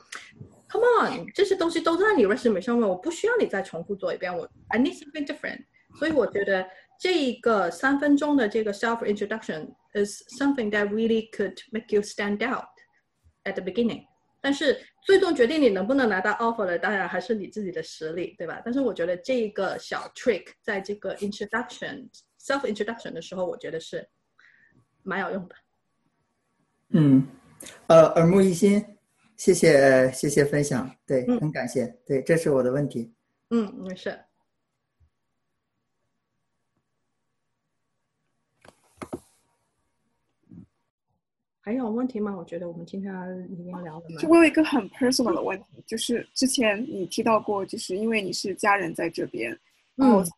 [0.68, 4.36] Come on，这些东西都在你 resume 上面，我不需要你再重复做一遍。
[4.36, 5.64] 我 I need something different。
[5.98, 6.64] 所以我觉得
[7.00, 12.66] 这一个三分钟的这个 self introduction is something that really could make you stand out
[13.44, 14.04] at the beginning。
[14.40, 18.61] 但是 最终决定你能不能拿到 offer 的，当然还是你自己的实力，对吧？
[18.63, 22.07] 但是我觉得这一个小 trick 在这个 introduction
[22.39, 24.07] self introduction 的时候，我觉得是
[25.03, 25.55] 蛮有用的。
[26.89, 27.27] 嗯，
[27.87, 28.83] 呃，耳目一新，
[29.37, 33.13] 谢谢谢谢分享，对，很感谢，对，这是我的问题。
[33.51, 34.17] 嗯，没事。
[41.69, 42.35] 还有问题吗？
[42.35, 43.13] 我觉得我们今天
[43.51, 44.03] 已经聊了。
[44.17, 49.55] 就我有一个很 personal 的问题，就是之前你提到过，就是因为你是家人在这边，
[49.95, 50.31] 然后才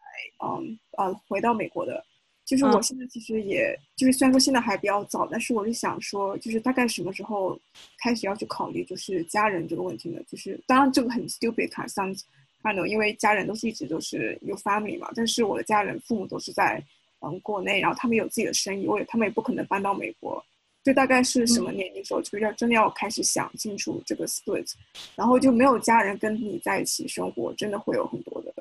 [0.43, 2.03] 嗯呃回到美国的。
[2.43, 7.57] 就是我现在其实也就是虽然说现在还比较早，但是我是想说，就是大概什么时候
[8.03, 10.21] 开始要去考虑就是家人这个问题呢？
[10.27, 12.13] 就是当然这个很 stupid，看像
[12.61, 15.09] 看懂，因为家人都是一直都是有 family 嘛。
[15.15, 16.83] 但是我的家人父母都是在
[17.21, 20.43] 嗯国内，然后他们有自己的生意，我也他们也不可能搬到美国。
[20.83, 24.73] 这大概是什么年龄时候，就要真的要开始想清楚这个 split，
[25.15, 28.51] 然后就没有家人跟你在一起生活，真的会有很多的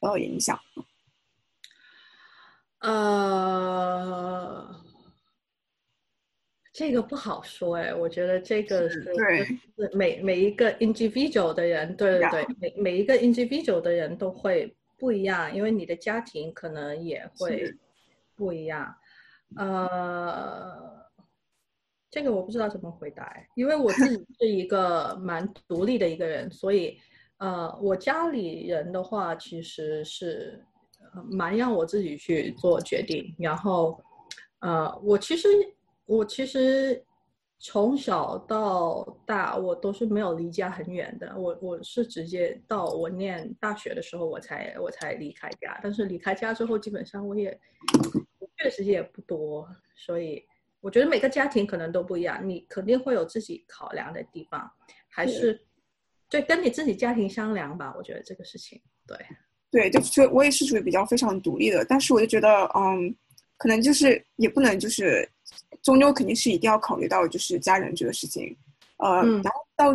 [0.00, 0.60] 呃影响。
[2.80, 4.74] 呃，
[6.70, 9.10] 这个不好说哎，我觉得这个是
[9.94, 17.74] 每每一个 individual 的人，对对对，每每一个 individual 的人都会不一样，因为你的家庭可能也会
[18.36, 18.94] 不一样，
[19.56, 20.99] 呃。
[22.10, 26.98] 这个我不知道怎么回答，因为我自己 是一个蛮独立的一个人，所以，
[27.38, 30.60] 呃，我家里人的话其实是
[31.30, 33.32] 蛮让我自己去做决定。
[33.38, 34.02] 然后，
[34.58, 35.48] 呃，我其实
[36.04, 37.00] 我其实
[37.60, 47.56] 从小到大我都是没有离家很远的，我我是直接到我念大学的时候我才我才离开家，但是离开家之后基本上我也
[48.58, 50.44] 确实也不多，所以。
[50.80, 54.70] 我觉得每个家庭可能都不一样，你肯定会有自己考量的地方，
[55.08, 55.60] 还是
[56.28, 57.92] 对跟你自己家庭商量吧。
[57.98, 59.18] 我觉得这个事情，对
[59.70, 63.14] 对，就我也是属于比较非常独立的，但是我就觉得，嗯，
[63.58, 65.28] 可能就是也不能就是，
[65.82, 68.56] 终究肯定是一定要考虑到就是家人这个事情，
[68.96, 69.92] 呃，然后到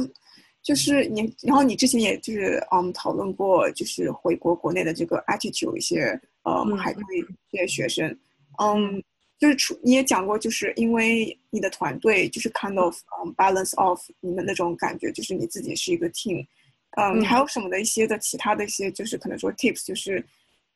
[0.62, 7.04] 就是你，然后你之前也就是嗯讨论过就是回国国内的这个 attitude 一些呃海归
[7.52, 8.16] 这些学生，
[8.62, 9.04] 嗯。
[9.38, 12.98] 就是出你也讲过，就是因为你的团队就是 kind of
[13.36, 16.48] balance off 你们那种感觉，就是你自己是一个 team，
[16.92, 20.26] 嗯，你还有什么的一些的其他的一些，就是可能说 tips，就是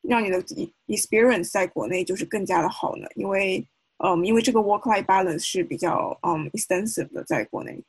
[0.01, 0.43] 让你的
[0.87, 3.07] experience 在国内就是更加的好呢？
[3.15, 3.65] 因为
[3.99, 7.81] 嗯，因为这个 work life balance 是比较嗯 extensive 的在国内。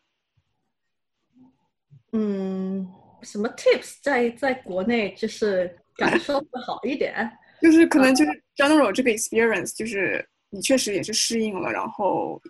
[2.13, 2.89] 嗯，
[3.23, 7.29] 什么 tips 在在国内就是感受会好一点？
[7.61, 10.25] 就是可能就是 general 这个 experience 就是。
[10.51, 12.41] 你确实也是适应了，然后，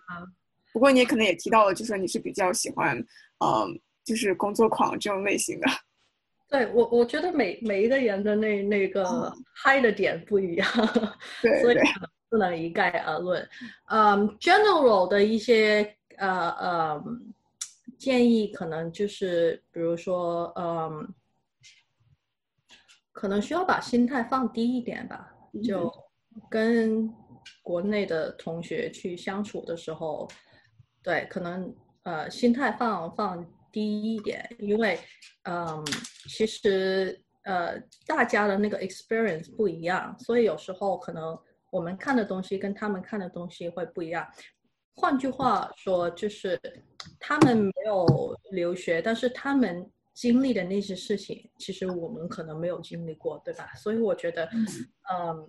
[0.72, 2.96] 不过你也可能也提到了，就说你是比较喜欢，
[3.44, 5.66] 嗯，就是工作狂这种类型的。
[6.48, 10.68] 对我，我觉得每每一个人的那那个嗨的点不一样，
[11.42, 11.78] 对，所以
[12.28, 13.48] 不能一概而论。
[13.86, 17.04] 嗯，general 的一些呃呃
[17.98, 21.14] 建议，可能就是比如说，嗯，
[23.12, 25.32] 可能需要把心态放低一点吧，
[25.62, 25.92] 就
[26.48, 27.12] 跟。
[27.62, 30.28] 国内的同学去相处的时候，
[31.02, 31.74] 对，可能
[32.04, 34.98] 呃心态放放低一点，因为
[35.44, 35.84] 嗯，
[36.28, 41.38] 其实呃大家的那个 experience 不一样，所以有时候可能
[41.70, 44.26] 我们看的东西跟他们看的东西会不一样。
[44.96, 46.60] 换句话说，就是
[47.18, 53.72] 他们没有留学，但是他们经历的那些事情，其实我们可能没有经历过，对吧？
[53.76, 54.44] 所以我觉得，
[55.10, 55.46] 嗯。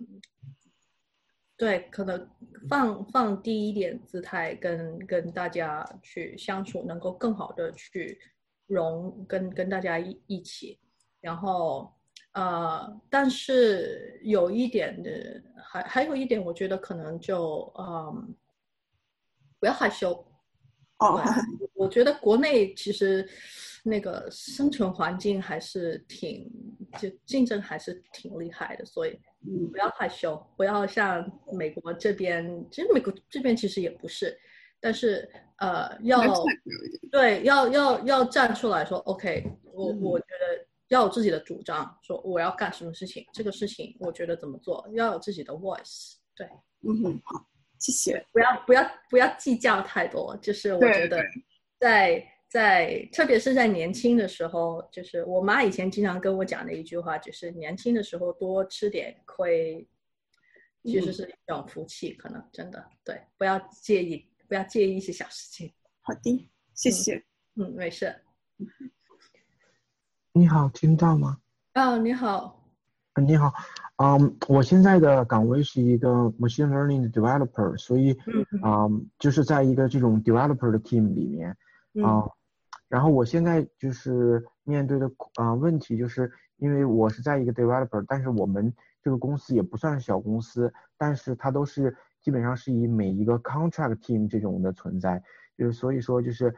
[1.62, 2.28] 对，可能
[2.68, 8.18] 放放低一点姿态，跟跟大家去相处，能够更好的去
[8.66, 10.76] 融跟跟大家一一起。
[11.20, 11.94] 然后，
[12.32, 18.34] 呃，但是有一点的，还还有一点，我觉得可能就嗯，
[19.60, 20.10] 不要害羞。
[20.98, 21.22] 哦，
[21.74, 23.24] 我觉得国内其实
[23.84, 26.50] 那个生存环境还是挺，
[26.98, 29.16] 就竞争还是挺厉害的，所以
[29.70, 34.38] 不要害羞，不要像美国这边，其实美国这边其实也不是，
[34.80, 36.20] 但是呃，要
[37.10, 46.46] 对，要要要站出来说，OK，我我觉得要有自己的主张，说我要干什么事情，这个事情我觉得怎么做，要有自己的 voice，对，
[46.86, 47.46] 嗯，好，
[47.78, 51.22] 谢谢，不要不要不要计较太多，就是我觉得
[51.78, 52.26] 在。
[52.52, 59.88] 在特别是在年轻的时候，就是我妈以前经常跟我讲的一句话，就是年轻的时候多吃点亏，
[60.84, 65.72] 其实是一种福气，可能真的对，不要介意，不要介意一些小事情。
[66.02, 67.24] 好的，谢谢。
[67.54, 68.14] 嗯，没事。
[70.34, 71.38] 你好，听到吗？
[71.72, 72.70] 啊，你好。
[73.26, 73.50] 你好，
[73.96, 76.08] 嗯，我现在的岗位是一个
[76.38, 78.14] machine learning 的 developer，所以，
[78.62, 81.48] 嗯，就是在一个这种 developer 的 team 里面，
[82.04, 82.28] 啊。
[82.92, 88.70] 然后我现在就是面对的啊问题，就是因为我是在一个 developer，但是我们
[89.02, 95.22] 这个公司也不算是小公司，但是它都是基本上是以每一个 contract team 这种的存在，
[95.56, 96.54] 就是所以说就是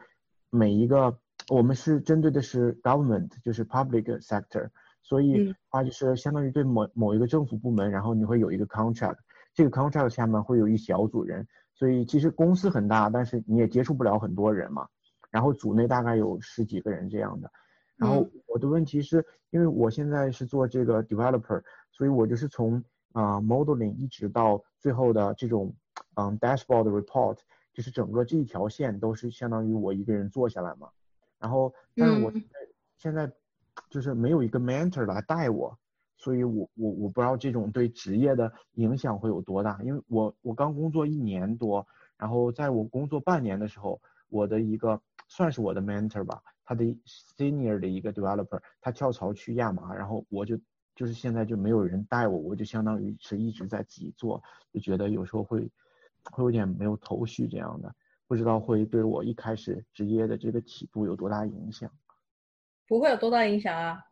[0.49, 1.17] 每一个
[1.47, 4.67] 我们是针对的是 government，就是 public sector，
[5.01, 9.19] 所以话就是相当于对某某一个政府部门，然后你会有一个 contract，
[9.53, 14.85] 这个 contract 下面会有一小组人，所以其实公司很大，但是你也接触不了很多人嘛。
[15.35, 17.51] 然后组内大概有十几个人这样的，
[17.97, 22.81] 然后我的问题是因为我现在是做这个 developer，所以我就是从
[23.11, 25.75] 啊 modeling 一直到最后的这种
[26.15, 27.37] 嗯 dashboard report，
[27.73, 30.87] 就是整个这一条线都是相当于我一个人做下来嘛。
[31.37, 32.31] 然后但是我
[32.95, 33.29] 现在
[33.89, 35.77] 就是没有一个 mentor 来带我，
[36.15, 41.85] 所以我我我不知道这种对职业的影响会有多大，因为我我刚工作一年多，
[42.15, 43.99] 然后在我工作半年的时候，
[44.35, 46.83] 我的一个算是我的 mentor 吧，他的
[47.37, 50.59] senior 的一个 developer，他跳槽去亚麻，然后我就
[50.93, 54.43] 就是现在就没有人带我，我就相当于是一直在自己做，
[54.73, 55.61] 就觉得有时候会
[56.31, 57.95] 会有点没有头绪这样的，
[58.27, 61.89] 不知道会对我一开始职业的这个起步有多大影响？
[62.85, 64.03] 不会有多大影响啊，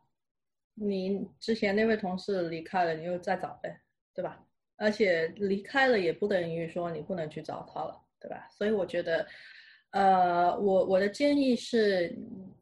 [0.72, 3.82] 你之前那位同事离开了，你又再找呗，
[4.14, 4.42] 对吧？
[4.76, 8.48] 而且离开了也不等于说你不能去找他了，对吧？
[8.50, 9.26] 所以我觉得。
[9.94, 12.08] 呃，我我的建议是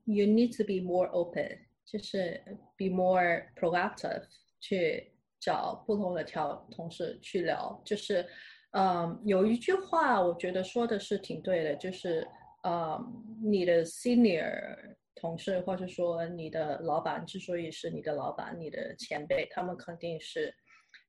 [0.04, 2.38] ，you need to be more open，就是
[2.76, 4.22] be more proactive，
[4.60, 5.10] 去
[5.40, 7.80] 找不同的条同事去聊。
[7.86, 8.28] 就是，
[8.72, 12.28] 嗯，有一句话我觉得说的是挺对的，就是，
[12.64, 13.02] 呃，
[13.42, 14.76] 你的 senior
[15.14, 20.54] 同事或者说你的老板之所以是你的老板，你的前辈，他们肯定是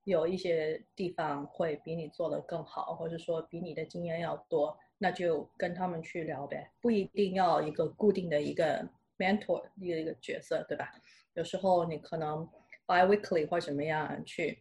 [0.06, 4.78] 有一些地方会比你做的更好，或者说比你的经验要多。
[5.03, 10.93] 那就跟他们去聊呗，不一定要一个固定的一个 mentor 一个一个角色，对吧？
[11.34, 12.47] 有时候你可能
[12.88, 14.57] bi-weekly 或怎么样去，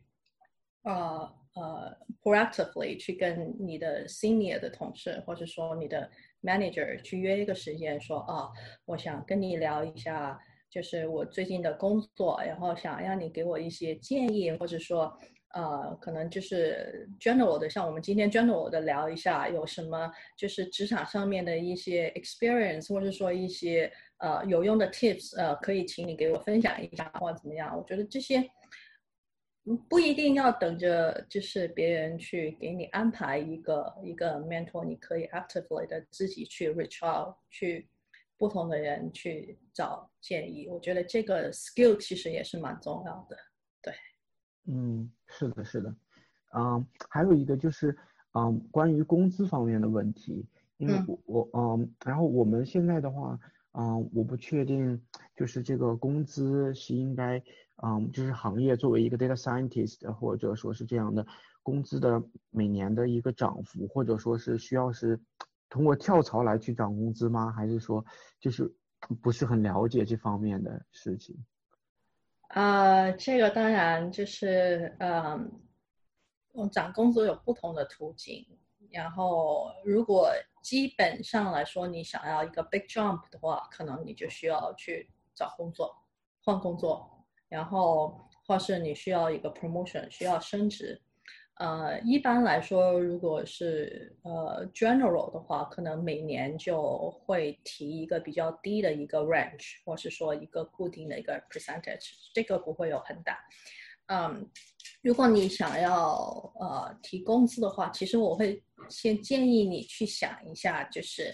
[0.83, 6.11] 呃呃 proactively 去跟你的 senior 的同事，或者说你的
[6.43, 8.51] manager 去约一个时间，说啊，
[8.85, 10.37] 我想跟你聊一下，
[10.69, 15.17] 就是我最近的工作，然后想让你给我一些建议，或者说。
[15.53, 27.77] 呃，可能就是 general 的，像我们今天 general 的聊一下，有什么就是职场上面的一些 experience，或者说一些呃有用的 tips，呃，可以请你给我分享一下，或者怎么样？
[27.77, 28.43] 我觉得这些
[29.89, 37.87] 不一定要等着，就是别人去给你安排一个一个 mentor，你可以 actively 的自己去 reach out，去
[38.39, 40.67] 不同的人去找建议。
[40.69, 43.37] 我觉得这个 skill 其实也是蛮重要的，
[43.83, 43.95] 对。
[44.67, 45.95] 嗯，是的，是的，
[46.55, 47.97] 嗯，还有一个就是，
[48.33, 53.39] 嗯，关于工资方面的问题，因为我我嗯，然后我们现在的话，
[53.73, 55.03] 嗯，我不确定，
[55.35, 57.43] 就是这个工资是应该，
[57.83, 61.27] 嗯，就是行业作为一个 data scientist 或者说是这样的
[61.63, 65.19] 工资的每年的一个涨幅，或者说是需要是
[65.69, 67.51] 通过跳槽来去涨工资吗？
[67.51, 68.05] 还是说
[68.39, 68.73] 就是
[69.21, 71.37] 不是很了解这方面的事情？
[72.55, 75.51] 呃，这个当然就是，嗯，
[76.71, 78.47] 找工作有不同的途径。
[78.91, 80.31] 然后，如果
[80.63, 85.97] 基本上来说，你想要一个 big jump 的话，可能你就需要去找工作，
[86.45, 91.01] 换工作，然后或是你需要一个 promotion，需要升职。
[91.57, 103.39] 呃，一般来说，如果是呃 general 的话，可能每年就会提一个比较低的一个 range，或是说一个固定的一个 percentage，这个不会有很大。
[104.07, 104.51] 嗯，
[105.03, 111.33] 如果你想要呃提工资的话，其实我会先建议你去想一下，就是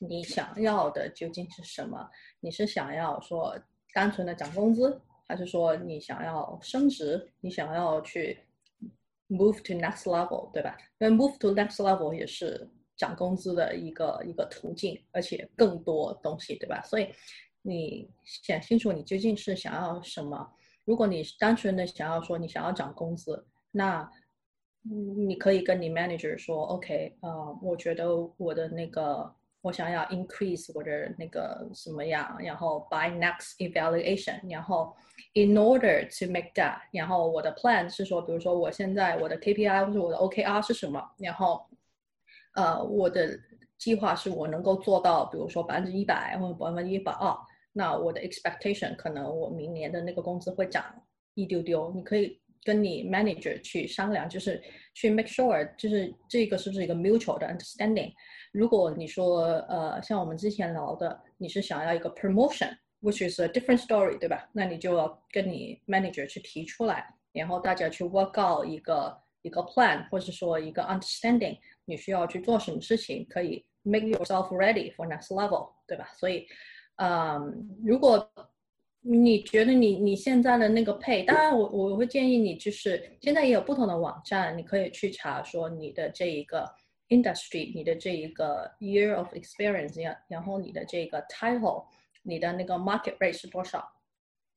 [0.00, 2.06] 你想要的究竟是什么？
[2.40, 3.56] 你是想要说
[3.94, 7.30] 单纯的涨工资，还是说你想要升职？
[7.40, 8.38] 你想要去
[9.30, 10.76] move to next level，对吧？
[10.98, 16.82] 因为 move to next level 也是涨工资的一个一个途径，而且更多东西，对吧？
[16.82, 17.08] 所以
[17.62, 20.52] 你想清楚你究竟是想要什么。
[20.84, 24.10] 如果你单纯的想要说你想要涨工资，那
[24.82, 28.08] 你可以跟你 manager 说，OK，呃，我觉得
[28.38, 34.96] 我的那个我想要 increase 我的那个什么样，然后 by next evaluation，然后
[35.34, 41.66] in order to make that，然后我的 plan 是说，比如说我现在我的 KPI 或者我的 OKR 是什么，然后
[42.54, 43.38] 呃我的
[43.76, 47.36] 计划是我能够做到，比如说百分之一百或者百分之一百二，
[47.72, 50.84] 那我的 expectation 可能我明年的那个工资会涨
[51.34, 52.40] 一丢丢，你可以。
[52.63, 54.61] 跟你 manager 去商量，就是
[54.93, 58.11] 去 make sure，就是这个是不是一个 mutual 的 understanding。
[58.51, 64.49] 如果你说呃，像我们之前聊的，你是想要一个 promotion，which is a different story，对吧？
[64.53, 76.09] 那你就要跟你 manager 去提出来，然后大家去 work out 一个一个 plan，或者说一个 understanding，你需要去做什么事情，可以 make yourself ready for next level，对吧？
[76.15, 76.47] 所以，
[76.95, 78.27] 嗯，如果
[79.02, 86.70] 你觉得你你现在的那个配，当然我我会建议你，就是现在也有不同的网站，你可以去查说你的这一个
[87.08, 91.86] industry，你的这一个 year of experience，然然后你的这个 title，
[92.22, 93.90] 你的那个 market rate 是多少。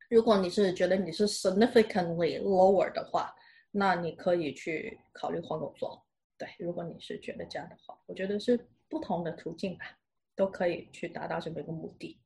[0.10, 3.34] 如果你是觉得你是 significantly lower 的话，
[3.72, 6.06] 那你可以去考虑换工作。
[6.38, 8.60] 对，如果你是觉得这样的话，我觉得是
[8.90, 9.86] 不同的途径吧，
[10.36, 12.20] 都可以去达到这么一个目的。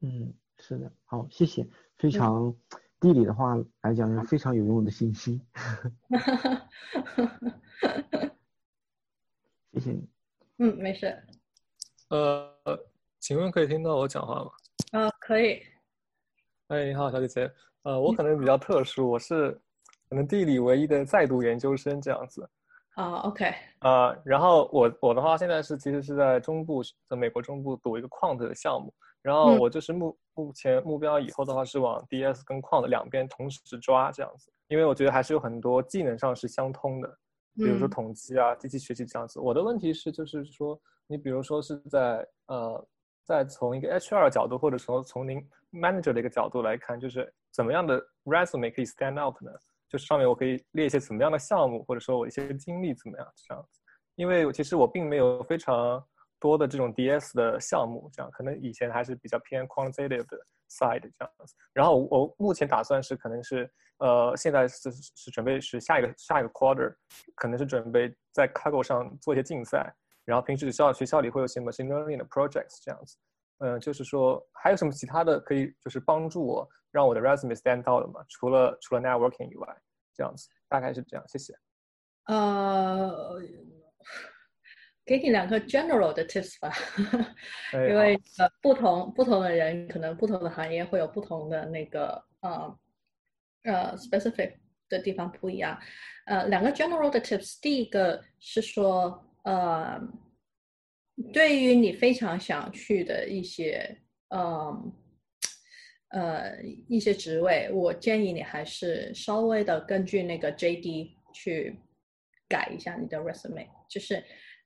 [0.00, 0.32] 嗯。
[0.62, 1.66] 是的，好，谢谢，
[1.98, 2.54] 非常
[3.00, 5.42] 地理的话来讲是非常有用的信息，
[9.72, 10.08] 谢谢你。
[10.58, 11.20] 嗯，没事。
[12.10, 12.48] 呃，
[13.18, 14.50] 请问可以听到我讲话吗？
[14.92, 15.60] 啊，可以。
[16.68, 17.52] 哎，你好，小姐姐。
[17.82, 19.50] 呃，我可能比较特殊，我是
[20.08, 22.48] 可能地理唯一的在读研究生这样子。
[22.94, 23.52] 啊，OK。
[23.80, 28.94] 呃，然后我我的话现在是其实是在中部，在美国中部读一个 quant 的项目。
[29.22, 37.08] 然后我就是目目前目标以后的话是往 DS 跟矿的两边同时抓这样子，因为我觉得还是有很多技能上是相通的，
[37.54, 39.38] 比如说统计啊、机器学习这样子。
[39.40, 42.88] 我的问题是就是说，你比如说是在呃，
[43.24, 49.50] 在从一个 HR 角度，或者说从您 Manager 的一个角度来看，就是怎么样的 Resume 可以 Stand out 呢？
[49.88, 53.80] 就是上面我可以列一些怎么样的项目，或者说我一些经历怎么样这样子。
[54.14, 56.02] 因为其实我并没有非常。
[56.42, 60.36] 多的这种 DS 的项目，这样可能以前还是比较偏 quantitative 的
[60.68, 61.54] side 这样子。
[61.72, 66.92] 然后我目前打算是可能是呃，现在是是准备是下一个下一个 quarter，
[67.36, 69.94] 可能是准备在 Kaggle 上做一些竞赛。
[70.24, 73.16] 然后平时学校学校里会有些 machine learning 的 projects 这样子。
[73.58, 78.20] 嗯，就是说还有什么其他的可以就是帮助我让我的 resume stand out 的吗？
[78.28, 79.68] 除了除了 networking 以外，
[80.12, 81.24] 这样子大概是这样。
[81.28, 81.54] 谢谢。
[82.26, 83.38] 呃。
[85.04, 86.72] 给你两个 general 的 tips 吧，
[87.74, 92.78] 因为呃不同不同的人可能不同的行业会有不同的那个呃
[93.64, 94.52] 呃 specific
[94.88, 95.76] 的地方不一样。
[96.26, 100.00] 呃，两个 general 的 tips，第一个是说呃，
[101.32, 103.98] 对于你非常想去的一些
[104.28, 104.92] 呃
[106.10, 111.76] 呃一些职位，我建议你还是稍微的根据那个 JD 去
[112.48, 114.22] 改一下你的 resume，就是。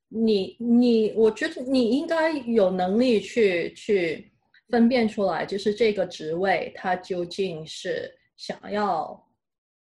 [0.09, 4.33] 你你，我觉得你应该有能力去去
[4.71, 9.21] 分辨出来，就是这个职位它究竟是想要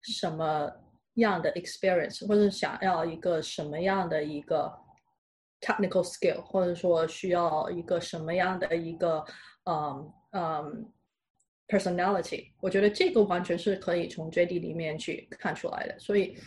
[0.02, 0.72] 什么
[1.16, 4.72] 样的 experience，或者想要一个什么样的一个
[5.60, 9.24] technical skill，或者说需要一个什么样的一个
[9.66, 10.92] 嗯嗯
[11.68, 12.46] personality。
[12.62, 16.38] 我觉得这个完全是可以从 JD 里面去看出来的，所以。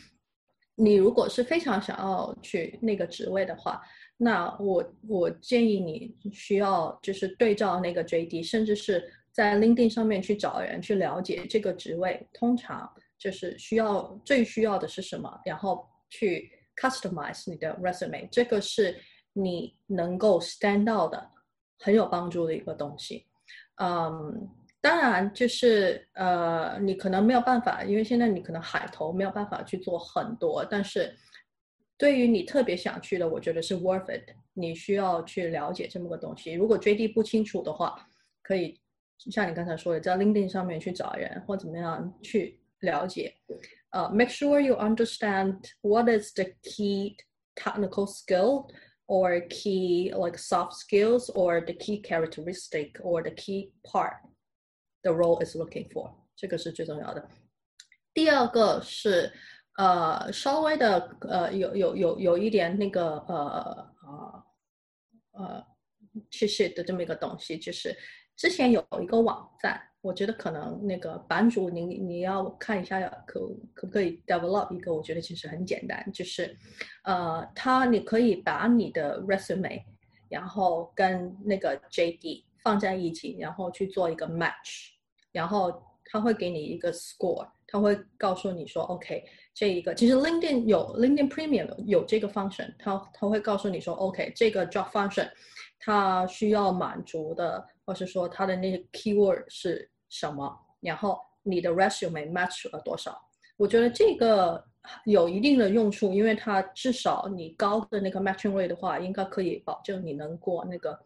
[0.79, 3.83] 你如果是非常想要去那个职位的话，
[4.19, 12.89] 那我我建议你需要就是对照那个 JD，甚至是在 LinkedIn 上面去找人去了解这个职位，通常
[13.19, 18.97] 就是需要最需要的是什么，然后去 customize 你的 resume，这个是
[19.33, 21.31] 你能够 stand out 的
[21.79, 23.27] 很有帮助的一个东西，
[23.77, 24.49] 嗯。
[24.86, 30.66] 当然，就是呃，你可能没有办法，因为现在你可能海投没有办法去做很多。
[30.66, 31.16] 但是，
[31.98, 34.30] 对于你特别想去的，我觉得是 worth it。
[34.54, 36.54] 你需要去了解这么个东西。
[36.54, 37.96] 如果 JD 不清楚的话，
[38.42, 38.80] 可以
[39.30, 43.34] 像你刚才说的，在 LinkedIn 上面去找人，或怎么样去了解。
[43.92, 47.16] 呃，make sure you understand what is the key
[47.56, 48.68] technical skill
[49.06, 54.16] or key like soft skills or the key characteristic or the key part
[55.07, 57.29] The role is looking for，这个是最重要的。
[58.13, 59.33] 第二个是
[59.77, 64.45] 呃稍微的呃有有有有一点那个呃呃
[65.33, 65.67] 呃
[66.31, 67.97] 其实的这么一个东西，就是
[68.37, 73.41] 之前有一个网站，我觉得可能那个版主你你要看一下，可
[73.75, 74.93] 可不可以 develop 一个？
[74.93, 76.57] 我觉得其实很简单，就是
[77.05, 79.83] 呃，它你可以把你的 resume，
[80.29, 84.96] 然后跟那个 JD 放在一起，然后去做一个 match，
[85.37, 85.61] 然后
[86.07, 89.23] 他会给你一个 score，他会告诉你说 OK，
[89.53, 95.29] 这一个其实 LinkedIn 有 LinkedIn Premium 有这个 function，他他会告诉你说 OK，这个 job function。
[95.79, 103.17] 它需要满足的，或是说它的那些 keyword 是什么，然后你的 resume match 了多少？
[103.57, 104.65] 我觉得这个
[105.05, 110.99] 有一定的用处，因为它至少你高的那个 matching rate 的话，应该可以保证你能过那个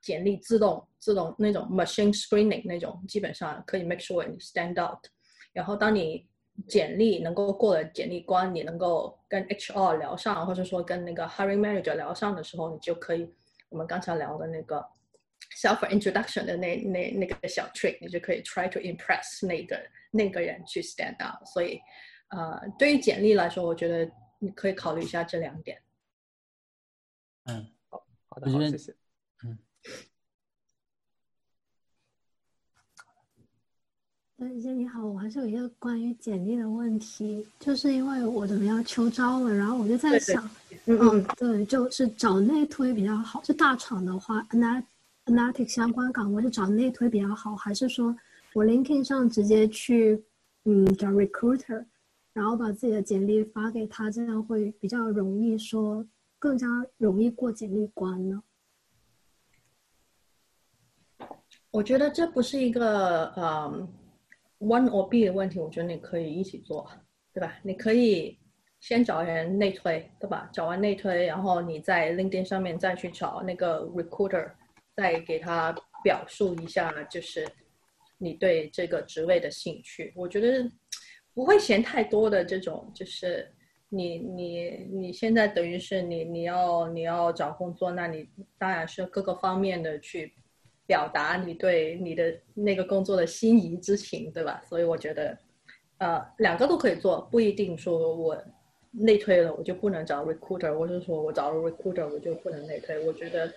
[0.00, 5.04] 简历自动自动那种 machine screening 那种，基本上可以 make sure 你 stand out。
[5.52, 6.28] 然后当你
[6.66, 13.32] 简历能够过了简历关，你能够跟 HR 聊上，或者说跟那个 hiring manager 聊上的时候，你就可以。
[13.70, 14.82] 我们刚才聊的那个
[15.60, 19.78] self introduction 的那那那个小 trick，你就可以 try to impress 那个
[20.10, 21.46] 那个人去 stand out。
[21.46, 21.78] 所以，
[22.28, 25.78] 呃，对于简历来说，我觉得你可以考虑一下这两点。
[27.44, 28.94] 嗯，好，好的，好，谢谢。
[34.38, 40.48] 邓姐你好，我还是有一个关于简历的问题，就是因为我准备要秋招了，然后我就在想，
[40.86, 44.40] 嗯，对，就是找内推比较好，就大厂的话
[45.26, 48.16] analytic 相关岗位是找内推比较好，还是说
[48.52, 50.22] 我 LinkedIn 上直接去，
[50.66, 51.84] 嗯，找 recruiter，
[52.32, 56.06] 然后把自己的简历发给他，这样会比较容易说，
[56.38, 58.40] 更加容易过简历关呢？
[61.72, 63.88] 我觉得这不是一个，嗯。
[64.60, 66.90] One or B 的问题，我觉得你可以一起做，
[67.32, 67.58] 对吧？
[67.62, 68.36] 你可以
[68.80, 70.50] 先找人内推，对吧？
[70.52, 74.50] 找完内推，然后你在 LinkedIn 上面再去找那个 recruiter，
[74.96, 75.72] 再给他
[76.02, 77.46] 表述一下，就是
[78.18, 80.12] 你对这个职位的兴趣。
[80.16, 80.68] 我觉得
[81.34, 83.48] 不会嫌太多的这种，就是
[83.88, 88.28] 你你你现在等于是你你要你要找工作，那你
[88.58, 90.34] 当然是各个方面的去。
[90.88, 94.62] 表达你对你的那个工作的心仪之情，对吧？
[94.66, 95.38] 所以我觉得，
[95.98, 98.42] 呃，两个都可以做，不一定说我
[98.90, 103.06] 内推了我就不能找 recruiter，或者说我找了 recruiter 我就不能内推。
[103.06, 103.52] 我觉得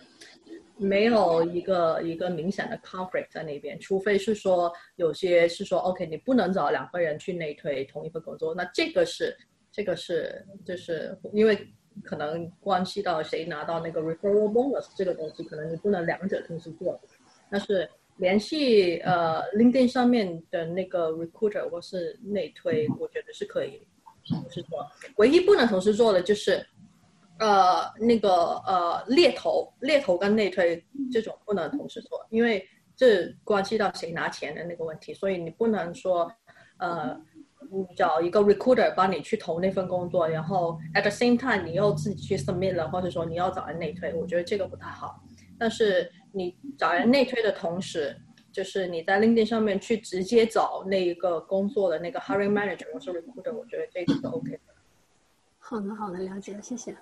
[0.75, 9.33] 没有一个一个明显的 conflict 在那边，除非是说有些是说 OK，你不能找两个人去内推同一份工作，那这个是
[9.71, 11.57] 这个是就是因为
[12.03, 16.99] 可能关系到谁拿到那个 referral bonus 这个东西，可能你不能两者同时做。
[17.51, 17.87] 但是
[18.17, 23.85] 联系呃 LinkedIn 上面的那个 recruiter 或是内推，我觉得是可以
[24.27, 24.87] 同时做。
[25.17, 26.65] 唯一不能同时做的就是，
[27.39, 28.29] 呃，那个
[28.65, 32.65] 呃猎头，猎头跟内推这种不能同时做，因为
[32.95, 35.13] 这关系到谁拿钱的那个问题。
[35.13, 36.31] 所以你不能说，
[36.77, 37.19] 呃，
[37.97, 45.21] 找一个 recruiter 帮你去投那份工作，然后 at the same time 你又自己去 submit 了，或者说你要找人内推，我觉得这个不太好。
[45.57, 48.15] 但是你找人内推的同时，
[48.51, 54.59] 就是你在 LinkedIn 上面去直接找那一个工作的那个 hiring manager 或是 recruiter，我觉得这个是 OK 的。
[55.59, 56.95] 好的，好的，了解了，谢谢。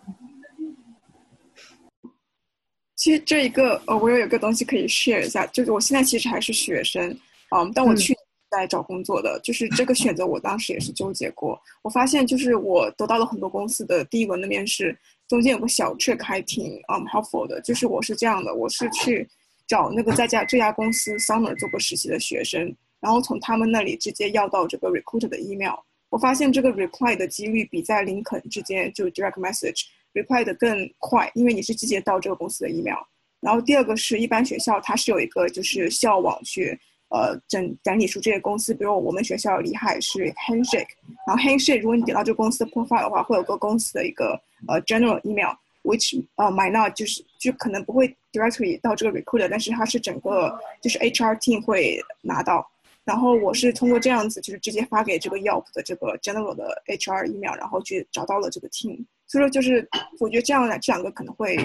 [2.96, 7.10] 其实这一个呃，我有一个东西可以 share 一下，就是我现在其实还是学生，
[7.56, 8.14] 嗯，但我去
[8.52, 11.60] 在找工作的，就是这个选择我当时也是纠结过。
[11.82, 14.98] 我发现就是我得到了很多公司的第一轮的面试。
[15.30, 19.26] 中间有个小 trick 还挺嗯 helpful 的，就是我是这样的，我是去
[19.68, 25.76] 找那个在家这家公司 summer 做过实习的学生，然后从他们那里直接要到这个 recruiter 的 email。
[26.10, 29.84] 我发现这个 reply 的几率比在林肯之间就 direct message
[30.16, 32.98] reply 的更快，因为你是直接到这个公司的 email。
[33.40, 36.78] 然后第二个是一般学校它是有一个就是校网去
[37.10, 40.88] 呃整整理出这些公司，比如我们学校厉害是 handshake，
[41.28, 44.40] 然后 handshake 如果你点到这个公司的 profile 的话，会有个公司的一个。
[44.68, 52.70] 呃，general email，which 呃 might not 就是就可能不会 directly 到这个 recruiter，但是它是整个就是 HR team 会拿到。
[53.06, 59.06] 然后我是通过这样子，就是直接发给这个 Yelp 的这个 general 的 HR email，然后去找到了这个 team。
[59.28, 59.88] 所以说就是
[60.20, 61.56] 我觉得这样这两个可能会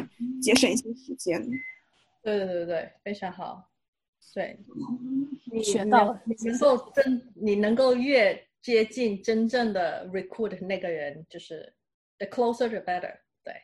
[0.40, 1.44] 节省一些时间。
[2.22, 3.60] 对对对对，非常好。
[4.32, 4.58] 对，
[5.52, 11.74] 你学到了，你能够真你能够越接近真正的 recruit 那个人，就是。
[12.16, 13.54] The closer the better，对。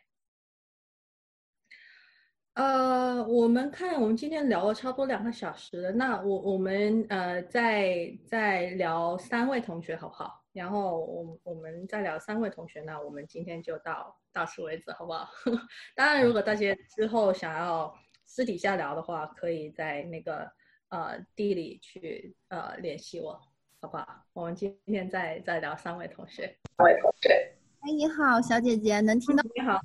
[2.54, 10.44] 呃，我们看，我们今天聊了差不多两个小时了，那我我们呃再再聊三位同学好不好？
[10.52, 15.30] 然后我我们再聊三位同学，那我们今天就到到此为止，好不好？
[15.94, 17.94] 当然，如果大家之后想要
[18.32, 20.48] 私底下聊的话，可以在那个
[20.90, 23.32] 呃地里去呃联系我，
[23.80, 24.24] 好不好？
[24.32, 26.42] 我们今天再再聊三位同学。
[26.78, 29.80] 三位同学，哎，你好，小姐姐，能听到你好吗？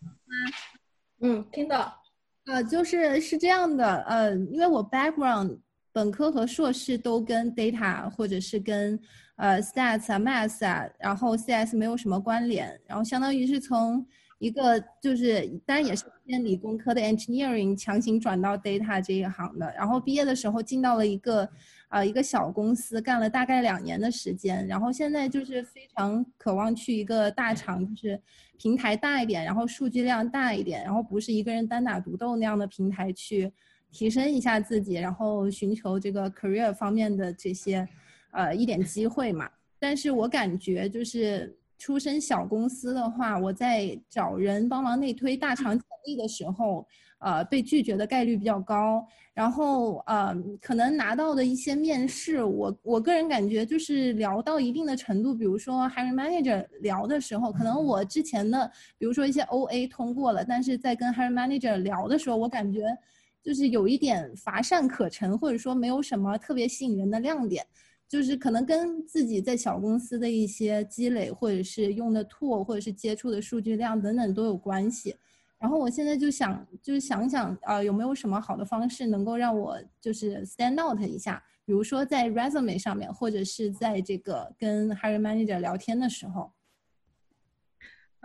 [1.22, 2.00] 嗯，听到。
[2.46, 5.58] 呃，就是是这样的，呃，因为我 background
[5.92, 9.00] 本科和硕士都跟 data 或者是跟
[9.38, 14.06] 呃 stats 啊 math 啊，然后 CS 没有什么关联，然后相当于是从
[14.38, 21.49] 一个就是当然也是偏理工科的 engineering 强行转到 data 这一行的，然后毕业的时候进到了一个。
[21.88, 28.20] 啊，一个小公司干了大概两年的时间，然后现在就是非常渴望去一个大厂，就是
[28.57, 33.49] 平台大一点，然后数据量大一点，然后不是一个人单打独斗那样的平台去
[33.91, 37.88] 提升一下自己，然后寻求这个 career 方面的这些
[38.32, 39.49] 呃一点机会嘛。
[39.80, 46.86] 但是我感觉就是出身小公司的话，我在找人帮忙内推大厂简历的时候。
[47.20, 49.04] 呃，被拒绝的概率比较高，
[49.34, 58.70] 然后呃，可能拿到的一些面试，我我个人感觉就是聊到一定的程度，比如说 hiring manager 聊的时候，可能我之前的，
[59.00, 62.96] 比如说一些 OA 通过了，但是在跟 hiring manager 聊的时候，我感觉
[63.42, 67.66] 就是有一点乏善可陈，或者说没有什么特别吸引人的亮点，
[68.07, 75.15] 就是可能跟自己在小公司的一些积累，或者是用的 tool，或者是接触的数据量等等都有关系。
[75.57, 81.41] 然后我现在就想，就是想想，呃，有没有什么好的方式能够让我就是 stand out 一下？
[81.65, 86.52] 比如说在 resume 上面，或者是在这个跟 hiring manager 聊天的时候。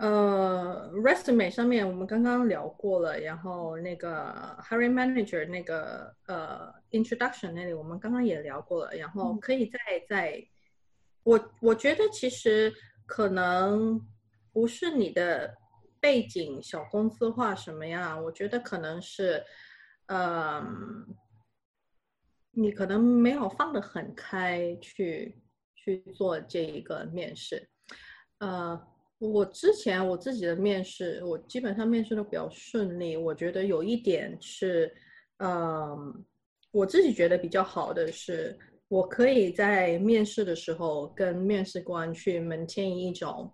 [0.01, 9.79] 呃，resume 上面我们刚刚聊过了，然后那个 hiring manager 那个呃 introduction 那里我们刚刚也聊过了，然后可以再
[10.09, 10.43] 再，
[11.23, 12.73] 我我觉得其实
[13.05, 14.01] 可能
[14.51, 15.55] 不是你的。
[16.01, 18.23] 背景小公司化什么样？
[18.23, 19.45] 我觉得可能是，
[20.07, 21.05] 嗯，
[22.49, 25.39] 你可能没有放得很开去
[25.75, 27.69] 去做这一个面试。
[28.39, 28.81] 呃，
[29.21, 33.15] 我之前我自己的面试，我基本上面试都比较顺利。
[33.15, 34.93] 我觉得有一点是，
[35.37, 36.25] 嗯，
[36.71, 38.57] 我自己觉得比较好的是，
[38.87, 43.51] 我可以在面试的时候跟面试官去呈现一种，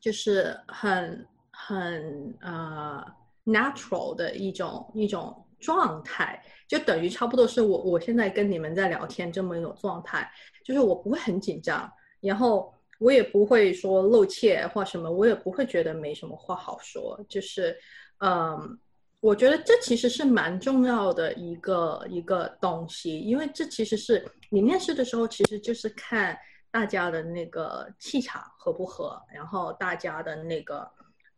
[0.00, 1.26] 就是很。
[1.56, 3.00] 很呃
[3.44, 10.28] natural 的一种一种状态，就等于差不多是我我现在跟你们在聊天这么一种状态，
[10.64, 11.88] 就是我不会很紧张，
[12.20, 17.76] 然后我也不会说露怯或什么，我也不会觉得没什么话好说，就是
[18.18, 18.78] 嗯，
[19.20, 26.38] 我觉得这其实是蛮重要的一个一个东西，因为这其实是你面试的时候，其实就是看
[26.70, 30.88] 大家的那个气场合不合，然后大家的那个。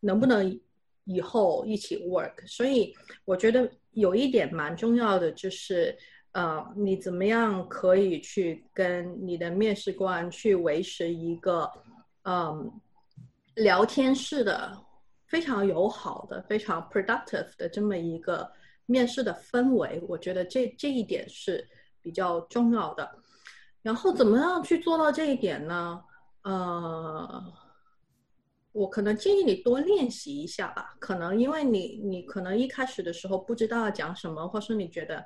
[0.00, 0.60] 能不能
[1.04, 2.46] 以后一起 work？
[2.46, 5.96] 所以我觉得有一点蛮重要的，就是
[6.36, 11.66] 呃，你怎么样可以去跟你的面试官去维持一个
[12.24, 12.70] 嗯
[13.54, 14.76] 聊天式的、
[15.24, 18.46] 非常友好的、非常 productive 的这么一个
[18.84, 19.98] 面试的氛围。
[20.06, 21.66] 我觉得这这一点是
[22.02, 23.10] 比较重要的。
[23.80, 26.04] 然后怎么样去做到这一点呢？
[26.42, 27.52] 呃。
[28.72, 35.24] 我可能建议你多练习一下吧，可能因为你你可能一开始的时候不知道要讲什么，或是你觉得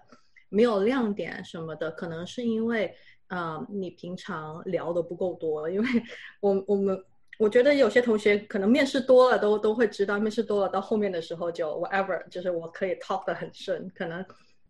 [0.51, 2.95] 没有亮点什么的，可能是因为
[3.29, 5.71] 呃你平常聊的不够多。
[5.71, 5.89] 因为
[6.41, 7.03] 我我们
[7.39, 14.23] 我觉得有些同学可能面试多了都都会知道，面试多了到后面的时候就 whatever，就是我可以 talk 的很顺，可能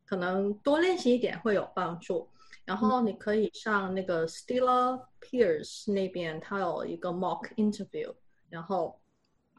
[0.07, 2.29] 可能多练习一点会有帮助。
[2.65, 8.15] 然后你可以上那个 Stella Pierce 那边，他有一个 mock interview。
[8.49, 9.01] 然后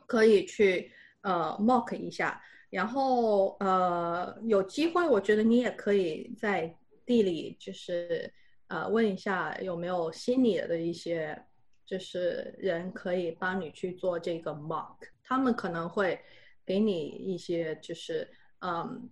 [0.06, 0.92] 可以去
[1.22, 2.42] 呃 mock 一下，
[2.72, 6.76] 然后呃有机会，我觉得你也可以在
[7.06, 8.34] 地里就是
[8.68, 11.40] 呃问一下有没有心理的一些
[11.86, 16.20] 就是人可以帮你去做这个 mock，他们可能会
[16.66, 18.28] 给你一些就是
[18.62, 19.08] 嗯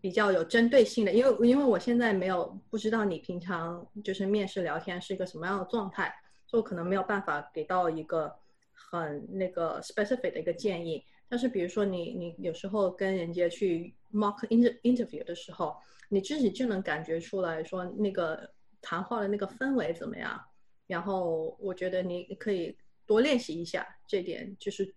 [0.00, 6.12] 比较有针对性的，因为因为我现在没有不知道你平常就是面试聊天是一个什么样的状态，
[6.46, 8.34] 所以我可能没有办法给到一个。
[8.78, 15.76] 很那个 specific 的一个建议，但是比如说你你有时候跟人家去 mock inter interview 的时候，
[16.08, 18.48] 你自己就能感觉出来说那个
[18.80, 20.40] 谈话的那个氛围怎么样。
[20.86, 24.94] 然后我觉得你可以多练习一下这点，就是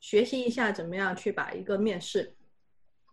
[0.00, 2.34] 学习一下怎么样去把一个面试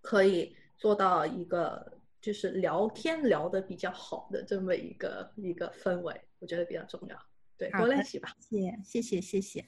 [0.01, 7.15] 可以做到一个就是聊天聊的比较好的这么一个一个氛围，我觉得比较重要。
[7.55, 8.33] 对，多练习吧。
[8.39, 9.65] 谢谢谢谢谢谢。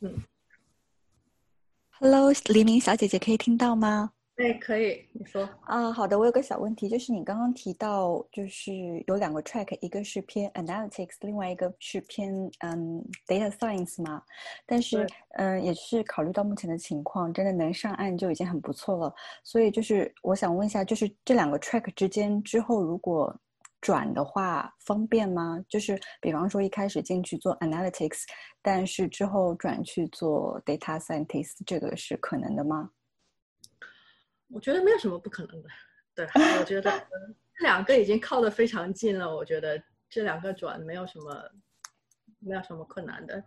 [0.00, 0.37] 嗯。
[2.00, 4.12] Hello，黎明小姐姐，可以听到吗？
[4.36, 5.42] 哎，可以，你说。
[5.62, 8.72] 啊，好的，我有个小问题，就是你刚刚提到，就是
[9.08, 14.22] 有两个 track，一个是偏 analytics，另外一个是偏嗯 data science 嘛。
[14.64, 19.12] 但是嗯，也是考虑到目前的情况，真的能上岸就已经很不错了。
[19.42, 23.36] 所以就是我想问一下，就是这两个 track 之间之后如果
[23.80, 25.62] 转的话方便吗？
[25.68, 28.24] 就是比方说一开始进去做 analytics，
[28.60, 32.90] 但是之后转去做 data scientist，这个是可能的吗？
[34.48, 35.68] 我觉得没有什么不可能的，
[36.14, 36.26] 对，
[36.58, 36.90] 我觉得
[37.54, 41.50] 这两个已经靠得非常近了，我觉得这两个转没有什么，
[42.38, 43.44] 没有什么困难的。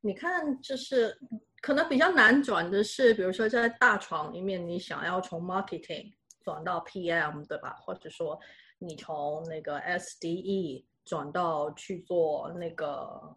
[0.00, 1.18] 你看，就是
[1.60, 6.12] 可能比较难转的是，比如说在大厂里面，你想要从 marketing
[6.42, 7.74] 转到 PM，对吧？
[7.80, 8.38] 或者说
[8.78, 13.36] 你从那个 SDE 转到去做那个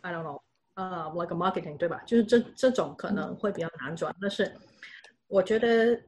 [0.00, 0.40] I don't know
[0.74, 2.02] 呃、uh,，like a marketing，对吧？
[2.06, 4.52] 就是这这种可能会比较难转，但是。
[5.28, 5.98] 我觉得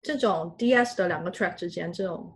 [0.00, 2.32] 这种 DS 的两个 track 之间这种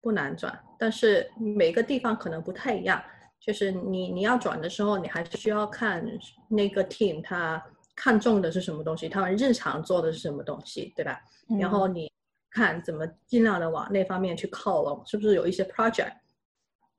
[0.00, 3.00] 不难转，但是每个地方可能不太一样。
[3.38, 6.04] 就是你你要转的时候，你还是需要看
[6.48, 7.64] 那个 team 他
[7.94, 11.22] 看中的是什么东西，他们日常做的是什么东西，对吧？
[11.48, 12.10] 嗯、然后你
[12.54, 16.14] 看怎么尽量的往那方面去靠拢，是不是有一些 project，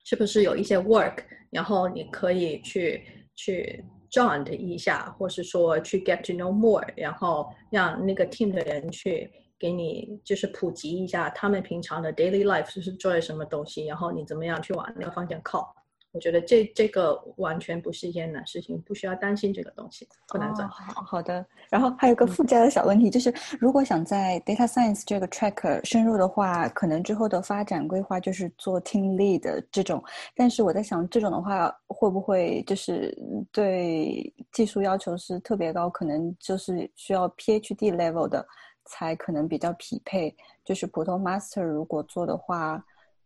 [0.03, 3.03] 是不是有一些 work，然后你可以去
[3.33, 3.83] 去。
[4.11, 9.29] join 一下，或是说去 get to know more，然后让那个 team 的人去
[9.59, 15.75] 给你就是普及一下他们平常的 daily life 是做什么东西，然后你怎么样去往那个方向靠。
[16.15, 20.65] 我觉得这这个完全不是一件难事情，不需要担心这个东西，不难转。
[20.65, 30.01] 哦、好好的，然后还有个附加的小问题，就是如果想在 data science 这个 track 深入的话，可能之后的发展规划就是做 team lead 这种。
[30.33, 33.13] 但是我在想，这种的话会不会就是
[33.51, 38.47] 对技术要求是特别高，可能就是需要 PhD level 的
[38.85, 40.33] 才可能比较匹配。
[40.63, 42.81] 就是普通 master 如果做的话，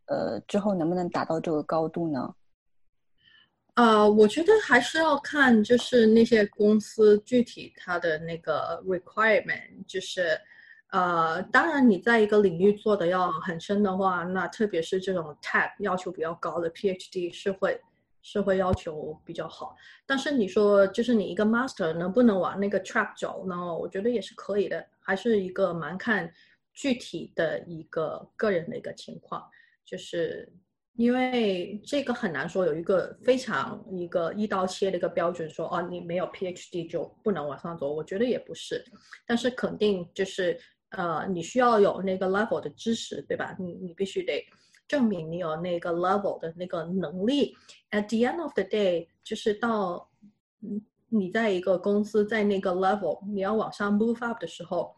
[0.08, 2.34] 呃，之后能不能达到这个高度呢？
[3.80, 10.38] 呃，我觉得还是要看，就是那些公司具体它的那个 requirement，就是，
[10.90, 17.80] 呃，当然你在一个领域做的要很深的话，那特别是这种 tab 要求比较高的 PhD 是会
[18.22, 19.78] 是会要求比较好。
[20.06, 23.56] 但是你说就是你一个 master 能不能往那个 track 走呢？
[23.74, 26.30] 我觉得也是可以的，还是一个蛮看
[26.74, 29.42] 具体的一个个人的一个情况，
[29.86, 30.52] 就是。
[31.00, 37.90] 因为这个很难说有一个非常一个一刀切的一个标准说，哦，你没有 PhD 就不能往上走。
[37.90, 38.84] 我觉得也不是，
[39.26, 40.60] 但是肯定就是
[40.90, 43.56] 呃，你需要有那个 level 的知识，对吧？
[43.58, 44.46] 你你必须得
[44.90, 47.56] 证明你有那个 level 的那个能力。
[47.92, 50.10] At the end of the day，就是到
[50.62, 54.94] 嗯你在一个公司在那个 level，你要往上 move up 的时候。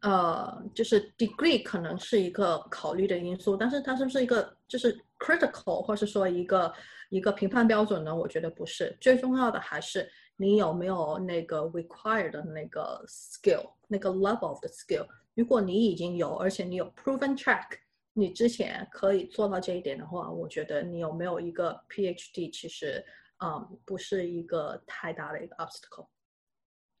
[0.00, 6.72] 呃，就是 degree 可能是一个考虑的因素，但是它是不是一个就是 critical，或是说一个
[7.10, 8.14] 一个评判标准呢？
[8.14, 15.06] 我觉得不是，最重要的还是你有没有那个 required 的那个 skill，那个 level of the skill。
[15.34, 17.68] 如果你已经有，而且你有 proven track，
[18.12, 23.04] 你之前可以做到这一点的话，我觉得你有没有一个 PhD，其实
[23.42, 26.08] 嗯不是一个太大的一个 obstacle。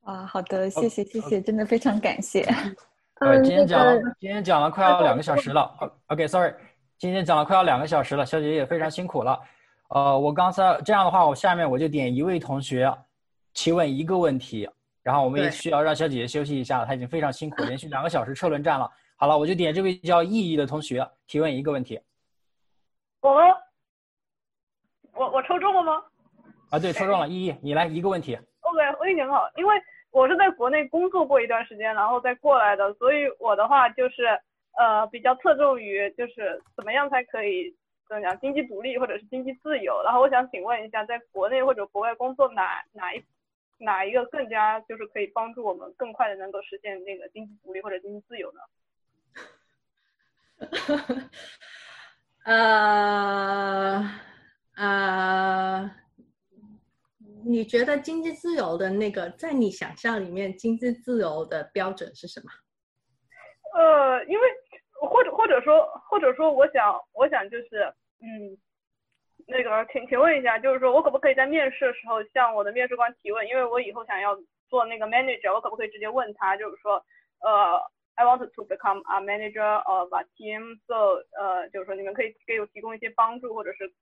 [0.02, 2.42] 啊，好的，谢谢谢谢，真的非常感谢。
[3.20, 5.70] 呃，今天讲了，今天讲了快要两个小时了。
[6.08, 6.52] OK，Sorry，
[7.02, 9.36] 今天讲了快要两个小时了，小姐姐也非常辛苦了。
[9.88, 12.96] 呃，我刚才这样的话，我下面我就点一位同学
[13.54, 14.70] 提问一个问题，
[15.02, 18.88] 然后我们也需要让小姐姐休息一下，她已经非常辛苦，连续两个小时车轮战了。
[19.16, 22.00] 好了，我就点这位叫意义的同学提问一个问题。
[23.20, 23.44] 我们，
[25.14, 26.00] 我我抽中了吗？
[26.70, 27.26] 啊，对，抽中了。
[27.26, 28.36] 意义，你来一个问题。
[28.60, 29.74] OK，我跟你好，因为
[30.12, 34.40] 我是在国内工作过一段时间，然后再过来的，所以我的话就是
[34.78, 37.74] 呃比较侧重于就是怎么样才可以
[38.08, 40.02] 怎么讲经济独立或者是经济自由。
[40.04, 43.24] 然后我想请问一下，在国内或者国外工作哪哪一
[43.78, 48.60] 哪一个更加就是可以帮助我们更快的能够实现那个经济独立或者经济自由呢？
[52.44, 54.10] 呃
[54.76, 55.90] 呃。
[57.44, 62.46] 你觉得经济自由的那个，在你想象里面，经济自由的标准是什么？
[63.74, 64.48] 呃，因为
[65.08, 68.56] 或者或者说或者说，我想我想就是，嗯，
[69.46, 73.46] 那个请请问一下，就是说我可不可以在面试的时候向我的面试官提问？
[73.48, 74.36] 因为我以后想要
[74.68, 77.04] 做那个 manager，我可不可以直接问他，就是说，
[77.40, 77.78] 呃
[78.14, 80.78] ，I want to become a manager of a team.
[80.86, 83.92] So 呃，就是说你们可以给我提供一些帮助，或者是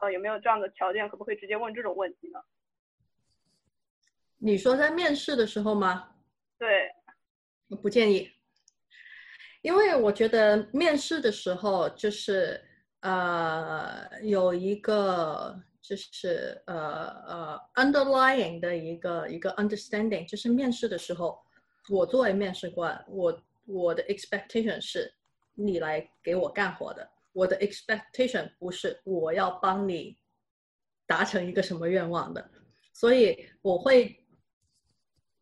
[0.00, 2.40] 呃有没有这样的条件，可不可以直接问这种问题呢？
[4.38, 6.16] 你说在面试的时候吗？
[6.58, 6.90] 对，
[7.68, 8.28] 我不建议，
[9.62, 12.60] 因为我觉得面试的时候就是
[13.00, 21.38] 呃有一个就是呃呃 underlying 的一个一个 understanding，就是面试的时候，
[21.88, 25.12] 我作为面试官，我我的 expectation 是
[25.54, 30.18] 你来给我干活的，我的 expectation 不是我要帮你
[31.06, 32.50] 达成一个什么愿望的，
[32.92, 34.18] 所以我会。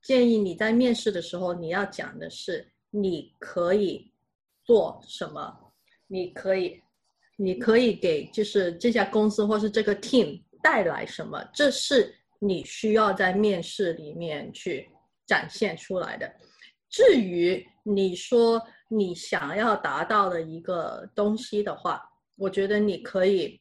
[0.03, 4.10] 建议你在面试的时候，你要讲的是你可以
[4.71, 5.53] 做什么，
[6.07, 6.81] 你可以，
[7.35, 14.89] 你可以给就是这家公司或是这个 team 带来什么，这是你需要在面试里面去
[15.27, 16.33] 展现出来的。
[16.89, 23.61] 至于你说你想要达到的一个东西的话，我觉得你可以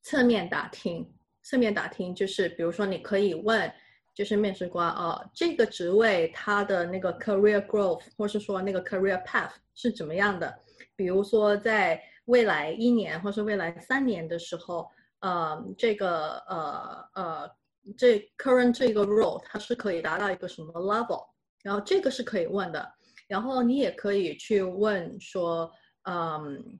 [0.00, 1.06] 侧面打听，
[1.42, 3.70] 侧面打听就是比如说你可以问。
[4.20, 10.54] 就是面试官啊，这个职位它的那个 career growth，或是说那个 career path 是怎么样的？
[10.94, 14.86] 比如说在未来一年或是未来三年的时候，
[15.20, 17.50] 呃，这个呃呃，
[17.96, 21.26] 这 current 这个 role 它是可以达到一个什么 level？
[21.62, 22.92] 然后这个是可以问的。
[23.26, 25.72] 然后你也可以去问说，
[26.02, 26.78] 嗯，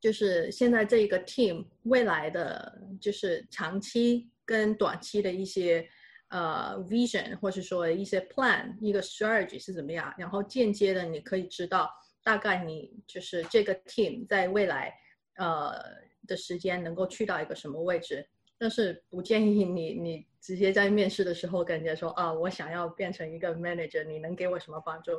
[0.00, 5.88] 就是现在这一个 team 未来的就是长期跟短期的一些。
[6.28, 10.12] 呃，vision 或者说一些 plan，一个 strategy 是怎么样？
[10.18, 11.90] 然后间接的，你可以知道
[12.22, 14.92] 大概你就是这个 team 在未来
[15.36, 15.72] 呃
[16.26, 18.26] 的时间能够去到一个什么位置。
[18.58, 25.12] 但是不建议你你直接在面试的时候跟人家说啊，我想要变成一个 manager，你能给我什么帮助？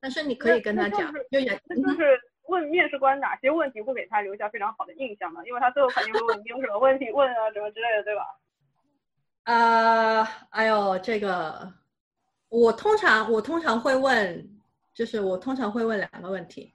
[0.00, 2.18] 但是你可以跟他讲，就也就是
[2.48, 5.40] 问面试官哪些问题会给他留下非常好的印象呢？
[5.46, 8.22] 因为他最后肯定会问你有什么问题问啊，什么之类的，对吧？
[9.46, 11.72] 啊，哎呦，这个
[12.48, 14.60] 我通常我通常会问，
[14.92, 16.74] 就是我通常会问两个问题。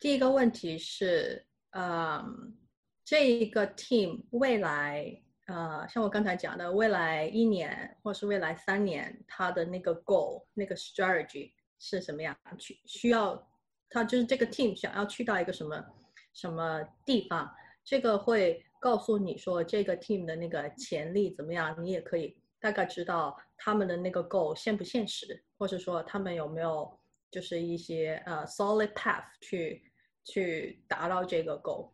[0.00, 2.56] 第一个问题是，嗯，
[3.04, 12.34] 这一个 team 未来，呃，像我刚才讲的，未来一年或是未来三年，它的那个 goal 那个 strategy 是什么样？
[12.58, 13.46] 去需要，
[13.90, 15.84] 他就是这个 team 想要去到一个什么
[16.32, 17.54] 什么地方？
[17.84, 18.64] 这个会。
[18.80, 26.98] 告诉你说这个 team 的那个潜力怎么样，你也可以大概知道他们的那个 goal 现不现实，或者说他们有没有
[27.30, 29.82] 就是一些呃 solid path 去
[30.24, 31.92] 去达到这个 goal。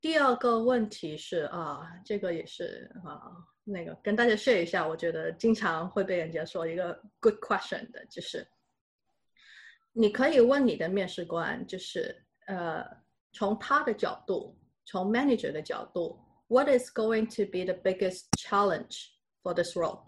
[0.00, 3.32] 第二个问题是啊，这个也是啊，
[3.64, 8.46] 那个跟大家 share 一下，我觉得经常会被人家说一个 good question 的，就是
[9.92, 12.84] 你可以问你的面试官，就是呃
[13.32, 16.20] 从他的角度，从 manager 的角度。
[16.53, 19.11] What is going to be the biggest challenge
[19.43, 19.99] for this role？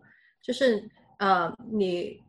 [0.42, 2.20] 就是呃，你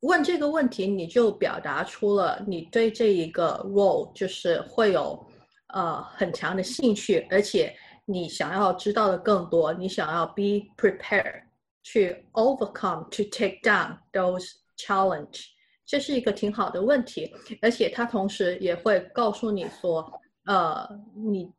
[0.00, 5.26] 问这个问题，你就表达出了你对这一个 role 就是会有
[5.68, 7.74] 呃很强的兴趣，而且
[8.04, 11.42] 你想要知道的更多，你想要 be prepared
[11.82, 15.46] 去 overcome to take down those challenge，
[15.86, 17.32] 这是一个挺好的问题，
[17.62, 21.50] 而且它同时也会告诉你说，呃，你。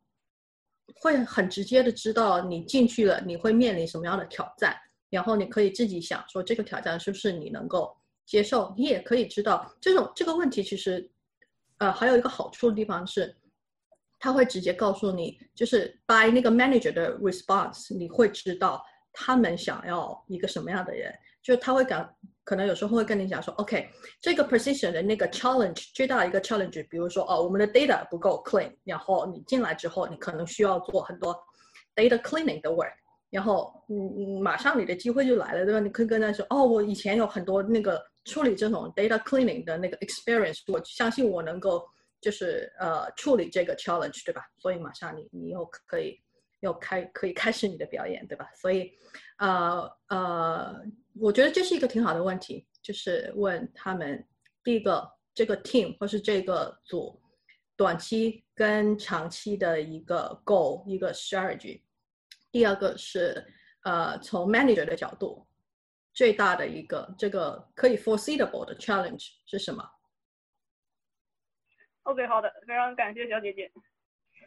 [0.95, 4.75] 会很直接的知道你进去了，你会面临什么样的挑战，
[5.09, 7.95] 然后你可以自己想说这个挑战是不是你能够
[8.25, 8.73] 接受。
[8.77, 11.09] 你也可以知道这种这个问题其实，
[11.77, 13.35] 呃，还有一个好处的地方是，
[14.19, 18.83] 他会直接告诉你，就是 by 那个 manager 的 response，你会知道
[19.13, 21.13] 他们想要一个什么样的人，
[21.47, 22.13] 就他会感。
[22.43, 23.89] 可能有时候会跟你讲说，OK，
[24.21, 31.37] 这个 position 的那个 challenge 最大的一个 challenge，比如说哦，我们的 data 不够 clean，然后你进来之后，你可能需要做很多
[31.93, 32.93] data cleaning 的 work，
[33.29, 35.81] 然后嗯嗯，马上你的机会就来了，对吧？
[35.81, 41.85] 你可以跟他说，哦，我以前有很多那个处理这种 data cleaning 的那个 experience，我相信我能够
[42.21, 44.41] 就是呃处理这个 challenge，对吧？
[44.57, 46.17] 所以马上你你又可以
[46.61, 48.49] 又开可以开始你的表演，对吧？
[48.55, 48.89] 所以
[49.39, 50.81] 呃呃。
[51.19, 54.25] 我觉得这是一个挺好的问题，就是问他们
[54.63, 57.21] 第一个这个 team 或是这个组
[57.75, 61.81] 短期跟长期的一个 goal 一个 strategy。
[62.51, 63.45] 第二个是
[63.83, 65.47] 呃从 manager 的角度，
[66.13, 69.83] 最大的一个这个可以 foreseeable 的 challenge 是什么
[72.03, 73.71] ？OK，好的，非常感谢小姐姐。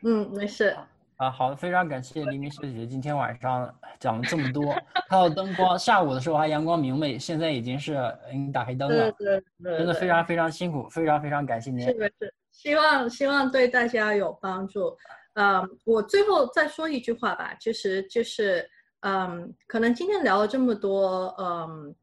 [0.03, 0.77] 嗯，没事。
[1.21, 4.75] 啊，好的，非常感谢黎明小姐姐今天晚上讲了这么多。
[5.07, 7.95] 还有灯光，下午的时候还阳光明媚，现在已经是
[8.33, 11.85] 嗯打黑灯了，对对，真的非常非常辛苦，非常非常感谢您。
[11.85, 14.97] 是的是，希望希望对大家有帮助。
[15.35, 18.67] 嗯，我最后再说一句话吧，其实就是
[19.01, 21.95] 嗯，可能今天聊了这么多，嗯，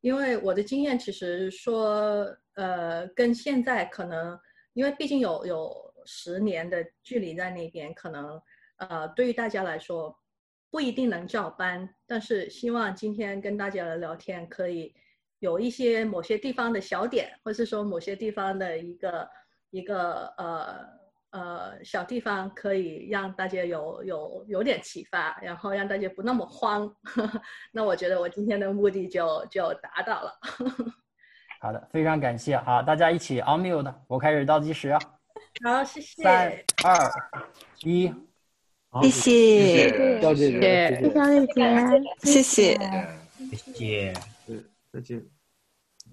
[0.00, 4.40] 因为我的经验其实说呃，跟现在可能，
[4.72, 8.40] 因为毕竟有有十年的距离在那边，可能。
[8.88, 10.16] 呃，对于大家来说
[10.70, 14.94] 不一定能照搬，但是希望今天跟大家的聊天可以
[15.38, 19.28] 有一些某些地方的小点，或是说某些地方的一个
[19.70, 20.78] 一个呃
[21.30, 26.92] 呃小地方，可以让大家有有有点启发，然后让大家不那么慌。
[27.72, 30.32] 那我觉得我今天的目的就就达到了。
[31.60, 32.54] 好的，非常感谢。
[32.54, 34.92] 啊，大家一起 on mute，我开始倒计时。
[35.62, 36.22] 好，谢谢。
[36.22, 36.50] 三
[36.84, 37.10] 二
[37.84, 38.12] 一。
[39.00, 41.00] 谢谢，小姐姐，谢。
[41.00, 42.78] 谢小姐姐，谢谢，
[43.50, 44.12] 谢谢，
[44.92, 45.24] 再见。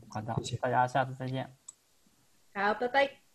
[0.10, 1.54] 好的，大家下次再见。
[2.54, 3.29] 好，拜拜。